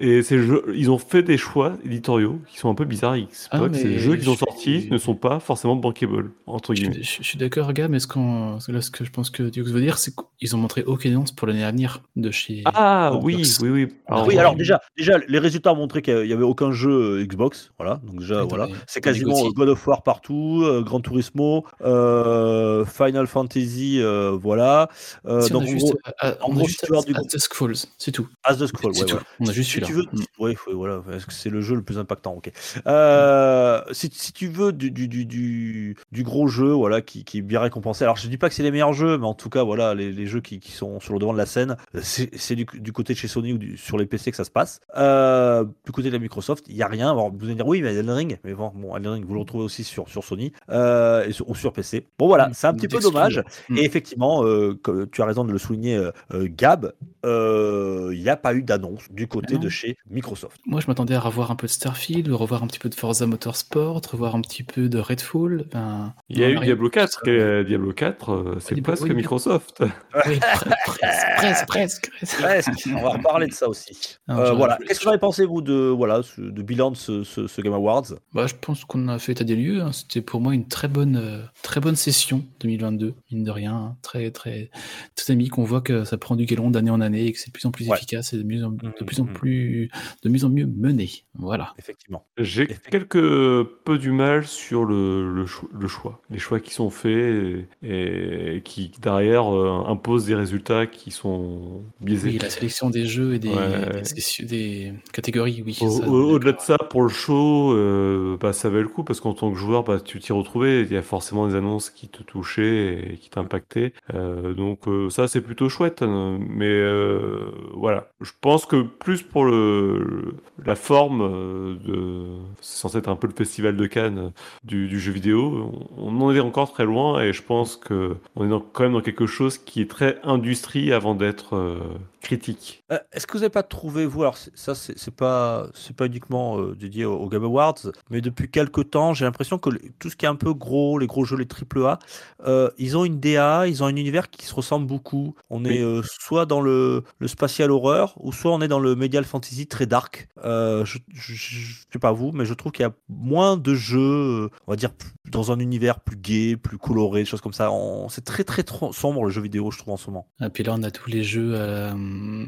[0.00, 3.16] Et ces jeux, ils ont fait des choix éditoriaux qui sont un peu bizarres.
[3.50, 6.30] Ah, que ces mais jeux qu'ils ont je sortis suis- ne sont pas forcément bankable,
[6.46, 7.02] entre Je, guillemets.
[7.02, 9.42] je- je suis d'accord, gars, mais ce, qu'on- que là, ce que je pense que
[9.42, 12.62] Dux veut dire, c'est qu'ils ont montré aucune annonce pour l'année à venir de chez.
[12.66, 13.24] Ah Xbox.
[13.60, 13.92] oui, oui, oui.
[14.06, 17.24] Ah, oui, alors déjà, déjà, les résultats ont montré qu'il n'y avait aucun jeu euh,
[17.26, 17.72] Xbox.
[17.78, 18.66] Voilà, donc déjà, voilà.
[18.66, 24.00] les- C'est les quasiment euh, God of War partout, euh, Gran Turismo, euh, Final Fantasy,
[24.00, 24.88] euh, voilà.
[25.26, 27.04] Euh, Si, on donc, a en juste, gros, on a gros, juste tu veux avoir
[27.04, 28.28] du gros- Dusk Falls, c'est tout.
[28.44, 29.14] As the Scroll, C'est ouais, tout.
[29.16, 29.26] voilà.
[29.40, 29.87] On a juste celui-là.
[29.88, 30.22] Tu veux, Mm.
[30.42, 32.34] ouais, faut- voilà, c'est le jeu le plus impactant.
[32.34, 32.50] Ok.
[32.86, 37.38] Euh, si, si tu veux du, du, du, du, du gros jeu, voilà, qui, qui
[37.38, 38.04] est bien récompensé.
[38.04, 40.12] Alors, je dis pas que c'est les meilleurs jeux, mais en tout cas, voilà, les,
[40.12, 43.12] les jeux qui, qui sont sur le devant de la scène, c'est c'est du, côté
[43.14, 44.80] de chez Sony ou sur les PC que ça se passe.
[44.96, 47.10] Euh, du côté de la Microsoft, il y a rien.
[47.10, 49.40] Alors, vous allez dire oui, mais Elden Ring, mais bon, bon Elden Ring, vous le
[49.40, 52.06] retrouvez aussi sur, sur Sony euh, et sur, ou sur PC.
[52.18, 52.52] Bon, voilà, Mm.
[52.54, 53.42] c'est un petit peu dommage.
[53.68, 53.78] Mm.
[53.78, 54.78] Et effectivement, euh,
[55.12, 56.92] tu as raison de le souligner, euh, euh, Gab,
[57.24, 59.60] euh, il n'y a pas eu d'annonce du côté non.
[59.60, 60.60] de chez Microsoft.
[60.66, 63.26] Moi, je m'attendais à revoir un peu de Starfield, revoir un petit peu de Forza
[63.26, 65.64] Motorsport, revoir un petit peu de Redfall.
[65.68, 66.58] Enfin, Il y a eu.
[66.58, 67.20] Diablo 4.
[67.24, 69.14] quel est Diablo 4, euh, c'est presque oui.
[69.14, 69.82] Microsoft.
[70.26, 70.38] Oui,
[70.86, 72.88] presque, presque, presque.
[72.94, 74.16] On va reparler de ça aussi.
[74.28, 74.78] Euh, voilà.
[74.86, 77.60] Qu'est-ce que vous avez pensé, vous, de, voilà, ce- de bilan de ce, ce- ce
[77.60, 78.04] Game Awards?
[78.32, 79.80] Bah, je pense qu'on a fait état des lieux.
[79.82, 79.92] hein.
[79.92, 83.74] C'était pour moi une très bonne, euh, très bonne session 2022, mine de rien.
[83.74, 83.96] hein.
[84.02, 84.70] Très, très
[85.16, 85.58] dynamique.
[85.58, 87.66] On voit que ça prend du galon d'année en année et que c'est de plus
[87.66, 87.96] en plus Ouais.
[87.96, 89.32] efficace et de, mieux en, de Mhm, plus en mhm.
[89.68, 89.90] Plus,
[90.22, 91.10] de mieux en mieux mené.
[91.38, 91.72] Voilà.
[91.78, 92.24] Effectivement.
[92.36, 96.20] J'ai quelque peu du mal sur le, le, cho- le choix.
[96.30, 101.82] Les choix qui sont faits et, et qui, derrière, euh, imposent des résultats qui sont
[102.00, 102.30] biaisés.
[102.30, 103.92] Oui, la sélection des jeux et des, Ouais.
[104.00, 105.78] des, sessions- des catégories, oui.
[105.80, 109.04] Au- ça, au- Au-delà de ça, pour le show, euh, bah, ça valait le coup
[109.04, 110.82] parce qu'en tant que joueur, bah, tu t'y retrouvais.
[110.82, 113.92] Il y a forcément des annonces qui te touchaient et qui t'impactaient.
[114.14, 116.02] Euh, donc euh, ça, c'est plutôt chouette.
[116.02, 116.38] hein.
[116.48, 120.34] Mais euh, voilà, je pense que plus pour le, le-
[120.64, 122.24] la forme euh, de,
[122.60, 124.30] c'est censé être un peu le festival de Cannes euh,
[124.64, 125.70] du, du jeu vidéo.
[125.96, 128.84] On, on en est encore très loin et je pense que on est dans- quand
[128.84, 131.78] même dans quelque chose qui est très industrie avant d'être euh,
[132.20, 132.82] critique.
[132.92, 136.74] Euh, Est-ce que vous n'avez pas trouvé, vous, alors ça, c'est pas, pas uniquement euh,
[136.74, 137.74] dédié au, au Game Awards,
[138.10, 140.98] mais depuis quelques temps, j'ai l'impression que le- tout ce qui est un peu gros,
[140.98, 141.98] les gros jeux, les AAA,
[142.46, 145.34] euh, ils ont une DA, ils ont un univers qui se ressemble beaucoup.
[145.50, 145.78] On est Oui.
[145.82, 149.37] euh, soit dans le, le spatial horreur, ou soit on est dans le medial fantasy
[149.40, 150.28] très dark.
[150.44, 153.74] Euh, je, je, je sais pas vous, mais je trouve qu'il y a moins de
[153.74, 153.98] jeux,
[154.44, 157.52] euh, on va dire, plus- dans un univers plus gai, plus coloré, des choses comme
[157.52, 157.70] ça.
[157.70, 160.26] On- C'est très très sombre le jeu vidéo, je trouve, en ce moment.
[160.42, 161.92] Et puis là, on a tous les jeux euh,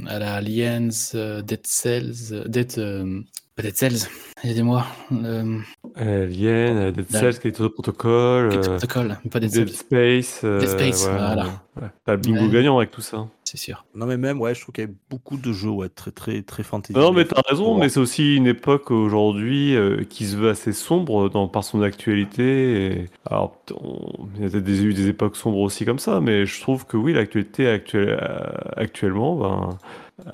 [0.06, 3.20] à la Aliens, euh, Dead Cells, euh, Dead, euh,
[3.56, 4.08] pas Dead Cells,
[4.44, 4.86] aidez-moi.
[5.12, 5.58] Euh,
[5.96, 7.20] Alien, Dead Là.
[7.20, 8.50] Cells, Callisto Protocol.
[8.50, 10.40] Dead Protocol, pas Dead Dead Cells, Space.
[10.44, 11.46] euh, Dead Space, voilà.
[11.80, 11.88] ouais.
[12.04, 12.50] T'as le bingo Ouais.
[12.50, 13.26] gagnant avec tout ça.
[13.50, 13.84] C'est sûr.
[13.96, 16.42] Non mais même, ouais, je trouve qu'il y a beaucoup de jeux, ouais, très très
[16.42, 16.96] très fantasy.
[16.96, 20.72] Non, mais t'as raison, mais c'est aussi une époque aujourd'hui euh, qui se veut assez
[20.72, 22.86] sombre dans, par son actualité.
[22.86, 23.06] Et...
[23.26, 26.46] Alors, on- il y a peut-être des, eu des époques sombres aussi comme ça, mais
[26.46, 28.38] je trouve que oui, l'actualité actuelle, euh,
[28.76, 29.78] actuellement ben,
[30.26, 30.30] euh,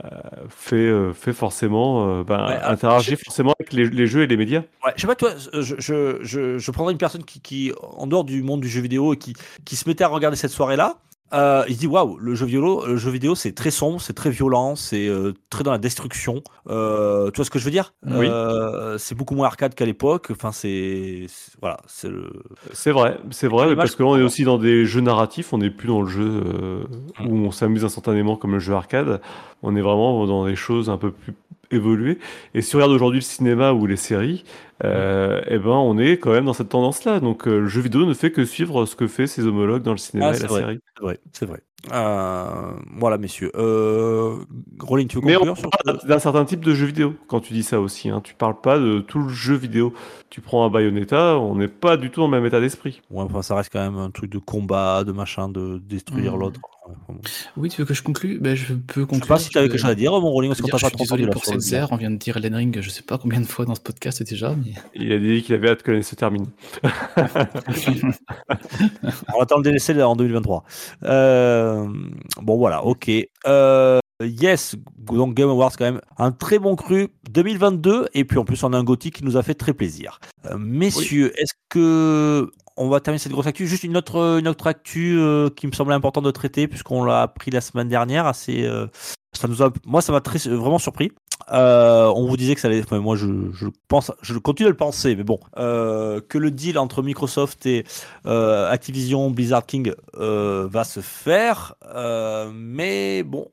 [0.49, 4.23] fait, euh, fait forcément euh, ben, Ouais, ah, interagir je- forcément avec les, les jeux
[4.23, 4.63] et les médias.
[4.85, 8.07] Ouais, je sais pas, toi, je, je, je, je prendrais une personne qui, qui, en
[8.07, 10.99] dehors du monde du jeu vidéo, et qui, qui se mettait à regarder cette soirée-là.
[11.35, 14.13] Euh, il se dit waouh, le jeu vidéo, le jeu vidéo, c'est très sombre, c'est
[14.13, 16.41] très violent, c'est euh, très dans la destruction.
[16.69, 17.95] Euh, tu vois ce que je veux dire?
[18.07, 18.27] Oui.
[18.31, 20.29] Euh, C'est beaucoup moins arcade qu'à l'époque.
[20.31, 21.27] Enfin, c'est
[21.61, 22.31] voilà, c'est le.
[22.73, 25.53] C'est vrai, c'est vrai, parce que là, on est pour- aussi dans des jeux narratifs,
[25.53, 26.85] on n'est plus dans le jeu euh,
[27.21, 27.27] Mm.
[27.29, 29.21] où on s'amuse instantanément comme le jeu arcade,
[29.63, 31.35] on est vraiment dans des choses un peu plus
[31.71, 32.19] évoluées.
[32.55, 34.45] Et si on regarde aujourd'hui le cinéma ou les séries,
[34.85, 37.21] euh, eh ben, on est quand même dans cette tendance-là.
[37.21, 39.93] Donc euh, le jeu vidéo ne fait que suivre ce que fait ses homologues dans
[39.93, 40.61] le cinéma Ah, et la vrai.
[40.61, 40.81] série.
[40.97, 41.63] C'est vrai, c'est vrai.
[41.93, 42.47] Euh,
[42.97, 43.53] voilà, messieurs.
[43.55, 44.39] Euh,
[44.81, 47.15] Rolling, tu veux Mais on conclure sur parle ce- d'un certain type de jeu vidéo
[47.29, 48.09] quand tu dis ça aussi.
[48.09, 48.21] Hein.
[48.25, 49.95] Tu parles pas de tout le jeu vidéo.
[50.29, 53.03] Tu prends un Bayonetta, on n'est pas du tout dans le même état d'esprit.
[53.11, 56.41] Ouais, enfin, ça reste quand même un truc de combat, de machin, de détruire Mm.
[56.41, 56.61] l'autre.
[57.57, 58.39] Oui, tu veux que je conclue?
[58.39, 59.25] Ben, Je peux Je conclure.
[59.25, 60.69] sais pas si tu avais je- quelque chose à dire, mon Rolling, je parce qu'on
[60.69, 61.43] t'a je pas trop désolé pour
[61.93, 64.23] on vient de dire Elden Ring, je sais pas combien de fois dans ce podcast
[64.23, 66.47] déjà, mais Il a dit qu'il avait hâte que l'année se termine.
[69.37, 70.65] On attend le DLC en 2023.
[71.05, 71.66] Euh,
[72.43, 73.11] bon, voilà, ok.
[73.47, 78.45] Euh, yes, donc Game Awards quand même un très bon cru 2022 et puis en
[78.45, 80.21] plus on a un gothique qui nous a fait très plaisir.
[80.47, 83.67] Euh, messieurs, est-ce que on va terminer cette grosse actu?
[83.67, 87.23] Juste une autre une autre actu euh, qui me semblait important de traiter puisqu'on l'a
[87.23, 88.87] appris la semaine dernière assez euh,
[89.37, 91.13] ça nous a, moi, ça m'a très, vraiment surpris.
[91.53, 92.83] Euh, on vous disait que ça allait.
[92.91, 93.27] Moi, je,
[93.89, 97.85] pense, je continue de le penser, mais bon, euh, que le deal entre Microsoft et
[98.27, 101.75] euh, Activision Blizzard King va se faire,
[102.53, 103.49] mais bon,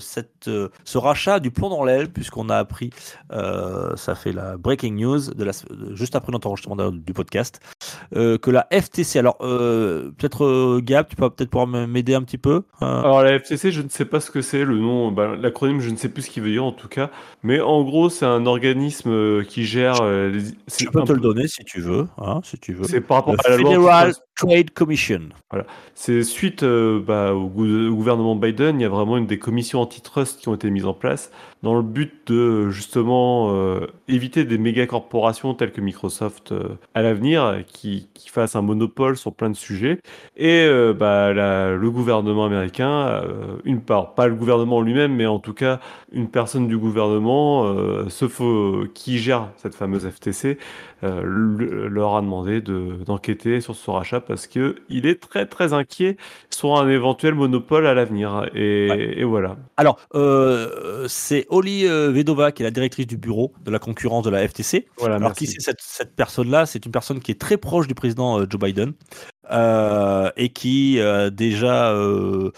[0.00, 0.50] cette,
[0.84, 2.90] ce rachat du plomb dans l'aile puisqu'on a appris,
[3.30, 5.52] ça fait la breaking news de la,
[5.92, 7.60] juste après notre enregistrement du podcast,
[8.12, 9.18] que la FTC.
[9.18, 12.62] Alors, peut-être Gab, tu peux peut-être pouvoir m'aider un petit peu.
[12.80, 15.90] Alors la FTC, je ne sais pas ce que c'est le nom bah, l'acronyme, je
[15.90, 17.09] ne sais plus ce qu'il veut dire en tout cas,
[17.42, 20.02] mais en gros, c'est un organisme euh, qui gère.
[20.02, 20.40] Euh,
[20.78, 22.06] je peux te le donner si tu veux.
[22.18, 22.84] Hein, si tu veux.
[22.84, 25.20] C'est par rapport à la Federal Trade Commission.
[25.50, 25.66] Voilà.
[25.94, 30.40] C'est suite euh, bah, au, gouvernement Biden, il y a vraiment une des commissions antitrust
[30.40, 31.30] qui ont été mises en place
[31.62, 33.54] dans le but de justement
[34.08, 36.54] éviter des méga corporations telles que Microsoft
[36.94, 39.98] à l'avenir qui, qui fassent un monopole sur plein de sujets.
[40.38, 40.66] Et
[40.98, 43.22] bah, le gouvernement américain,
[43.66, 45.80] une part, pas le gouvernement lui-même, mais en tout cas
[46.12, 50.58] une personne du gouvernement, euh, qui gère cette fameuse FTC,
[51.02, 56.16] euh, leur a demandé d'enquêter sur ce rachat parce que il est très très inquiet
[56.50, 58.48] sur un éventuel monopole à l'avenir.
[58.54, 59.56] Et, voilà.
[59.76, 64.30] Alors, euh, c'est Oli Vedova qui est la directrice du bureau de la concurrence de
[64.30, 64.86] la FTC.
[64.98, 66.64] Voilà, Alors, qui c'est cette, cette personne-là?
[66.66, 68.92] C'est une personne qui est très proche du président Joe Biden.
[69.50, 72.52] Euh, et qui euh, déjà euh,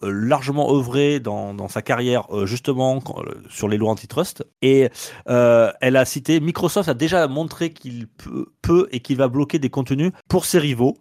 [0.00, 3.02] largement œuvré dans, dans sa carrière justement
[3.50, 4.46] sur les lois antitrust.
[4.62, 4.88] Et
[5.26, 10.12] elle a cité Microsoft a déjà montré qu'il peut, et qu'il va bloquer des contenus
[10.28, 10.98] pour ses rivaux.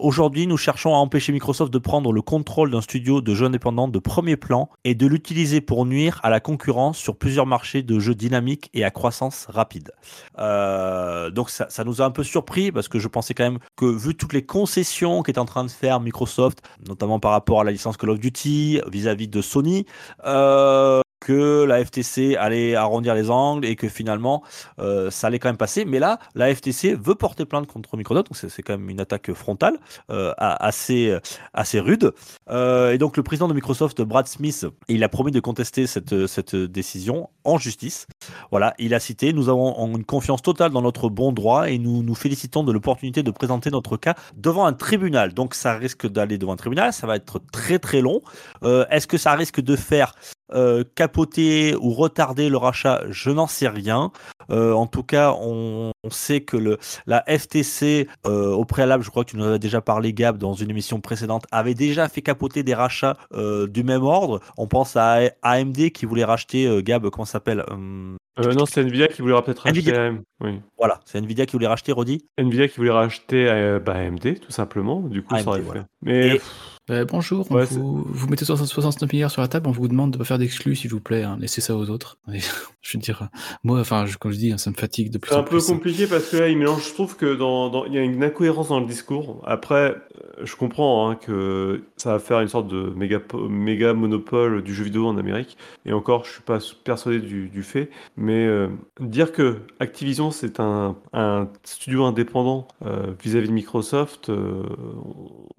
[0.00, 3.88] Aujourd'hui, nous cherchons à empêcher Microsoft de prendre le contrôle d'un studio de jeux indépendants
[3.88, 7.98] de premier plan et de l'utiliser pour nuire à la concurrence sur plusieurs marchés de
[7.98, 9.92] jeux dynamiques et à croissance rapide.
[10.36, 14.16] donc ça nous a un peu surpris parce que je pensais quand même que vu
[14.16, 17.96] toutes les concessions qu'est en train de faire Microsoft, notamment par rapport à la licence
[17.96, 19.86] Call of Duty vis-à-vis de Sony,
[20.26, 24.42] euh, que la FTC allait arrondir les angles et que finalement
[24.78, 25.84] euh, ça allait quand même passer.
[25.84, 29.32] Mais là, la FTC veut porter plainte contre Microsoft, donc c'est quand même une attaque
[29.32, 29.78] frontale
[30.10, 31.16] euh, assez,
[31.54, 32.12] assez rude.
[32.50, 36.26] Euh, et donc le président de Microsoft, Brad Smith, il a promis de contester cette,
[36.26, 38.06] cette décision en justice.
[38.50, 42.02] Voilà, il a cité Nous avons une confiance totale dans notre bon droit et nous
[42.02, 45.34] nous félicitons de l'opportunité de présenter notre cas devant un tribunal.
[45.34, 48.22] Donc ça risque d'aller devant un tribunal, ça va être très très long.
[48.62, 50.14] Est-ce que ça risque de faire
[50.54, 54.12] euh, capoter ou retarder le rachat, je n'en sais rien.
[54.50, 59.30] Euh, en tout cas, on, sait que la FTC, euh, au préalable, je crois que
[59.30, 62.74] tu nous avais déjà parlé, Gab, dans une émission précédente, avait déjà fait capoter des
[62.74, 64.40] rachats du même ordre.
[64.56, 67.40] On pense à AMD qui voulait racheter, Gab, comment ça
[68.42, 70.22] s'appelle non, c'est Nvidia qui voulait peut-être racheter AMD.
[70.40, 70.60] Oui.
[70.76, 75.00] Voilà, c'est Nvidia qui voulait racheter, Rodi Nvidia qui voulait racheter AMD, tout simplement.
[75.00, 75.82] Du coup, ça aurait fait.
[76.02, 76.40] Mais.
[76.90, 80.24] Euh, bonjour, vous, vous, mettez 69 milliards sur la table, on vous demande de pas
[80.24, 81.22] faire d'exclus, s'il vous plaît.
[81.22, 81.36] Hein.
[81.38, 82.16] Laissez ça aux autres.
[82.80, 83.28] je veux dire,
[83.62, 85.60] moi, enfin, comme je dis, hein, ça me fatigue de plus en plus.
[85.60, 86.88] C'est un peu compliqué parce que là, il mélange.
[86.88, 89.42] Je trouve que dans, il y a une incohérence dans le discours.
[89.46, 94.74] Après, euh, je comprends hein, que ça va faire une sorte de méga, monopole du
[94.74, 95.56] jeu vidéo en Amérique.
[95.84, 97.90] Et encore, je suis pas persuadé du, fait.
[98.16, 98.68] Mais euh,
[99.00, 100.96] dire que Activision c'est un,
[101.64, 102.68] studio indépendant
[103.22, 104.30] vis-à-vis de Microsoft,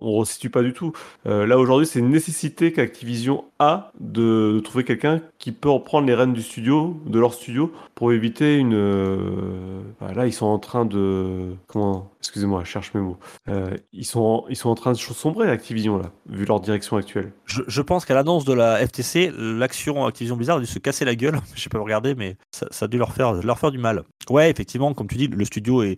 [0.02, 0.94] on ne resitue pas du tout.
[1.26, 6.14] Euh, là aujourd'hui, c'est une nécessité qu'Activision a de, trouver quelqu'un qui peut reprendre les
[6.14, 8.74] rênes du studio, de leur studio, pour éviter une.
[8.74, 11.54] Euh, bah, là, ils sont en train de.
[11.68, 13.18] Comment Excusez-moi, je cherche mes mots.
[13.48, 17.32] Euh, ils, sont, ils sont en train de sombrer, Activision, là, vu leur direction actuelle.
[17.46, 21.16] Je, pense qu'à l'annonce de la FTC, l'action Activision Blizzard a dû se casser la
[21.16, 21.40] gueule.
[21.56, 24.04] Je sais pas regarder, mais ça, ça a dû leur faire, leur faire du mal.
[24.30, 25.98] Ouais, effectivement, comme tu dis, le studio est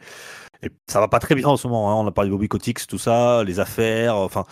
[0.63, 1.91] et ça va pas très bien en ce moment.
[1.91, 1.95] Hein.
[1.95, 4.15] On a parlé de Bobby Kotick, tout ça, les affaires.
[4.15, 4.43] Enfin,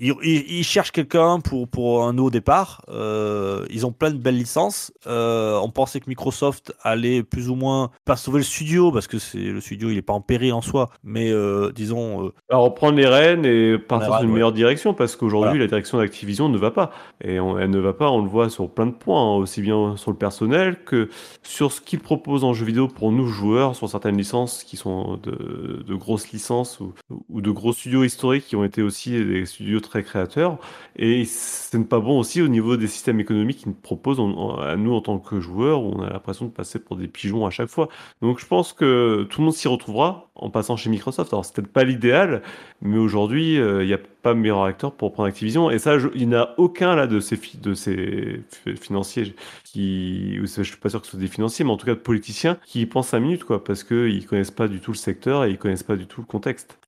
[0.00, 2.82] ils, cherchent quelqu'un pour, pour un nouveau départ.
[2.88, 4.92] Euh, ils ont plein de belles licences.
[5.06, 9.18] Euh, on pensait que Microsoft allait plus ou moins pas sauver le studio parce que
[9.18, 12.32] c'est le studio, il est pas en péril en soi, mais euh, disons.
[12.50, 16.58] reprendre les rênes et partir dans une meilleure direction parce qu'aujourd'hui la direction d'Activision ne
[16.58, 16.90] va pas
[17.22, 18.10] et elle ne va pas.
[18.10, 21.08] On le voit sur plein de points, hein, aussi bien sur le personnel que
[21.44, 25.19] sur ce qu'ils proposent en jeu vidéo pour nous joueurs sur certaines licences qui sont
[25.22, 30.02] de, grosses licences ou, de gros studios historiques qui ont été aussi des studios très
[30.02, 30.58] créateurs.
[30.96, 34.20] Et ce n'est pas bon aussi au niveau des systèmes économiques qu'ils proposent
[34.60, 37.46] à nous en tant que joueurs, où on a l'impression de passer pour des pigeons
[37.46, 37.88] à chaque fois.
[38.22, 41.32] Donc je pense que tout le monde s'y retrouvera en passant chez Microsoft.
[41.32, 42.42] Alors c'est peut-être pas l'idéal,
[42.82, 45.70] mais aujourd'hui, euh, il y a pas meilleur acteur pour prendre Activision.
[45.70, 50.36] Et ça, je- il n'y a aucun là de ces, de ces fi- financiers qui,
[50.44, 52.58] je suis pas sûr que ce soit des financiers, mais en tout cas de politiciens
[52.66, 55.50] qui y pensent 5 minutes, quoi, parce qu'ils connaissent pas du tout le secteur et
[55.50, 56.78] ils connaissent pas du tout le contexte.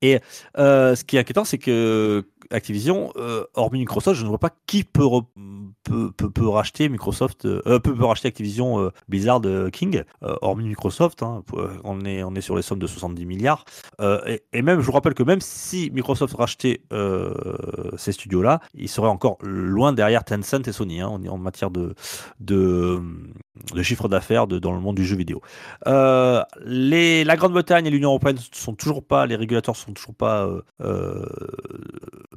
[0.58, 4.50] Euh, ce qui est inquiétant, c'est que Activision, euh, hormis Microsoft, je ne vois pas
[4.66, 5.07] qui peut,
[5.84, 10.68] peut, peut, racheter Microsoft, euh, peut, peut racheter Activision euh, Blizzard euh, King, euh, hormis
[10.68, 11.22] Microsoft.
[11.22, 11.42] hein,
[11.84, 13.64] on, est, on est sur les sommes de 70 milliards.
[14.00, 17.34] Euh, et, même, je vous rappelle que même si Microsoft rachetait euh,
[17.96, 21.94] ces studios-là, ils seraient encore loin derrière Tencent et Sony hein, en, matière de,
[22.40, 23.00] de,
[23.82, 25.40] chiffre d'affaires dans le monde du jeu vidéo.
[25.86, 30.62] Euh, la Grande-Bretagne et l'Union européenne sont toujours pas, les régulateurs sont toujours pas, euh,
[30.81, 31.26] euh,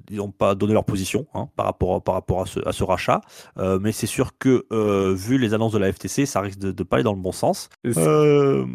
[0.10, 2.84] ils n'ont pas donné leur position hein, par rapport, par rapport à, ce, à ce
[2.84, 3.22] rachat.
[3.57, 6.68] Euh, mais c'est sûr que euh, vu les annonces de la FTC, ça risque de
[6.68, 7.69] ne pas aller dans le bon sens.
[7.86, 8.65] Euh,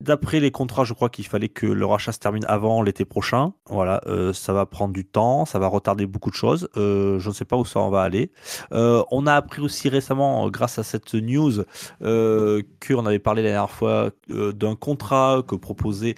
[0.00, 3.52] D'après les contrats, je crois qu'il fallait que le rachat se termine avant l'été prochain.
[3.68, 4.00] Voilà,
[4.32, 6.68] ça va prendre du temps, ça va retarder beaucoup de choses.
[6.74, 8.32] Je ne sais pas où ça en va aller.
[8.70, 11.52] On a appris aussi récemment, grâce à cette news,
[12.00, 16.14] qu'on avait parlé la dernière fois d'un contrat que proposait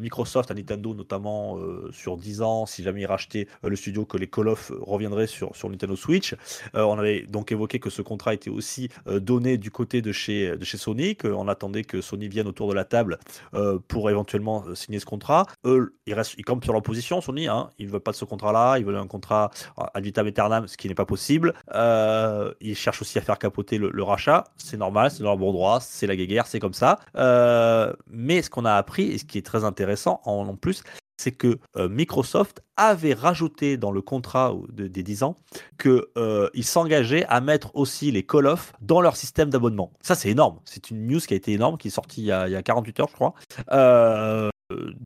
[0.00, 1.58] Microsoft à Nintendo, notamment
[1.90, 5.26] sur 10 ans, si jamais ils rachetaient euh, le studio, que les Call of reviendraient
[5.26, 6.34] sur, sur Nintendo Switch.
[6.74, 10.12] Euh, on avait donc évoqué que ce contrat était aussi euh, donné du côté de
[10.12, 13.18] chez, de chez Sony, qu'on attendait que Sony vienne autour de la table
[13.54, 15.46] euh, pour éventuellement euh, signer ce contrat.
[15.64, 17.48] Eux, ils, restent, ils campent sur leur position, Sony.
[17.48, 17.70] Hein.
[17.78, 20.76] Ils ne veulent pas de ce contrat-là, ils veulent un contrat ad vitam aeternam, ce
[20.76, 21.54] qui n'est pas possible.
[21.74, 24.44] Euh, ils cherchent aussi à faire capoter le, rachat.
[24.56, 26.98] C'est normal, c'est dans leur bon droit, c'est la guéguerre, c'est comme ça.
[27.16, 30.82] Euh, mais ce qu'on a appris, et ce qui est très intéressant en plus,
[31.22, 35.36] c'est que euh, Microsoft avait rajouté dans le contrat de- des 10 ans
[35.78, 39.92] qu'ils s'engageaient à mettre aussi les Call of dans leur système d'abonnement.
[40.00, 40.58] Ça, c'est énorme.
[40.64, 42.56] C'est une news qui a été énorme, qui est sortie il y a, il y
[42.56, 43.34] a 48 heures, je crois.
[43.72, 44.50] Euh,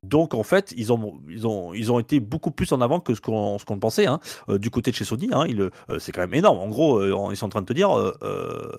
[0.03, 3.13] donc en fait, ils ont, ils, ont, ils ont été beaucoup plus en avant que
[3.13, 4.19] ce qu'on qu'on pensait hein.
[4.49, 5.29] Euh, du côté de chez Sony.
[5.31, 6.57] Hein, euh, c'est quand même énorme.
[6.59, 8.71] En gros, euh, ils sont en train de te dire, euh, euh,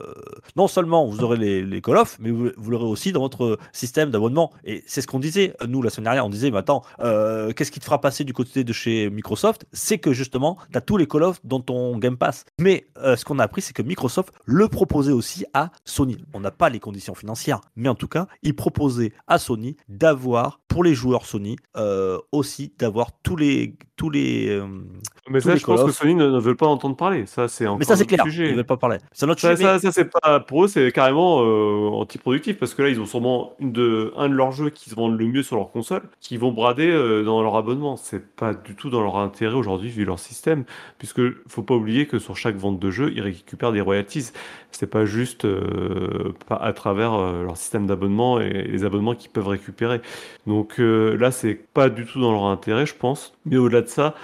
[0.56, 4.10] non seulement vous aurez les, les Call of, mais vous, l'aurez aussi dans votre système
[4.10, 4.52] d'abonnement.
[4.64, 7.70] Et c'est ce qu'on disait, nous, la semaine dernière, on disait, mais attends, euh, qu'est-ce
[7.70, 9.66] qui te fera passer du côté de chez Microsoft?
[9.72, 12.44] C'est que justement, tu as tous les Call of dans ton Game Pass.
[12.58, 16.18] Mais euh, ce qu'on a appris, c'est que Microsoft le proposait aussi à Sony.
[16.34, 20.60] On n'a pas les conditions financières, mais en tout cas, il proposait à Sony d'avoir,
[20.68, 24.66] pour les joueurs Sony, euh, aussi d'avoir tous les, tous les, euh,
[25.28, 25.90] Mais Tous ça, les je pense que.
[25.90, 27.26] Sony ne, ne veut pas entendre parler.
[27.26, 28.24] Ça, c'est encore Mais ça, un c'est clair.
[28.24, 28.48] sujet.
[28.48, 28.96] Ils veulent pas parler.
[29.12, 29.62] C'est un autre Ça, sujet.
[29.68, 32.98] ça, mais- ça, c'est pas pour eux, c'est carrément euh, anti-productif parce que là, ils
[33.00, 35.70] ont sûrement une de, un de leurs jeux qui se vendent le mieux sur leur
[35.70, 37.96] console, qui vont brader euh, dans leur abonnement.
[37.96, 40.64] C'est pas du tout dans leur intérêt aujourd'hui vu leur système,
[40.98, 44.30] puisque faut pas oublier que sur chaque vente de jeu, ils récupèrent des royalties.
[44.70, 47.12] C'est pas juste euh, pas à travers
[47.42, 50.00] leur système d'abonnement et les abonnements qu'ils peuvent récupérer.
[50.46, 53.34] Donc là, c'est pas du tout dans leur intérêt, je pense.
[53.44, 54.14] Mais au-delà de ça.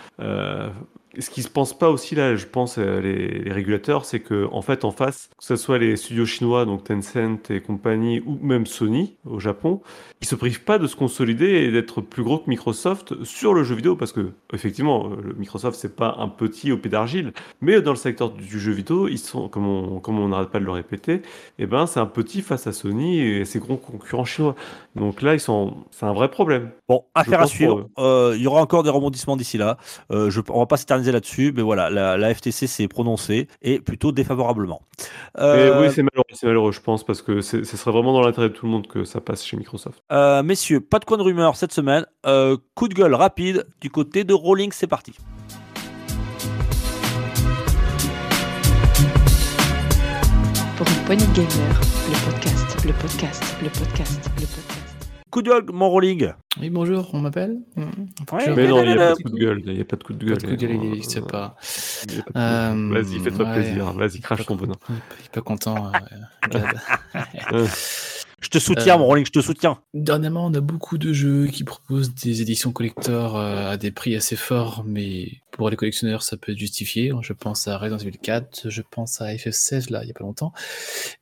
[1.18, 4.48] Ce qui se pense pas aussi là, je pense, euh, les, les régulateurs, c'est que
[4.52, 8.38] en fait, en face, que ce soit les studios chinois, donc Tencent et compagnie, ou
[8.42, 9.80] même Sony au Japon,
[10.20, 13.64] ils se privent pas de se consolider et d'être plus gros que Microsoft sur le
[13.64, 17.32] jeu vidéo, parce que effectivement, euh, le Microsoft c'est pas un petit au pied d'argile,
[17.60, 20.60] mais dans le secteur du jeu vidéo, ils sont, comme on, comme on n'arrête pas
[20.60, 21.22] de le répéter,
[21.58, 24.54] et ben c'est un petit face à Sony et ses gros concurrents chinois.
[24.96, 26.70] Donc là, ils sont, c'est un vrai problème.
[26.88, 27.88] Bon, affaire à suivre.
[27.98, 29.76] Euh, Il y aura encore des rebondissements d'ici là.
[30.12, 33.80] Euh, je, on va pas s'éterniser là-dessus, mais voilà, la, la FTC s'est prononcée et
[33.80, 34.82] plutôt défavorablement.
[35.00, 35.04] Et
[35.40, 38.48] Euh, oui, c'est malheureux, c'est malheureux, je pense, parce que ce serait vraiment dans l'intérêt
[38.48, 40.02] de tout le monde que ça passe chez Microsoft.
[40.12, 42.06] euh, messieurs, pas de coin de rumeur cette semaine.
[42.26, 45.14] Euh, coup de gueule rapide du côté de Rolling, c'est parti.
[50.76, 54.73] Pour une poignée de gamers, le podcast, le podcast, le podcast, le podcast.
[55.34, 56.30] Coup de gueule, mon Rolling.
[56.60, 57.58] Oui, bonjour, on m'appelle.
[57.76, 59.62] Ouais, Mais non, il n'y a euh, pas de coup de gueule.
[59.66, 60.38] Il n'y a pas de coup de Pas gueule.
[60.38, 61.56] de coup de gueule, il Euh, n'existe pas.
[62.36, 63.52] Euh, Vas-y, fais-toi ouais.
[63.54, 63.92] plaisir.
[63.94, 64.76] Vas-y, crache ton bonheur.
[64.88, 65.90] Il est pas content.
[65.92, 66.58] euh.
[67.52, 67.66] Euh,
[68.44, 69.78] Je te soutiens, Euh, mon Rolling, je te soutiens.
[69.94, 74.14] Dernièrement, on a beaucoup de jeux qui proposent des éditions collector euh, à des prix
[74.16, 77.10] assez forts, mais pour les collectionneurs, ça peut être justifié.
[77.22, 80.24] Je pense à Resident Evil 4, je pense à FF16, là, il y a pas
[80.24, 80.52] longtemps.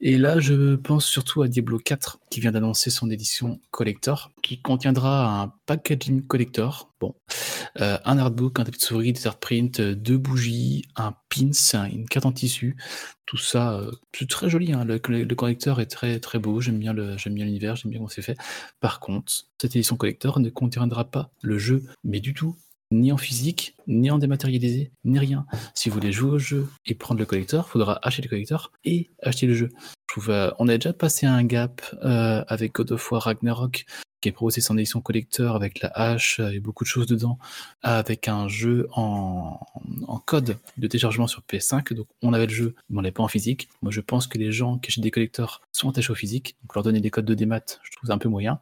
[0.00, 4.60] Et là, je pense surtout à Diablo 4, qui vient d'annoncer son édition collector, qui
[4.60, 6.92] contiendra un packaging collector.
[7.00, 7.14] Bon,
[7.80, 11.86] euh, un artbook, un tapis de souris, des artprints, euh, deux bougies, un pins, un-
[11.88, 12.76] une carte en tissu.
[13.26, 14.72] Tout ça, euh, c'est très joli.
[14.72, 14.84] hein.
[14.84, 16.60] Le, le- le collector est très très beau.
[16.60, 18.36] J'aime bien le, j'aime bien l'univers, j'aime bien comment c'est fait.
[18.80, 22.56] Par contre, cette édition collector ne contiendra pas le jeu, mais du tout,
[22.90, 25.46] ni en physique, ni en dématérialisé, ni rien.
[25.74, 28.70] Si vous voulez jouer au jeu et prendre le collector, il faudra acheter le collector
[28.84, 29.70] et acheter le jeu.
[30.10, 33.86] Je trouve, on a déjà passé un gap avec God of War Ragnarok
[34.22, 37.38] qui est proposé en édition collector avec la hache et beaucoup de choses dedans,
[37.82, 39.60] avec un jeu en,
[40.24, 41.92] code de téléchargement sur PS5.
[41.92, 43.68] Donc on avait le jeu, mais on l'avait pas en physique.
[43.82, 46.56] Moi je pense que les gens qui achètent des collecteurs sont attachés au physique.
[46.62, 48.60] Donc leur donner des codes de démat, je trouve un peu moyen.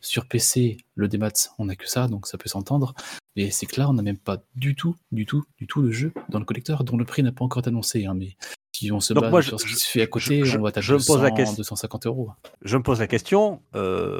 [0.00, 2.94] Sur PC, le démat, on n'a que ça, donc ça peut s'entendre.
[3.36, 5.92] Et c'est que là, on n'a même pas du tout, du tout, du tout le
[5.92, 8.04] jeu dans le collecteur, dont le prix n'a pas encore été annoncé.
[8.04, 8.36] hein, mais
[8.78, 10.62] si on se Donc moi, sur je- ce qui se fait à côté, je- on
[10.62, 11.56] va taper je me pose la 200, question.
[11.56, 12.30] 250 euros.
[12.62, 14.18] Je me pose la question, euh,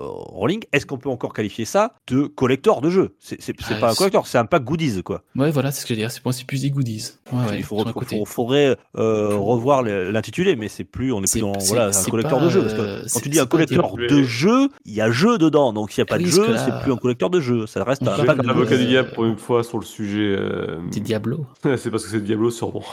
[0.00, 3.38] Rolling, est-ce qu'on peut encore qualifier ça de collector de jeu C'est
[3.70, 5.22] Ah, pas un collector, c'est un pack goodies quoi.
[5.36, 6.10] Ouais, voilà, c'est ce que je veux dire.
[6.10, 7.12] C'est pour moi, c'est plus des goodies.
[7.32, 8.18] Ouais, ouais, Il faut, sur côté.
[8.18, 12.38] faut- faudrait euh, revoir l'intitulé, mais c'est plus, on est plus dans voilà, un collector
[12.38, 12.60] pas, de jeu.
[12.62, 15.72] Parce que euh, quand tu dis un collector de jeu, il y a jeu dedans.
[15.72, 17.66] Donc s'il n'y a pas de jeu, c'est plus un collector de jeu.
[17.66, 20.34] Ça reste un pack L'avocat du Euh, diable pour une fois sur le sujet.
[20.36, 21.46] euh, C'est Diablo.
[21.76, 22.84] c'est parce que c'est Diablo sûrement.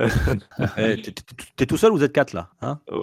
[0.78, 1.02] Eh,
[1.56, 2.78] t'es- tout seul ou vous êtes quatre là hein?
[2.90, 2.98] Euh,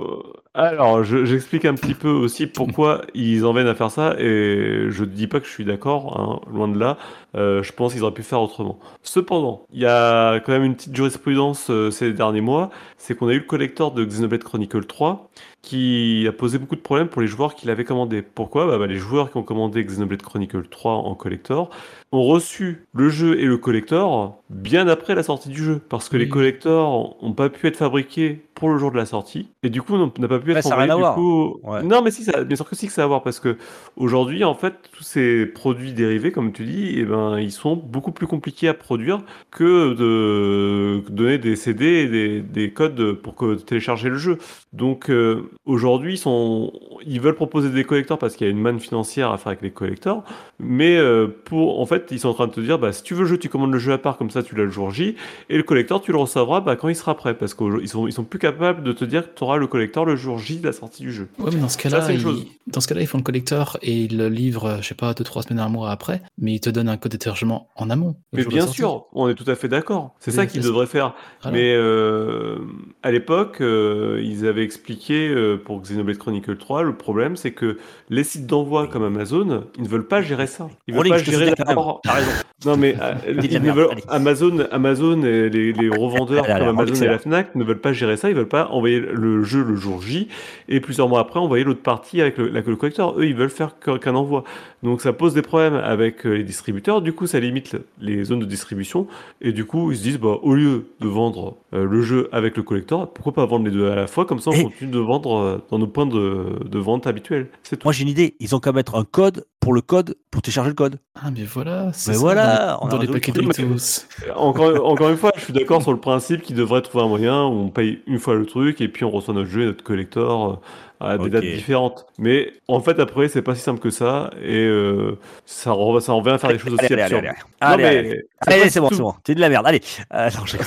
[0.53, 4.87] alors, je- j'explique un petit peu aussi pourquoi ils en viennent à faire ça, et
[4.89, 6.97] je ne dis pas que je suis d'accord, hein, loin de là.
[7.35, 8.79] Euh, je pense qu'ils auraient pu faire autrement.
[9.03, 13.27] Cependant, il y a quand même une petite jurisprudence euh, ces derniers mois, c'est qu'on
[13.29, 15.29] a eu le collector de Xenoblade Chronicle 3
[15.61, 18.21] qui a posé beaucoup de problèmes pour les joueurs qui l'avaient commandé.
[18.21, 18.65] Pourquoi?
[18.65, 21.69] Bah, bah, Les joueurs qui ont commandé Xenoblade Chronicle 3 en collector
[22.11, 26.17] ont reçu le jeu et le collector bien après la sortie du jeu, parce que
[26.17, 26.23] Oui.
[26.23, 29.81] les collectors n'ont pas pu être fabriqués pour le jour de la sortie, et du
[29.81, 31.59] coup n'a pas pu être ça a rien envoyé à du coup.
[31.63, 31.83] Ouais.
[31.83, 33.57] Non, mais si, ça, bien sûr que si que ça a à voir, parce que
[33.95, 38.11] aujourd'hui, en fait, tous ces produits dérivés, comme tu dis, eh ben, ils sont beaucoup
[38.11, 43.55] plus compliqués à produire que de donner des CD et des, des codes pour que
[43.55, 44.37] télécharger le jeu.
[44.73, 46.73] Donc euh, aujourd'hui, ils, sont...
[47.05, 49.61] ils veulent proposer des collecteurs parce qu'il y a une manne financière à faire avec
[49.61, 50.23] les collecteurs,
[50.59, 53.13] mais euh, pour, en fait, ils sont en train de te dire, bah, si tu
[53.13, 54.91] veux le jeu, tu commandes le jeu à part, comme ça tu l'as le jour
[54.91, 55.15] J,
[55.49, 58.13] et le collector, tu le recevras bah, quand il sera prêt, parce qu'ils sont, ils
[58.13, 60.65] sont plus capables de te dire que tu auras le collector le jour J de
[60.65, 61.29] la sortie du jeu.
[61.39, 62.19] Ouais, mais dans ce cas-là, ils...
[62.19, 62.45] chose.
[62.67, 65.23] dans ce cas-là, ils font le collector et ils le livrent, je sais pas, deux
[65.23, 68.15] trois semaines, un mois après, mais ils te donnent un code de téléchargement en amont.
[68.33, 70.15] Mais bien sûr, on est tout à fait d'accord.
[70.19, 71.13] C'est ça qu'ils devraient faire.
[71.51, 72.59] Mais euh,
[73.03, 77.77] à l'époque, euh, ils avaient expliqué euh, pour Xenoblade Chronicle 3, le problème c'est que
[78.09, 80.69] les sites d'envoi comme Amazon, ils ne veulent pas gérer ça.
[80.87, 82.29] Ils veulent Rolling, pas gérer T'as raison.
[82.65, 83.89] Non mais euh, la ils ne veulent-.
[84.07, 88.17] Amazon, Amazon et les, les revendeurs comme Amazon et la Fnac ne veulent pas gérer
[88.17, 88.29] ça.
[88.29, 90.27] Ils veulent pas envoyer le jeu le jour J
[90.69, 93.15] et plusieurs mois après envoyer l'autre partie avec le, la- le collector.
[93.19, 94.43] Eux, ils veulent faire qu'un envoi.
[94.83, 97.01] Donc ça pose des problèmes avec euh, les distributeurs.
[97.01, 99.07] Du coup, ça limite les zones de distribution.
[99.41, 102.57] Et du coup, ils se disent, bah, au lieu de vendre euh, le jeu avec
[102.57, 104.25] le collector, pourquoi pas vendre les deux à la fois?
[104.25, 107.49] Comme ça, on Et- continue de vendre euh, dans nos points de, de vente habituels.
[107.63, 107.85] C'est tout.
[107.87, 110.69] Moi j'ai une idée, ils ont qu'à mettre un code pour le code pour télécharger
[110.69, 110.97] le code.
[111.15, 111.91] Ah, mais voilà.
[111.93, 114.05] c'est Mais ça, voilà, dans les, dans les résolu paquets truc, Doritos.
[114.35, 117.43] Encore, encore une fois, je suis d'accord sur le principe qu'ils devraient trouver un moyen
[117.45, 119.83] où on paye une fois le truc et puis on reçoit notre jeu et notre
[119.83, 120.61] collector
[121.01, 122.05] euh, à des dates différentes.
[122.17, 126.13] Mais en fait, après, c'est pas si simple que ça et euh, ça, re- ça
[126.13, 127.25] en revient à faire des choses aussi allez, allez, absurdes.
[127.25, 128.09] allez, Non, allez, mais allez.
[128.43, 129.13] c'est Allez, bon, c'est bon.
[129.25, 129.67] C'est de la merde.
[129.67, 129.81] Allez.
[130.13, 130.57] Euh, non, je-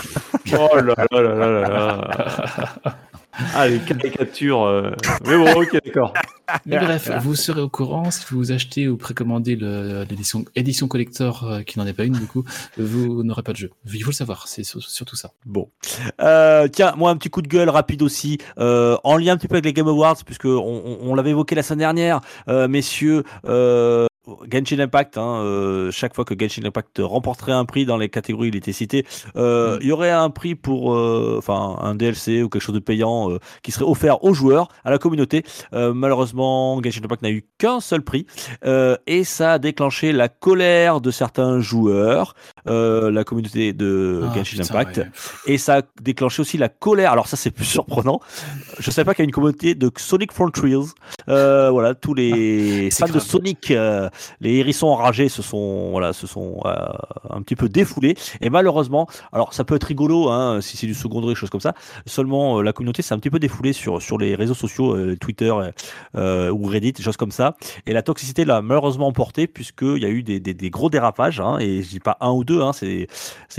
[0.56, 2.96] Oh là là là là là là.
[3.54, 4.62] Ah, les caricatures.
[4.62, 4.92] euh.
[5.26, 6.12] Mais bon, ok, d'accord.
[6.66, 11.62] Mais bref, vous serez au courant si vous achetez ou précommandez l'édition édition collector euh,
[11.62, 12.44] qui n'en est pas une du coup,
[12.76, 13.70] vous n'aurez pas de jeu.
[13.92, 15.30] Il faut le savoir, c'est sur- surtout ça.
[15.46, 15.68] Bon.
[16.20, 19.48] Euh, tiens, moi, un petit coup de gueule rapide aussi, euh, en lien un petit
[19.48, 22.68] peu avec les Game Awards, puisque on, on- on l'avait évoqué la semaine dernière, euh,
[22.68, 23.24] messieurs.
[24.50, 28.48] Genshin Impact, hein, euh, chaque fois que Genshin Impact remporterait un prix dans les catégories,
[28.48, 29.04] il était cité.
[29.36, 29.78] euh, Mm.
[29.82, 33.30] Il y aurait un prix pour, euh, enfin, un DLC ou quelque chose de payant
[33.30, 35.42] euh, qui serait offert aux joueurs, à la communauté.
[35.72, 38.26] Euh, malheureusement, Genshin Impact n'a eu qu'un seul prix
[38.64, 42.34] euh, et ça a déclenché la colère de certains joueurs,
[42.66, 44.96] euh, la communauté de Ah, Genshin putain, Impact.
[44.98, 45.08] ouais.
[45.46, 47.12] Et ça a déclenché aussi la colère.
[47.12, 48.20] Alors ça, c'est plus surprenant.
[48.78, 50.76] Je savais pas qu'il y a une communauté de Sonic Frontiers.
[51.28, 53.18] Euh, voilà, tous les c'est fans de.
[53.18, 54.08] Sonic, euh,
[54.40, 56.74] les hérissons enragés se sont, voilà, se sont euh,
[57.30, 58.16] un petit peu défoulés.
[58.40, 61.74] Et malheureusement, alors ça peut être rigolo, hein, si c'est du secondaire, choses comme ça.
[62.06, 65.52] Seulement, la communauté s'est un petit peu défoulée sur sur les réseaux sociaux, Twitter
[66.16, 67.56] ou Reddit, choses comme ça.
[67.86, 71.40] Et la toxicité l'a malheureusement emporté puisqu'il y a eu des, des, des gros dérapages.
[71.40, 73.08] Hein, et je dis pas un ou deux, hein, c'est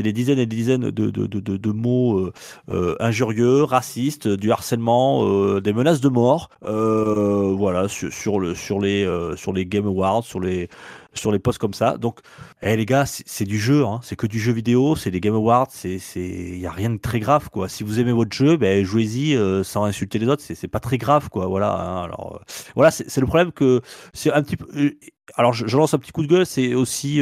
[0.04, 2.34] des dizaines et des dizaines de, mots euh,
[2.72, 6.50] euh, injurieux, racistes, du harcèlement, euh, des menaces de mort.
[6.62, 10.70] Voilà, sur les Game Awards, sur les,
[11.14, 11.98] sur les posts comme ça.
[11.98, 12.20] Donc,
[12.62, 15.36] eh, les gars, c'est du jeu, hein, c'est que du jeu vidéo, c'est les Game
[15.36, 17.50] Awards, c'est il n'y a rien de très grave.
[17.52, 17.70] quoi.
[17.70, 20.98] Si vous aimez votre jeu, ben, jouez-y euh, sans insulter les autres, c'est pas très
[20.98, 21.30] grave.
[21.30, 21.48] quoi.
[21.48, 22.04] Voilà, hein.
[22.04, 22.46] alors, euh,
[22.76, 23.82] voilà c'est le problème que
[24.14, 24.66] c'est un petit peu.
[24.76, 24.92] euh,
[25.38, 27.20] alors, je, je lance un petit coup de gueule, c'est aussi.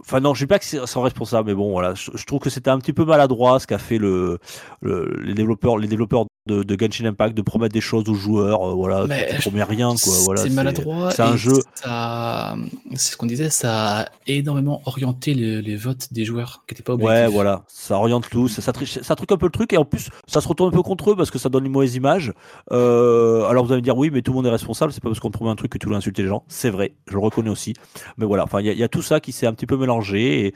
[0.00, 2.40] enfin non, je dis pas que c'est sans responsable, mais bon voilà, je, je trouve
[2.40, 4.38] que c'était un petit peu maladroit ce qu'a fait le,
[4.80, 8.74] le- les développeurs, les développeurs de, de Genshin Impact de promettre des choses aux joueurs,
[8.74, 10.42] voilà, Mais tu promets rien quoi, voilà.
[10.42, 11.10] c'est maladroit.
[11.10, 11.60] C'est un jeu.
[11.74, 12.56] ça-
[12.94, 17.04] C'est ce qu'on disait, ça énormément orienté les, votes des joueurs qui n'étaient pas Ouais,
[17.04, 17.34] objectifs.
[17.34, 18.72] voilà, ça oriente tout, ça, ça,
[19.16, 21.16] truque un peu le truc et en plus ça se retourne un peu contre eux
[21.16, 22.32] parce que ça donne une mauvaise image.
[22.72, 25.08] Euh, alors vous allez me dire oui, mais tout le monde est responsable, c'est pas
[25.08, 26.44] parce qu'on promet un truc que tu dois insulter les gens.
[26.48, 27.74] C'est vrai, je le reconnais aussi.
[28.16, 30.54] Mais voilà, enfin il y, a- tout ça qui s'est un petit peu mélangé et,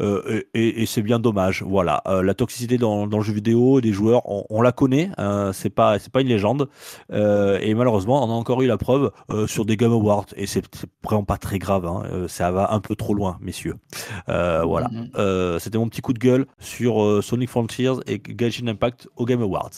[0.00, 0.42] euh,
[0.86, 1.62] c'est bien dommage.
[1.66, 5.50] Voilà, Euh, la toxicité dans, dans le jeu vidéo des joueurs, on, la connaît, hein,
[5.52, 6.68] c'est pas une légende
[7.12, 9.10] et malheureusement on a encore eu la preuve
[9.46, 10.64] sur des Game Awards et c'est
[11.02, 11.86] vraiment pas très grave.
[11.86, 12.02] hein.
[12.28, 13.74] Ça va un peu trop loin, messieurs.
[14.28, 14.88] Euh, voilà.
[14.88, 15.10] Mhm.
[15.16, 19.24] Euh, C'était mon petit coup de gueule sur euh, Sonic Frontiers et Genshin Impact au
[19.24, 19.70] Game Awards.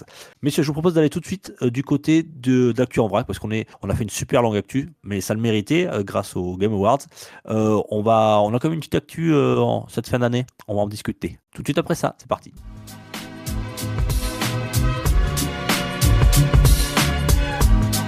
[0.42, 3.26] Messieurs, je vous propose d'aller tout de suite euh, du côté de d'actu en vrac
[3.26, 6.02] parce qu'on est, on a fait une super longue actu, mais ça le méritait euh,
[6.02, 6.98] grâce au Game Awards.
[7.48, 10.44] Euh, on va, on a quand même une petite actu euh, en cette fin d'année.
[10.66, 12.14] On va en discuter tout de suite après ça.
[12.18, 12.52] C'est parti.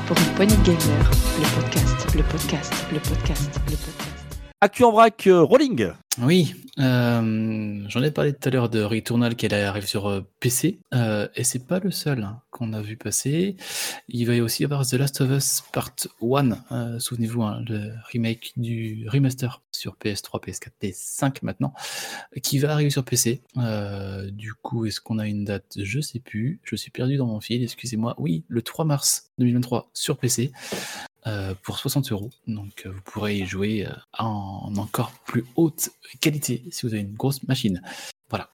[0.06, 4.09] Pour une poignée de gamers, le podcast, le podcast, le podcast, le podcast.
[4.62, 5.90] Actu en vrac, euh, Rolling.
[6.20, 10.80] Oui, euh, j'en ai parlé tout à l'heure de Returnal qui arrive sur euh, PC,
[10.92, 13.56] euh, et c'est pas le seul hein, qu'on a vu passer.
[14.08, 17.94] Il va y aussi avoir The Last of Us Part 1, euh, souvenez-vous, hein, le
[18.12, 21.72] remake du remaster sur PS3, PS4, PS5 maintenant,
[22.42, 23.40] qui va arriver sur PC.
[24.32, 25.78] Du coup, est-ce qu'on a une date?
[25.82, 28.14] Je sais plus, je suis perdu dans mon fil, excusez-moi.
[28.18, 30.52] Oui, le 3 mars 2023 sur PC.
[31.26, 32.30] Euh, pour 60 euros.
[32.46, 35.90] Donc euh, vous pourrez y jouer euh, en encore plus haute
[36.20, 37.82] qualité si vous avez une grosse machine.
[38.30, 38.50] Voilà.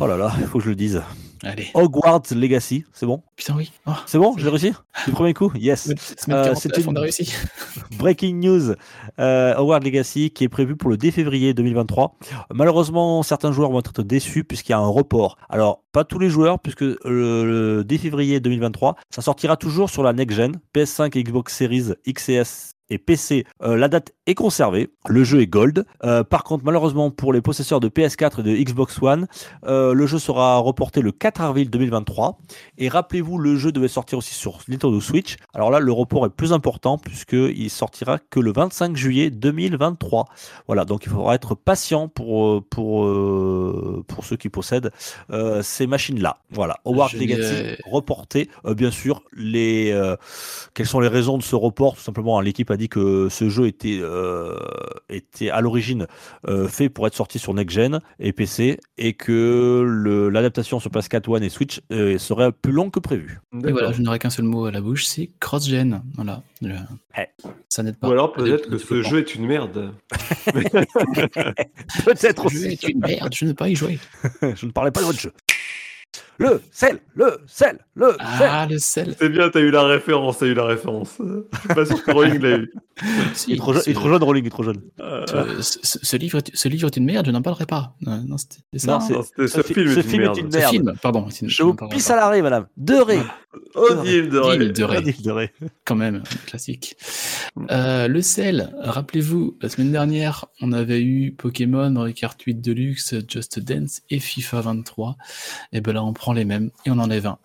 [0.00, 1.02] Oh là là, il faut que je le dise.
[1.44, 1.68] Allez.
[1.74, 3.22] Hogwarts Legacy, c'est bon?
[3.36, 3.72] Putain oui.
[3.86, 4.72] Oh, C'est bon J'ai réussi?
[5.06, 5.52] Du premier coup?
[5.56, 5.88] Yes.
[5.88, 5.94] Euh,
[6.26, 7.32] 49, c'était on a une- réussi.
[7.98, 8.74] Breaking news,
[9.18, 12.16] euh, Hogwarts Legacy qui est prévu pour le 10 février 2023.
[12.52, 15.36] Malheureusement, certains joueurs vont être déçus puisqu'il y a un report.
[15.48, 20.02] Alors, pas tous les joueurs puisque le, le 10 février 2023, ça sortira toujours sur
[20.02, 24.12] la next gen, PS5 et Xbox Series X et S et PC, euh, la date
[24.26, 25.84] est conservée, le jeu est gold.
[26.04, 29.26] Euh, par contre, malheureusement pour les possesseurs de PS4 et de Xbox One,
[29.66, 32.38] euh, le jeu sera reporté le 4 avril 2023.
[32.78, 35.36] Et rappelez-vous, le jeu devait sortir aussi sur Nintendo Switch.
[35.52, 40.26] Alors là, le report est plus important puisqu'il sortira que le 25 juillet 2023.
[40.66, 43.06] Voilà, donc il faudra être patient pour, pour,
[44.06, 44.90] pour ceux qui possèdent
[45.62, 46.38] ces machines-là.
[46.50, 48.48] Voilà, Hogwarts Je Legacy reporté.
[48.64, 49.94] Bien sûr, les,
[50.74, 51.96] quelles sont les raisons de ce report?
[51.96, 54.56] Tout simplement, hein, l'équipe a dit que ce jeu était, euh,
[55.10, 56.06] était à l'origine
[56.46, 61.28] euh, fait pour être sorti sur Next Gen et PC et que l'adaptation sur PS4
[61.30, 63.40] One et Switch euh, serait plus longue que prévu.
[63.66, 66.02] Et voilà, je n'aurai qu'un seul mot à la bouche, c'est cross-gen.
[66.14, 66.42] Voilà.
[66.62, 66.68] Je-
[67.18, 67.26] Eh.
[67.68, 68.08] Ça n'aide pas.
[68.08, 69.92] Ou alors peut-être que ce jeu est une merde.
[72.04, 72.66] Peut-être Ce jeu aussi.
[72.68, 73.98] est une merde, je ne veux pas y jouer.
[74.54, 75.32] Je ne parlais pas de votre jeu.
[76.40, 78.18] Le sel, le sel, le sel.
[78.20, 79.16] Ah, le sel.
[79.18, 81.16] C'est bien, t'as eu la référence, t'as eu la référence.
[81.18, 81.24] Je
[81.58, 82.72] suis pas sûr que Rowling l'a eu.
[83.34, 84.80] Si, Il est trop, jeune, ce- il est trop jeune, Rolling, il est trop jeune.
[85.00, 85.24] Euh,
[85.60, 87.94] ce, ce- ce livre, est- ce livre est une merde, je n'en parlerai pas.
[88.06, 88.98] Euh, non, c'était ça.
[89.10, 90.38] Non, ce ce fi- film ce est une film est merde.
[90.38, 90.70] une Ce merde.
[90.70, 91.26] film, pardon.
[91.30, 92.66] c'est- Je vous pisse à l'arrêt, madame.
[92.76, 93.18] De ré.
[93.74, 94.56] Odile de Ré.
[94.56, 94.96] Odile de Ré.
[94.98, 95.52] Odile de ré.
[95.84, 96.96] quand même, classique.
[97.70, 103.58] Euh, le sel, rappelez-vous, la semaine dernière, on avait eu Pokémon, Kart 8 Deluxe, Just
[103.60, 105.16] Dance et FIFA 23.
[105.72, 107.38] Et ben là, on prend les mêmes et on enlève un.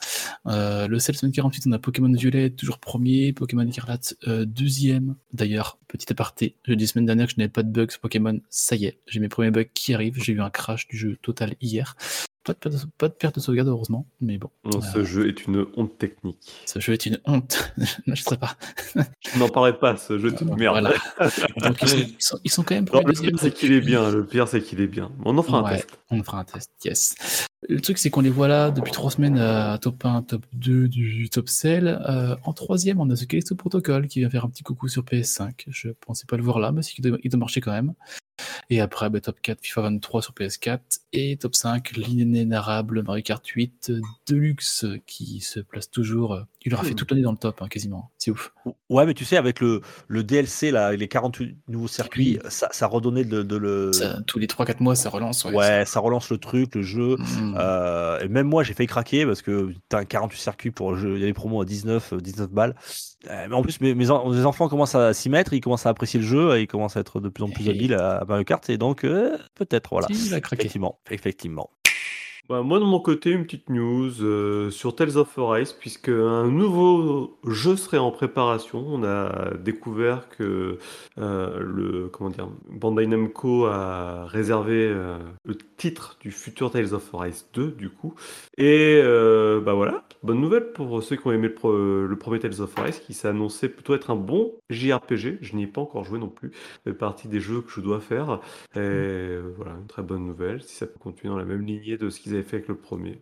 [0.47, 5.15] Euh, le semaine 48, on a Pokémon Violet, toujours premier, Pokémon Écarlate, euh, deuxième.
[5.34, 8.76] D'ailleurs, petit aparté, je dis semaine dernière que je n'avais pas de bugs Pokémon, ça
[8.76, 11.55] y est, j'ai mes premiers bugs qui arrivent, j'ai eu un crash du jeu total
[11.61, 11.95] hier.
[12.44, 15.30] Pas de, perte de- pas de perte de sauvegarde, heureusement, mais bon, Non, ce jeu
[15.30, 16.38] est une honte technique.
[16.65, 17.72] ce jeu est une honte.
[17.78, 18.57] je n'achèterai pas.
[18.95, 20.80] Je n'en parlerai pas, ce jeu est une merde.
[20.82, 20.94] Voilà.
[21.57, 23.80] Donc ils sont, ils sont- ils sont quand même Non, le pire, c'est qu'il est
[23.80, 24.11] bien.
[24.11, 25.10] Le pire, c'est qu'il est bien.
[25.24, 25.88] On en fera un test.
[26.11, 27.15] On fera un test, yes.
[27.70, 30.90] Le truc, c'est qu'on les voit là depuis trois semaines à top 1, top 2
[30.90, 31.88] du top sell.
[32.10, 35.03] Euh, en troisième, on a ce Callisto Protocol qui vient faire un petit coucou sur
[35.03, 35.64] PS5.
[35.70, 37.94] Je pensais pas le voir là, mais c'est qu'il doit, il doit marcher quand même.
[38.69, 40.80] Et après, bah, top 4, FIFA 23 sur PS4.
[41.14, 46.43] Et top 5, l'inénarrable Mario Kart 8 euh, Deluxe qui se place toujours.
[46.65, 46.95] Euh, Il aura fait Hmm.
[46.95, 48.11] toute l'année dans le top, hein, quasiment.
[48.18, 48.53] C'est ouf.
[48.90, 52.88] Ouais, mais tu sais, avec le, le DLC, là, les 48 nouveaux circuits, ça, ça
[52.88, 53.91] redonnait de, de le.
[53.94, 55.44] Ça, tous les 3-4 mois, ça relance.
[55.45, 55.56] Ouais.
[55.56, 57.18] ouais, ça relance le truc, le jeu.
[57.18, 57.56] Mm.
[57.60, 60.98] Euh, et même moi, j'ai failli craquer parce que t'as un 48 circuits pour le
[60.98, 61.15] jeu.
[61.15, 62.76] Il y a des promos à 19, euh, 19 balles.
[63.30, 65.85] Euh, mais en plus, mes, mes, en- mes enfants commencent à s'y mettre, ils commencent
[65.85, 67.94] à apprécier le jeu, et ils commencent à être de plus en plus Et- habiles
[67.94, 68.69] à, à Mario Kart.
[68.69, 70.07] Et donc, euh, peut-être, voilà.
[70.11, 70.61] Si, il a craqué.
[70.64, 71.69] Effectivement, effectivement.
[72.49, 76.45] Bah, moi, de mon côté, une petite news euh, sur Tales of Arise, puisque un
[76.52, 78.84] nouveau jeu serait en préparation.
[78.86, 80.78] On a découvert que
[81.18, 87.14] euh, le comment dire, Bandai Namco a réservé euh, le titre du futur Tales of
[87.15, 88.14] Arise 2, du coup.
[88.57, 89.02] Et
[89.64, 91.72] bah voilà, bonne nouvelle pour ceux qui ont aimé le, pro-
[92.06, 95.38] le premier Tales of Arise, qui s'est annoncé plutôt être un bon JRPG.
[95.41, 96.52] Je n'y ai pas encore joué non plus.
[96.84, 98.40] Fait partie des jeux que je dois faire.
[98.76, 100.61] Et euh, voilà, une très bonne nouvelle.
[100.64, 102.76] Si ça peut continuer dans la même lignée de ce qu'ils avaient fait avec le
[102.76, 103.22] premier.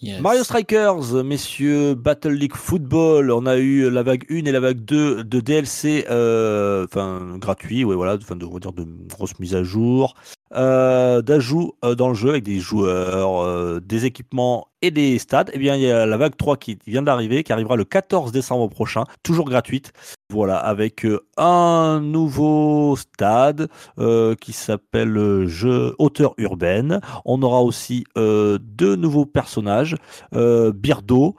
[0.00, 0.20] Yes.
[0.20, 4.78] Mario Strikers, messieurs, Battle League Football, on a eu la vague 1 et la vague
[4.78, 9.36] 2 de DLC, euh, enfin gratuits, ouais, voilà, enfin de, on va dire de grosses
[9.40, 10.14] mises à jour,
[10.54, 15.50] euh, d'ajouts euh, dans le jeu avec des joueurs, euh, des équipements et des stades.
[15.52, 18.32] Et bien, il y a la vague 3 qui vient d'arriver, qui arrivera le 14
[18.32, 19.92] décembre prochain, toujours gratuite.
[20.30, 23.68] Voilà, avec euh, un nouveau stade
[23.98, 27.00] euh, qui s'appelle euh, Jeu Hauteur Urbaine.
[27.24, 29.96] On aura aussi deux nouveaux personnages,
[30.32, 31.36] Birdo,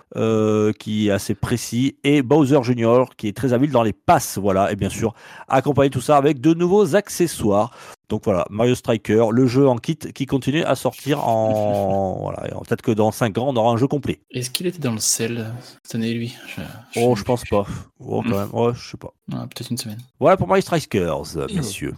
[0.80, 4.38] qui est assez précis, et Bowser Junior, qui est très habile dans les passes.
[4.38, 5.14] Voilà, et bien sûr,
[5.48, 7.72] accompagner tout ça avec de nouveaux accessoires.
[8.10, 12.18] Donc voilà, Mario Striker, le jeu en kit qui continue à sortir en.
[12.22, 14.22] voilà, peut-être que dans 5 ans, on aura un jeu complet.
[14.32, 15.54] Est-ce qu'il était dans le sel
[15.84, 16.36] cette année, lui?
[16.48, 16.62] Je,
[17.02, 17.66] Oh, je pense pas.
[18.00, 18.50] Oh, quand même.
[18.54, 19.14] Ouais, je sais pas.
[19.32, 20.00] Ah, Peut-être une semaine.
[20.20, 21.96] Voilà pour Mario Strikers, messieurs.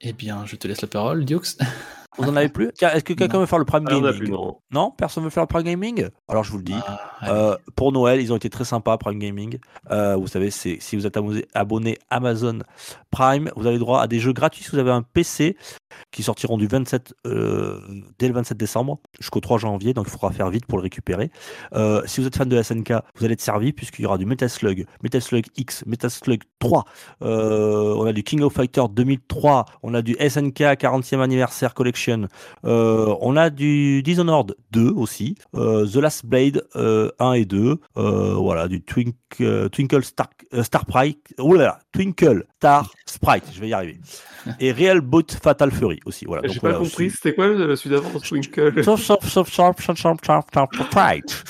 [0.00, 1.58] Eh bien, je te laisse la parole, Diox.
[2.18, 4.58] Vous en avez plus est-ce que quelqu'un veut faire le Prime Ah, Gaming plus, non.
[4.70, 6.74] Non Personne veut faire le Prime Gaming Alors je vous le dis.
[6.86, 7.30] Ah.
[7.30, 9.58] Euh, pour Noël, ils ont été très sympas, Prime Gaming.
[9.90, 11.18] Euh, vous savez, c'est si vous êtes
[11.54, 12.60] abonné, Amazon
[13.10, 15.56] Prime, vous avez droit à des jeux gratuits si vous avez un PC
[16.10, 17.80] qui sortiront du 27, euh,
[18.18, 21.30] dès le 27 décembre jusqu'au 3 janvier, donc il faudra faire vite pour le récupérer.
[22.06, 24.48] Si vous êtes fan de SNK, vous allez être servi puisqu'il y aura du Metal
[24.48, 26.84] Slug, Metal Slug X, Metal Slug 3,
[27.22, 31.99] euh, on a du King of Fighter 2003, on a du SNK 40e anniversaire collection,
[32.08, 37.78] euh, on a du Dishonored 2 aussi, euh, The Last Blade euh, 1 et 2,
[37.96, 42.90] euh, voilà, du Twink, euh, Twinkle Star, euh, Star Sprite, oh là là, Twinkle Star
[43.10, 43.98] Sprite, je vais y arriver,
[44.58, 46.42] et Real Boot Fatal Fury aussi, voilà.
[46.48, 48.72] J'ai pas voilà, compris, c'était quoi le- celui d'avant Twinkle
[50.74, 51.44] Sprite.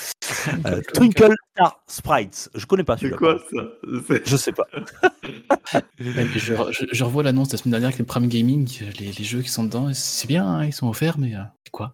[0.65, 2.49] Euh, Twinkle Star Sprites.
[2.55, 3.17] Je connais pas C'est celui-là.
[3.17, 3.63] quoi ça?
[4.07, 4.65] C'est- Je sais pas.
[5.99, 8.67] Je, je- je revois l'annonce la semaine dernière avec le Prime Gaming,
[8.99, 11.71] les, les jeux qui sont dedans, c'est bien, hein, ils sont offerts, mais euh, c'est
[11.71, 11.93] quoi?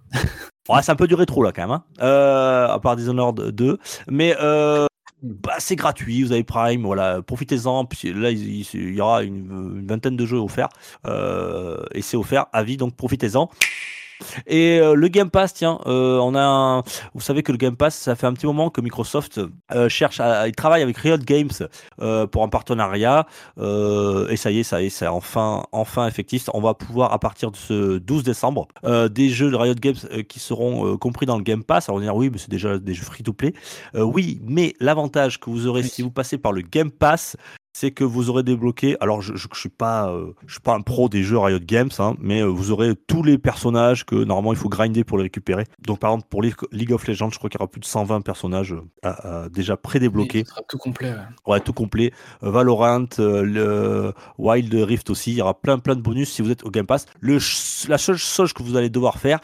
[0.69, 1.83] Ouais, c'est un peu du rétro là quand même, hein.
[2.01, 3.77] Euh, à part Dishonored 2.
[4.09, 4.85] Mais euh,
[5.27, 7.85] bah, c'est gratuit, vous avez Prime, voilà, profitez-en.
[7.85, 10.69] Puis là, il, y aura une, une vingtaine de jeux offerts.
[11.05, 13.49] Euh, et c'est offert à vie, donc profitez-en.
[14.45, 16.83] Et euh, le Game Pass, tiens, euh, on a un...
[17.13, 19.39] vous savez que le Game Pass, ça fait un petit moment que Microsoft
[19.73, 21.49] euh, cherche à, il travaille avec Riot Games
[22.31, 23.27] pour un partenariat.
[23.57, 26.49] Et ça y est, ça y est, c'est enfin, enfin effectif.
[26.53, 29.95] On va pouvoir à partir de ce 12 décembre des jeux de Riot Games
[30.27, 31.89] qui seront compris dans le Game Pass.
[31.89, 33.53] Alors on va dire oui, mais c'est déjà des jeux free to play.
[33.95, 35.89] Oui, mais l'avantage que vous aurez Oui.
[35.89, 37.35] si vous passez par le Game Pass,
[37.77, 38.97] c'est que vous aurez débloqué.
[39.01, 41.59] Alors, je, je, je suis pas, euh, je suis pas un pro des jeux Riot
[41.59, 45.19] Games, hein, mais euh, vous aurez tous les personnages que normalement il faut grinder pour
[45.19, 45.65] les récupérer.
[45.85, 48.21] Donc, par exemple, pour League of Legends, je crois qu'il y aura plus de 120
[48.21, 48.75] personnages
[49.05, 50.45] euh, déjà pré-débloqués.
[50.67, 51.11] Tout complet.
[51.11, 51.17] ouais.
[51.45, 52.11] Ouais, tout complet.
[52.41, 55.33] Valorant, le Wild Rift aussi.
[55.33, 57.05] Il y aura plein plein de bonus si vous êtes au Game Pass.
[57.19, 57.37] Le,
[57.87, 59.39] la seule chose que vous allez devoir faire,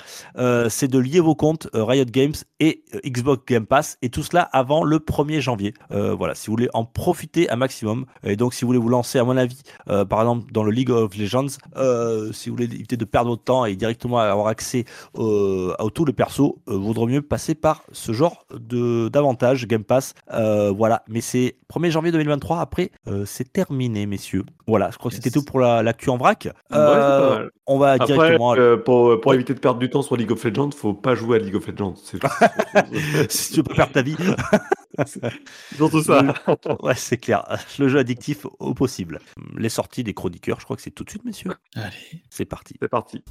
[0.70, 4.84] c'est de lier vos comptes Riot Games et Xbox Game Pass et tout cela avant
[4.84, 5.74] le 1er janvier.
[5.90, 8.06] Voilà, si vous voulez en profiter un maximum.
[8.24, 10.72] Et donc, si vous voulez vous lancer, à mon avis, euh, par exemple dans le
[10.72, 11.48] League of Legends,
[11.78, 14.86] euh, si vous voulez éviter de perdre votre temps et directement avoir accès
[15.18, 19.84] euh, à tous les persos, euh, vaudrait mieux passer par ce genre de d'avantages Game
[19.84, 20.14] Pass.
[20.34, 22.60] Euh, voilà, mais c'est 1er janvier 2023.
[22.60, 24.44] Après, euh, c'est terminé, messieurs.
[24.68, 26.46] Voilà, je crois que c'était tout pour la- l'actu en vrac.
[26.46, 27.52] Ouais, c'est pas Euh, mal.
[27.68, 28.56] on va Après, directement.
[28.56, 31.40] euh, pour, éviter de perdre du temps sur League of Legends, faut pas jouer à
[31.40, 31.96] League of Legends.
[33.30, 34.16] Si tu veux pas perdre ta vie,
[35.76, 36.24] surtout ça.
[36.84, 37.44] ouais, c'est clair.
[37.80, 39.20] Le jeu addictif au possible.
[39.58, 41.52] Les sorties des chroniqueurs, je crois que c'est tout de suite, messieurs.
[41.76, 42.24] Allez.
[42.30, 42.76] C'est parti.
[42.80, 43.24] C'est parti.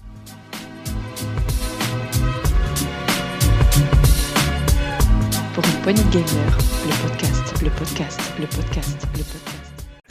[5.55, 9.52] Pour une poignée de gamers, le podcast, le podcast, le podcast, le podcast.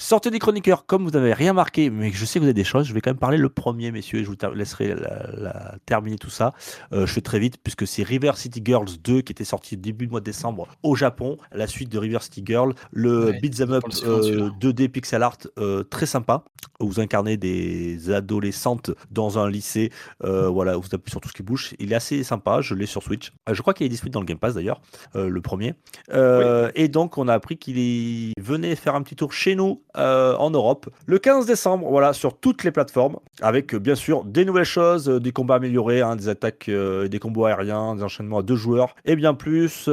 [0.04, 2.64] Sortez des chroniqueurs, comme vous n'avez rien marqué, mais je sais que vous avez des
[2.64, 5.76] choses, je vais quand même parler le premier, messieurs, et je vous laisserai la- la-
[5.86, 6.54] terminer tout ça.
[6.92, 10.08] Euh, je fais très vite, puisque c'est River City Girls 2 qui était sorti début
[10.08, 13.74] du mois de décembre au Japon, la suite de River City Girl, le Ouais, beat'em
[13.74, 14.46] up pour le suivant, celui-là.
[14.46, 16.46] euh, 2D pixel art euh, très sympa,
[16.80, 19.92] où vous incarnez des adolescentes dans un lycée,
[20.22, 21.76] voilà, vous appuyez sur tout ce qui bouge.
[21.78, 23.32] Il est assez sympa, je l'ai sur Switch.
[23.52, 24.82] Je crois qu'il est disponible dans le Game Pass d'ailleurs,
[25.14, 25.76] le premier.
[26.12, 30.50] Et donc, on a appris qu'il venait faire un petit tour chez nous euh, en
[30.52, 34.64] Europe le 15 décembre, voilà, sur toutes les plateformes, avec euh, bien sûr des nouvelles
[34.64, 38.56] choses, euh, des combats améliorés, hein, des attaques, des combos aériens, des enchaînements à deux
[38.56, 39.90] joueurs et bien plus.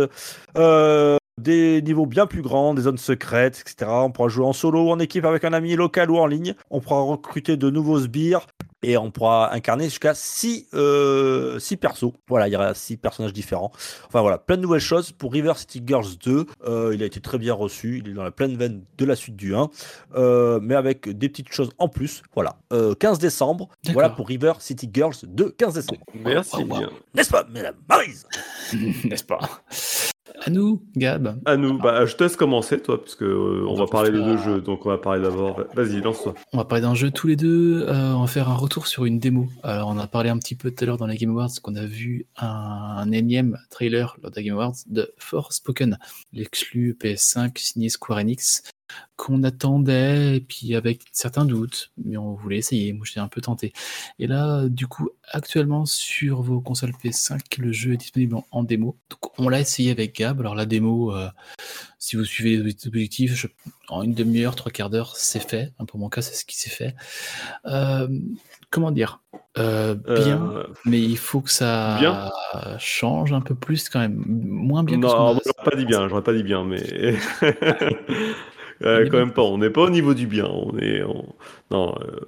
[1.39, 3.90] Des niveaux bien plus grands, des zones secrètes, etc.
[3.90, 6.55] On pourra jouer en solo ou en équipe avec un ami local ou en ligne.
[6.70, 8.47] On pourra recruter de nouveaux sbires
[8.82, 12.12] et on pourra incarner jusqu'à 6 euh, six persos.
[12.28, 13.73] Voilà, il y aura 6 personnages différents.
[14.06, 16.47] Enfin voilà, plein de nouvelles choses pour River City Girls 2.
[16.66, 19.16] Euh, il a été très bien reçu, il est dans la pleine veine de la
[19.16, 19.69] suite du 1,
[20.16, 22.23] euh, mais avec des petites choses en plus.
[22.35, 26.01] Voilà, Euh, 15 décembre, voilà pour River City Girls 2, 15 décembre.
[26.15, 26.90] Merci bien.
[27.15, 27.77] N'est-ce pas, mesdames?
[27.89, 28.27] Maryse
[29.05, 29.39] N'est-ce pas?
[30.40, 31.40] À nous, Gab.
[31.44, 34.10] À nous, bah, je te laisse commencer, toi, parce que euh, on On va parler
[34.10, 35.62] de deux jeux, donc on va parler d'abord.
[35.74, 36.34] Vas-y, lance-toi.
[36.52, 37.84] On va parler d'un jeu tous les deux.
[37.88, 39.48] euh, on va faire un retour sur une démo.
[39.62, 41.74] Alors, on a parlé un petit peu tout à l'heure dans les Game Awards qu'on
[41.76, 45.98] a vu un, un énième trailer lors des Game Awards de Forspoken,
[46.32, 48.62] l'exclu PS5 signé Square Enix,
[49.16, 52.93] qu'on attendait, et puis avec certains doutes, mais on voulait essayer.
[52.93, 53.73] Moi, j'étais un peu tenté.
[54.19, 58.62] Et là, du coup, actuellement sur vos consoles PS5, le jeu est disponible en, en
[58.62, 58.97] démo.
[59.10, 60.40] Donc, on l'a essayé avec Gab.
[60.40, 61.28] Alors, la démo, euh,
[61.98, 63.48] si vous suivez les objectifs, je-
[63.89, 65.73] en une demi-heure, trois quarts d'heure, c'est fait.
[65.78, 66.94] Hein, Pour mon cas, c'est ce qui s'est fait.
[67.66, 68.09] Euh,
[68.70, 69.20] comment dire?
[69.59, 70.52] Euh, Bien,
[70.85, 72.31] mais il faut que ça bien
[72.78, 74.23] change un peu plus quand même.
[74.27, 76.43] Moins bien que ce qu'on non, a- moi, j'aurais pas dit bien, j'aurais pas dit
[76.44, 76.78] bien, mais.
[78.84, 80.46] Euh, quand même pas, on n'est pas au niveau du bien.
[80.46, 81.02] On est,
[81.70, 82.20] non, euh,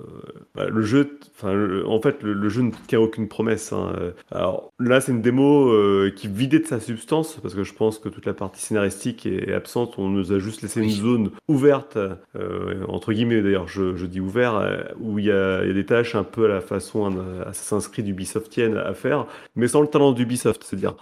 [0.54, 3.72] bah, le jeu, enfin, le- en fait, le, le jeu ne tient aucune promesse.
[3.72, 3.92] hein.
[3.98, 7.72] Euh, Alors là, c'est une démo euh, qui vidait de sa substance parce que je
[7.72, 9.94] pense que toute la partie scénaristique est absente.
[9.98, 11.96] On nous a juste laissé une zone ouverte,
[12.36, 14.60] euh, entre guillemets d'ailleurs, je, je dis ouvert,
[15.00, 17.10] où il y, a, il y a des tâches un peu à la façon
[17.46, 19.26] Assassin's Creed Ubisoftienne à faire,
[19.56, 20.94] mais sans le talent d'Ubisoft, c'est dire.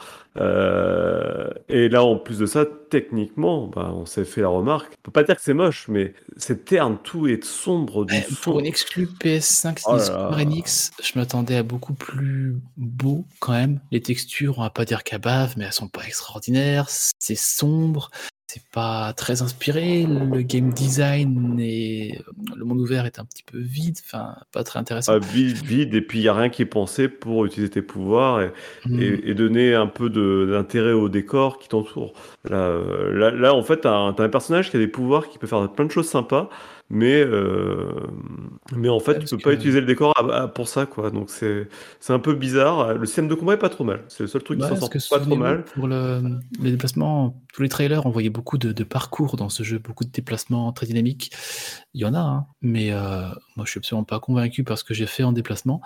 [1.69, 4.93] Et là, en plus de ça, techniquement, bah, on s'est fait la remarque.
[4.99, 8.23] On peut pas dire que c'est moche, mais c'est terne, tout est sombre du Ouais,
[8.23, 8.28] son.
[8.43, 10.33] Pour une exclue PS5 Oh Square.
[10.39, 13.81] Enix, je m'attendais à beaucoup plus beau quand même.
[13.91, 16.87] Les textures, on va pas dire qu'elles bavent, mais elles sont pas extraordinaires.
[16.89, 18.11] C'est sombre,
[18.47, 20.05] c'est pas très inspiré.
[20.07, 22.19] Le game design et
[22.57, 25.13] le monde ouvert est un petit peu vide, enfin pas très intéressant.
[25.15, 27.83] Ah, vide, vide, et puis il n'y a rien qui est pensé pour utiliser tes
[27.83, 28.53] pouvoirs et,
[28.87, 29.01] Hmm.
[29.01, 32.13] et- et donner un peu d'intérêt au décor qui t'entoure.
[32.49, 35.39] Là, euh, là, là, en fait, tu as, un personnage qui a des pouvoirs qui
[35.39, 36.49] peut faire plein de choses sympas,
[36.91, 38.07] mais, euh,
[38.75, 40.87] mais en fait, Ouais, tu parce peux pas utiliser le décor à- à- pour ça,
[40.87, 41.11] quoi.
[41.11, 41.69] Donc c'est
[42.01, 42.95] c'est un peu bizarre.
[42.95, 44.05] Le système de combat est pas trop mal.
[44.09, 45.65] C'est le seul truc Ouais, qui s'en parce sort que pas trop mal.
[45.65, 49.63] Pour le, les déplacements, tous les trailers, on voyait beaucoup de, de parcours dans ce
[49.63, 51.31] jeu, beaucoup de déplacements très dynamiques.
[51.95, 54.85] Il y en a, hein, mais euh, moi je suis absolument pas convaincu par ce
[54.85, 55.81] que j'ai fait en déplacement.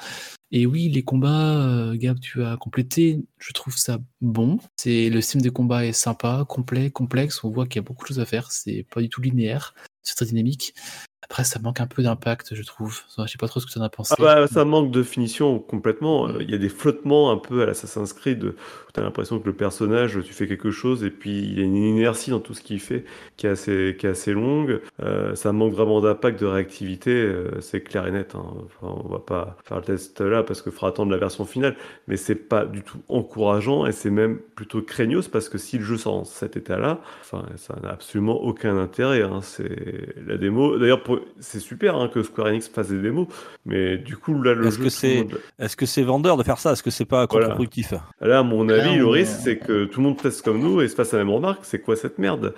[0.54, 4.58] Et oui, les combats, euh, Gab, tu as complété, je trouve ça bon.
[4.76, 7.42] C'est le système de combat est sympa, complet, complexe.
[7.42, 8.52] On voit qu'il y a beaucoup de choses à faire.
[8.52, 9.72] C'est pas du tout linéaire,
[10.02, 10.74] c'est très dynamique.
[11.22, 12.98] Après, ça manque un peu d'impact, je trouve.
[13.16, 14.12] Je sais pas trop ce que tu en as pensé.
[14.18, 16.28] Ah bah, ça manque de finition complètement.
[16.28, 18.52] Euh, Il y a des flottements un peu à l'Assassin's Creed où
[18.92, 21.64] tu as l'impression que le personnage, tu fais quelque chose et puis il y a
[21.64, 23.04] une inertie dans tout ce qu'il fait
[23.36, 24.80] qui est assez, qui est assez longue.
[25.02, 28.34] Euh, ça manque vraiment d'impact, de réactivité, euh, c'est clair et net.
[28.34, 28.44] hein.
[28.66, 31.76] Enfin, on va pas faire le test là parce qu'il faudra attendre la version finale,
[32.08, 35.84] mais c'est pas du tout encourageant et c'est même plutôt craignos parce que si le
[35.84, 39.22] jeu sort en cet état-là, enfin, ça n'a absolument aucun intérêt.
[39.22, 39.40] hein.
[39.42, 40.78] C'est la démo.
[40.78, 43.26] D'ailleurs, pour- c'est super hein, que Square Enix fasse des démos,
[43.64, 44.84] mais du coup, là, le Est-ce jeu.
[44.84, 46.72] que c'est- monde- Est-ce que c'est vendeur de faire ça?
[46.72, 47.46] Est-ce que c'est pas Voilà.
[47.46, 47.94] contre-productif?
[48.20, 50.80] Là, à mon avis, le on- risque, c'est que tout le monde teste comme nous
[50.80, 51.60] et se fasse la même remarque.
[51.64, 52.54] C'est quoi cette merde?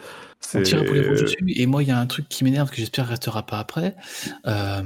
[0.54, 1.36] On tire un peu les dessus.
[1.48, 3.96] Et moi, il y a un truc qui m'énerve que j'espère restera pas après.
[4.46, 4.82] Euh,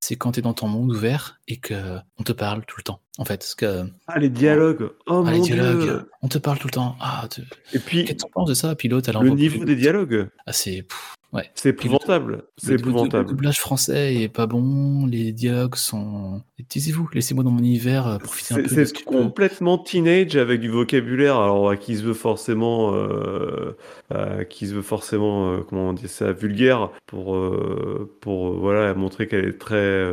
[0.00, 1.74] c'est quand tu es dans ton monde ouvert et que
[2.18, 3.00] on te parle tout le temps.
[3.18, 6.38] En fait, parce que Ah, les dialogues Oh ah, les mon dialogues, dieu on te
[6.38, 6.96] parle tout le temps.
[7.00, 7.26] Ah,
[7.72, 9.76] Et puis, qu'est-ce que tu penses de ça Puis l'autre, elle le niveau plus- des
[9.76, 11.50] dialogues, Ah, c'est pff, ouais.
[11.54, 12.44] c'est épouvantable.
[12.56, 15.06] C'est Le, doublage français est pas bon.
[15.06, 16.42] Les dialogues sont.
[16.68, 18.68] Taisez-vous, laissez-moi dans mon univers euh, profiter un peu.
[18.68, 23.76] c'est complètement teenage avec du vocabulaire, alors à qui se veut forcément, euh,
[24.10, 28.94] à qui se veut forcément, euh, comment on dit ça, vulgaire pour, euh, pour voilà
[28.94, 30.12] montrer qu'elle est très,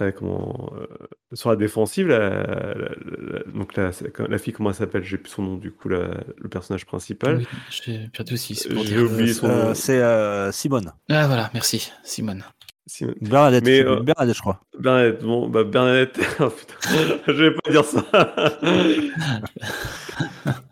[0.00, 0.86] très comment, euh,
[1.34, 2.08] sur la défensive.
[2.08, 3.90] La, la- la- donc la,
[4.28, 7.38] la fille, comment elle s'appelle J'ai plus son nom du coup, la- le personnage principal.
[7.38, 8.54] Oui, j'ai perdu aussi.
[8.54, 9.74] c'est J'ai oublié euh, son nom.
[9.74, 10.92] C'est euh, Simone.
[11.10, 12.42] Ah voilà, merci, Simone.
[13.20, 13.64] Bernadette.
[13.64, 14.60] Mais, euh, Bernadette, je crois.
[14.78, 16.74] Bernadette, bon, bah Bernadette, oh, putain,
[17.26, 18.04] je vais pas dire ça.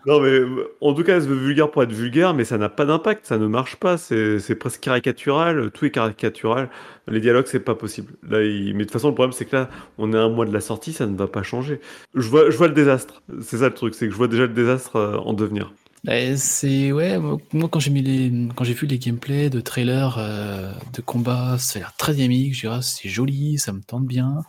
[0.07, 0.41] non, mais
[0.81, 3.27] en tout cas, elle se veut vulgaire pour être vulgaire, mais ça n'a pas d'impact,
[3.27, 6.69] ça ne marche pas, c'est presque caricatural, tout est caricatural.
[7.07, 8.13] Les dialogues, c'est pas possible.
[8.29, 9.69] Là, il- Mais de toute façon, le problème, c'est que là,
[9.99, 11.81] on est à un mois de la sortie, ça ne va pas changer.
[12.15, 14.43] Je vois, je vois le désastre, c'est ça le truc, c'est que je vois déjà
[14.43, 15.73] le désastre euh, en devenir.
[16.09, 20.17] Bah, c'est ouais, moi quand j'ai mis les quand j'ai vu les gameplays de trailers
[20.17, 24.07] euh, de combat, ça a l'air très dynamique, je dirais c'est joli, ça me tente
[24.07, 24.43] bien.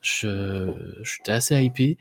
[0.00, 0.72] Je
[1.02, 1.98] j'étais assez hypé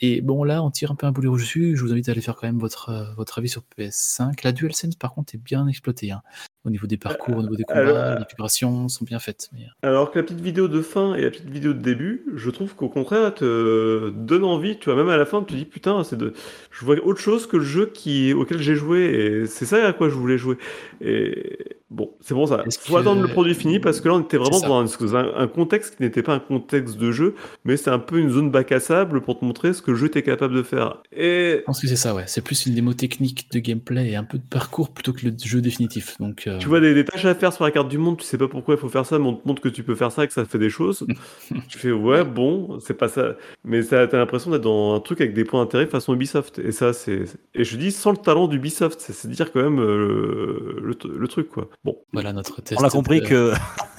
[0.00, 2.12] et bon là, on tire un peu un boulet rouge dessus, je vous invite à
[2.12, 4.44] aller faire quand même votre euh, votre avis sur PS5.
[4.44, 6.22] La DualSense par contre est bien exploitée hein.
[6.64, 9.48] Au niveau des parcours, au niveau des combats, alors- les vibrations sont bien faites.
[9.54, 12.26] mais, euh, Alors que la petite vidéo de fin et la petite vidéo de début,
[12.34, 15.58] je trouve qu'au contraire, te donne envie, tu vois, même à la fin, tu te
[15.58, 16.34] dis putain, c'est de...
[16.70, 18.34] je vois autre chose que le jeu qui...
[18.34, 20.58] auquel j'ai joué, et c'est ça à quoi je voulais jouer.
[21.00, 21.58] Et
[21.90, 22.62] bon, c'est bon ça.
[22.66, 25.46] Est-ce Faut attendre que- le produit fini parce que là, on était vraiment dans un,
[25.48, 27.34] contexte qui n'était pas un contexte de jeu,
[27.64, 29.96] mais c'est un peu une zone bac à sable pour te montrer ce que le
[29.96, 31.02] jeu était capable de faire.
[31.12, 32.24] Et Je pense que c'est ça, ouais.
[32.26, 35.32] C'est plus une démo technique de gameplay et un peu de parcours plutôt que le
[35.42, 36.16] jeu définitif.
[36.18, 38.24] Donc, euh, Tu vois des, des tâches à faire sur la carte du monde, tu
[38.24, 40.12] sais pas pourquoi il faut faire ça, mais on te montre que tu peux faire
[40.12, 41.06] ça et que ça fait des choses.
[41.68, 43.36] tu fais ouais, bon, c'est pas ça.
[43.64, 46.58] Mais ça, t'as l'impression d'être dans un truc avec des points d'intérêt façon Ubisoft.
[46.58, 47.24] Et ça, c'est.
[47.54, 51.28] Et je dis sans le talent d'Ubisoft, c'est c'est dire quand même euh, le, le
[51.28, 51.68] truc, quoi.
[51.84, 51.96] Bon.
[52.12, 52.80] voilà notre test.
[52.80, 53.52] On a compris de- que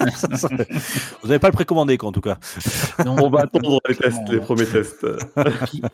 [1.22, 2.38] vous n'avez pas le précommandé, quoi, en tout cas.
[3.04, 5.06] Non, On va attendre les tests, les premiers tests.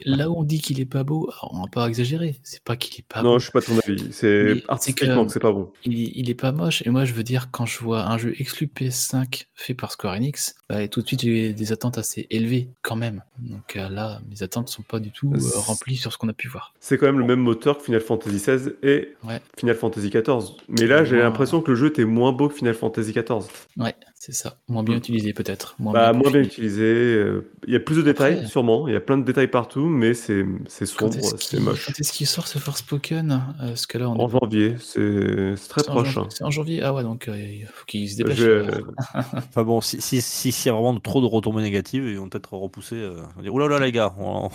[0.05, 2.37] Là où on dit qu'il est pas beau, alors, on va pas exagérer.
[2.43, 3.39] C'est pas qu'il est pas non, beau.
[3.39, 4.09] je suis pas de ton avis.
[4.13, 5.71] C'est artistiquement que- c'est pas bon.
[5.85, 6.83] Il, il est pas moche.
[6.87, 10.15] Et moi, je veux dire, quand je vois un jeu exclu PS5 fait par Square
[10.15, 13.23] Enix, bah, et tout de suite, j'ai des attentes assez élevées quand même.
[13.39, 16.33] Donc euh, là, mes attentes sont pas du tout euh, remplies sur ce qu'on a
[16.33, 16.75] pu voir.
[16.81, 19.41] C'est quand même le même moteur que Final Fantasy XVI et Ouais.
[19.59, 20.55] Final Fantasy XIV.
[20.69, 23.45] Mais là, j'ai l'impression que le jeu était moins beau que Final Fantasy XIV.
[23.77, 24.57] Ouais, c'est ça.
[24.69, 24.99] Moins bien Mm.
[24.99, 25.77] utilisé peut-être.
[25.79, 26.83] Moins Bah, moins bien utilisé.
[26.85, 28.89] euh, Il y a plus de détails, Après- sûrement.
[28.89, 31.87] Il y a plein de détails partout, mais c'est sombre, c'est moche.
[31.87, 33.31] quand est-ce qu'il sort ce Forspoken
[33.61, 36.09] euh, Parce que là, on En est janvier, c'est c'est très c'est en proche.
[36.15, 36.35] janvier- hein.
[36.37, 36.83] C'est en janvier.
[36.83, 38.39] Ah ouais, donc euh, il faut qu'il se dépêche.
[38.39, 38.71] Je- euh,
[39.35, 42.29] Enfin bon, si s'il si, s'il y a vraiment trop de retombées négatives, ils vont
[42.29, 42.97] peut-être repousser.
[42.97, 44.49] Euh, on va dire, oulala les gars, on,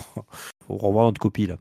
[0.66, 1.56] faut revoir notre copie là.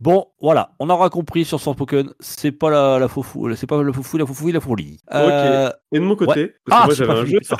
[0.00, 3.92] Bon, voilà, on aura compris sur Forspoken, c'est pas la, la foufou, c'est pas le
[3.92, 4.98] foufou, la foufou, la folie.
[5.14, 7.38] Euh, Et de mon côté, parce que Ah, moi c'est j'avais pas un jeu.
[7.40, 7.56] putain.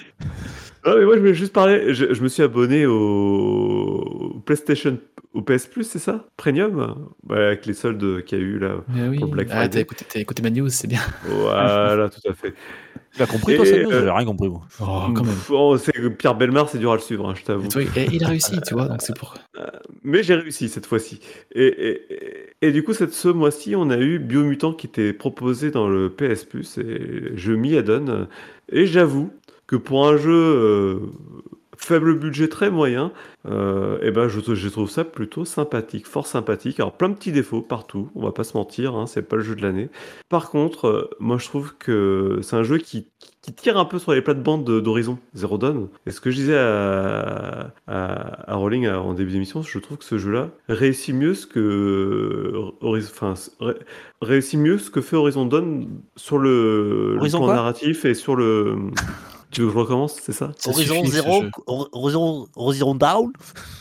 [0.84, 1.92] Ah, mais moi je voulais juste parler.
[1.92, 3.97] Je, je me suis abonné au
[4.48, 4.98] PlayStation,
[5.34, 6.26] au PS Plus, c'est ça?
[6.38, 7.08] Premium?
[7.28, 8.76] Ouais, Avec les soldes qu'il y a eu là.
[8.88, 9.18] Mais oui.
[9.18, 9.80] Pour Black Ah, t'as Friday.
[9.82, 11.00] écouté, t'as écouté ma news, c'est bien.
[11.28, 12.54] Voilà, tout à fait.
[13.16, 14.60] Tu as compris toi, Et, Samuel euh, J'ai rien compris moi.
[14.80, 14.84] Oh,
[15.14, 15.34] quand même.
[15.34, 15.76] Pff, oh,
[16.18, 17.64] Pierre Belmar, c'est dur à le suivre, hein, je t'avoue.
[17.64, 19.34] Et toi, et il a réussi, tu vois, donc c'est pour.
[20.04, 21.18] Mais j'ai réussi cette fois-ci.
[21.52, 25.12] Et, et, et- et du coup, cette, ce mois-ci, on a eu Biomutant qui était
[25.14, 28.28] proposé dans le PS Plus et je m'y adonne.
[28.70, 29.30] Et j'avoue
[29.66, 30.98] que pour un jeu euh,
[31.80, 33.12] faible budget, très moyen,
[33.48, 36.80] euh, eh ben je, je trouve ça plutôt sympathique, fort sympathique.
[36.80, 39.42] Alors plein de petits défauts partout, on va pas se mentir, hein, c'est pas le
[39.42, 39.88] jeu de l'année.
[40.28, 43.06] Par contre, euh, moi je trouve que c'est un jeu qui,
[43.42, 45.88] qui tire un peu sur les plates-bandes de- d'Horizon Zero Dawn.
[46.06, 49.98] Et ce que je disais à, à, à Rowling euh, en début d'émission, je trouve
[49.98, 53.78] que ce jeu-là réussit mieux ce que Horizon, enfin, ré-
[54.20, 58.76] réussit mieux ce que fait Horizon Dawn sur le, plan narratif et sur le.
[59.50, 60.52] Tu veux que je recommence, c'est ça?
[60.58, 61.50] Ça Horizon suffit, ce 0, jeu.
[61.66, 63.32] Horizon, Horizon Down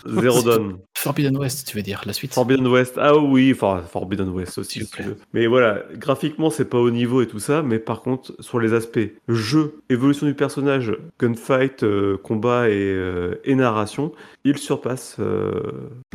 [0.07, 0.77] Zero Dawn.
[0.95, 2.33] Forbidden West, tu veux dire, la suite?
[2.33, 5.03] Forbidden West, ah oui, enfin Forbidden West aussi, si.
[5.33, 8.73] Mais voilà, graphiquement c'est pas au niveau et tout ça, mais par contre sur les
[8.73, 14.11] aspects jeu, évolution du personnage, gunfight, euh, combat et, euh, et narration,
[14.49, 15.15] il surpasse.
[15.19, 15.61] euh,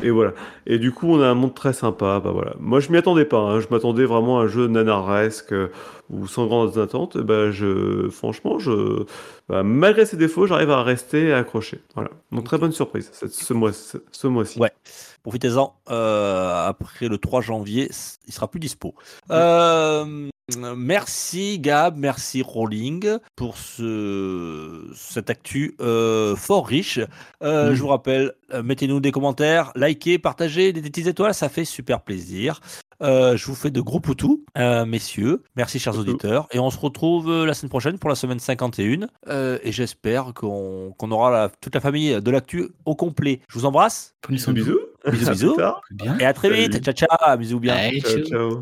[0.01, 0.33] et voilà.
[0.65, 2.19] Et du coup on a un monde très sympa.
[2.23, 2.53] Bah voilà.
[2.59, 3.37] Moi je m'y attendais pas.
[3.39, 3.59] hein.
[3.59, 5.69] Je m'attendais vraiment à un jeu nanaresque euh,
[6.09, 7.17] ou sans grandes attentes.
[7.17, 9.03] Bah je, franchement, je,
[9.49, 11.81] bah, malgré ses défauts, j'arrive à rester accroché.
[11.95, 12.09] Voilà.
[12.31, 14.59] Donc très bonne surprise cette- ce mois, ce mois-ci.
[14.59, 14.71] Ouais.
[15.23, 15.73] Profitez-en.
[15.89, 17.89] euh, après le 3 janvier,
[18.27, 18.93] il sera plus dispo.
[19.31, 20.27] Euh,
[20.75, 26.99] merci Gab, merci Rolling pour ce, cette actu euh, fort riche.
[27.41, 27.75] Euh, Mm.
[27.75, 32.01] Je vous rappelle, euh, mettez-nous des commentaires, likez, partagez, des petites étoiles, ça fait super
[32.01, 32.59] plaisir.
[33.01, 35.43] Euh, je vous fais de gros poutous, euh, messieurs.
[35.57, 36.47] Merci, chers auditeurs.
[36.51, 39.07] Et on se retrouve la semaine prochaine pour la semaine 51.
[39.27, 43.41] Euh, et j'espère qu'on aura la- toute la famille de l'actu au complet.
[43.49, 44.15] Je vous embrasse.
[44.29, 44.79] Bisous, bisous.
[45.11, 45.57] Bisous, bisous.
[46.19, 46.61] Et à très Salut.
[46.61, 46.81] vite.
[46.83, 47.37] Ciao, ciao.
[47.37, 47.75] Bisous bien.
[47.75, 48.61] Allez, Ciao, ciao.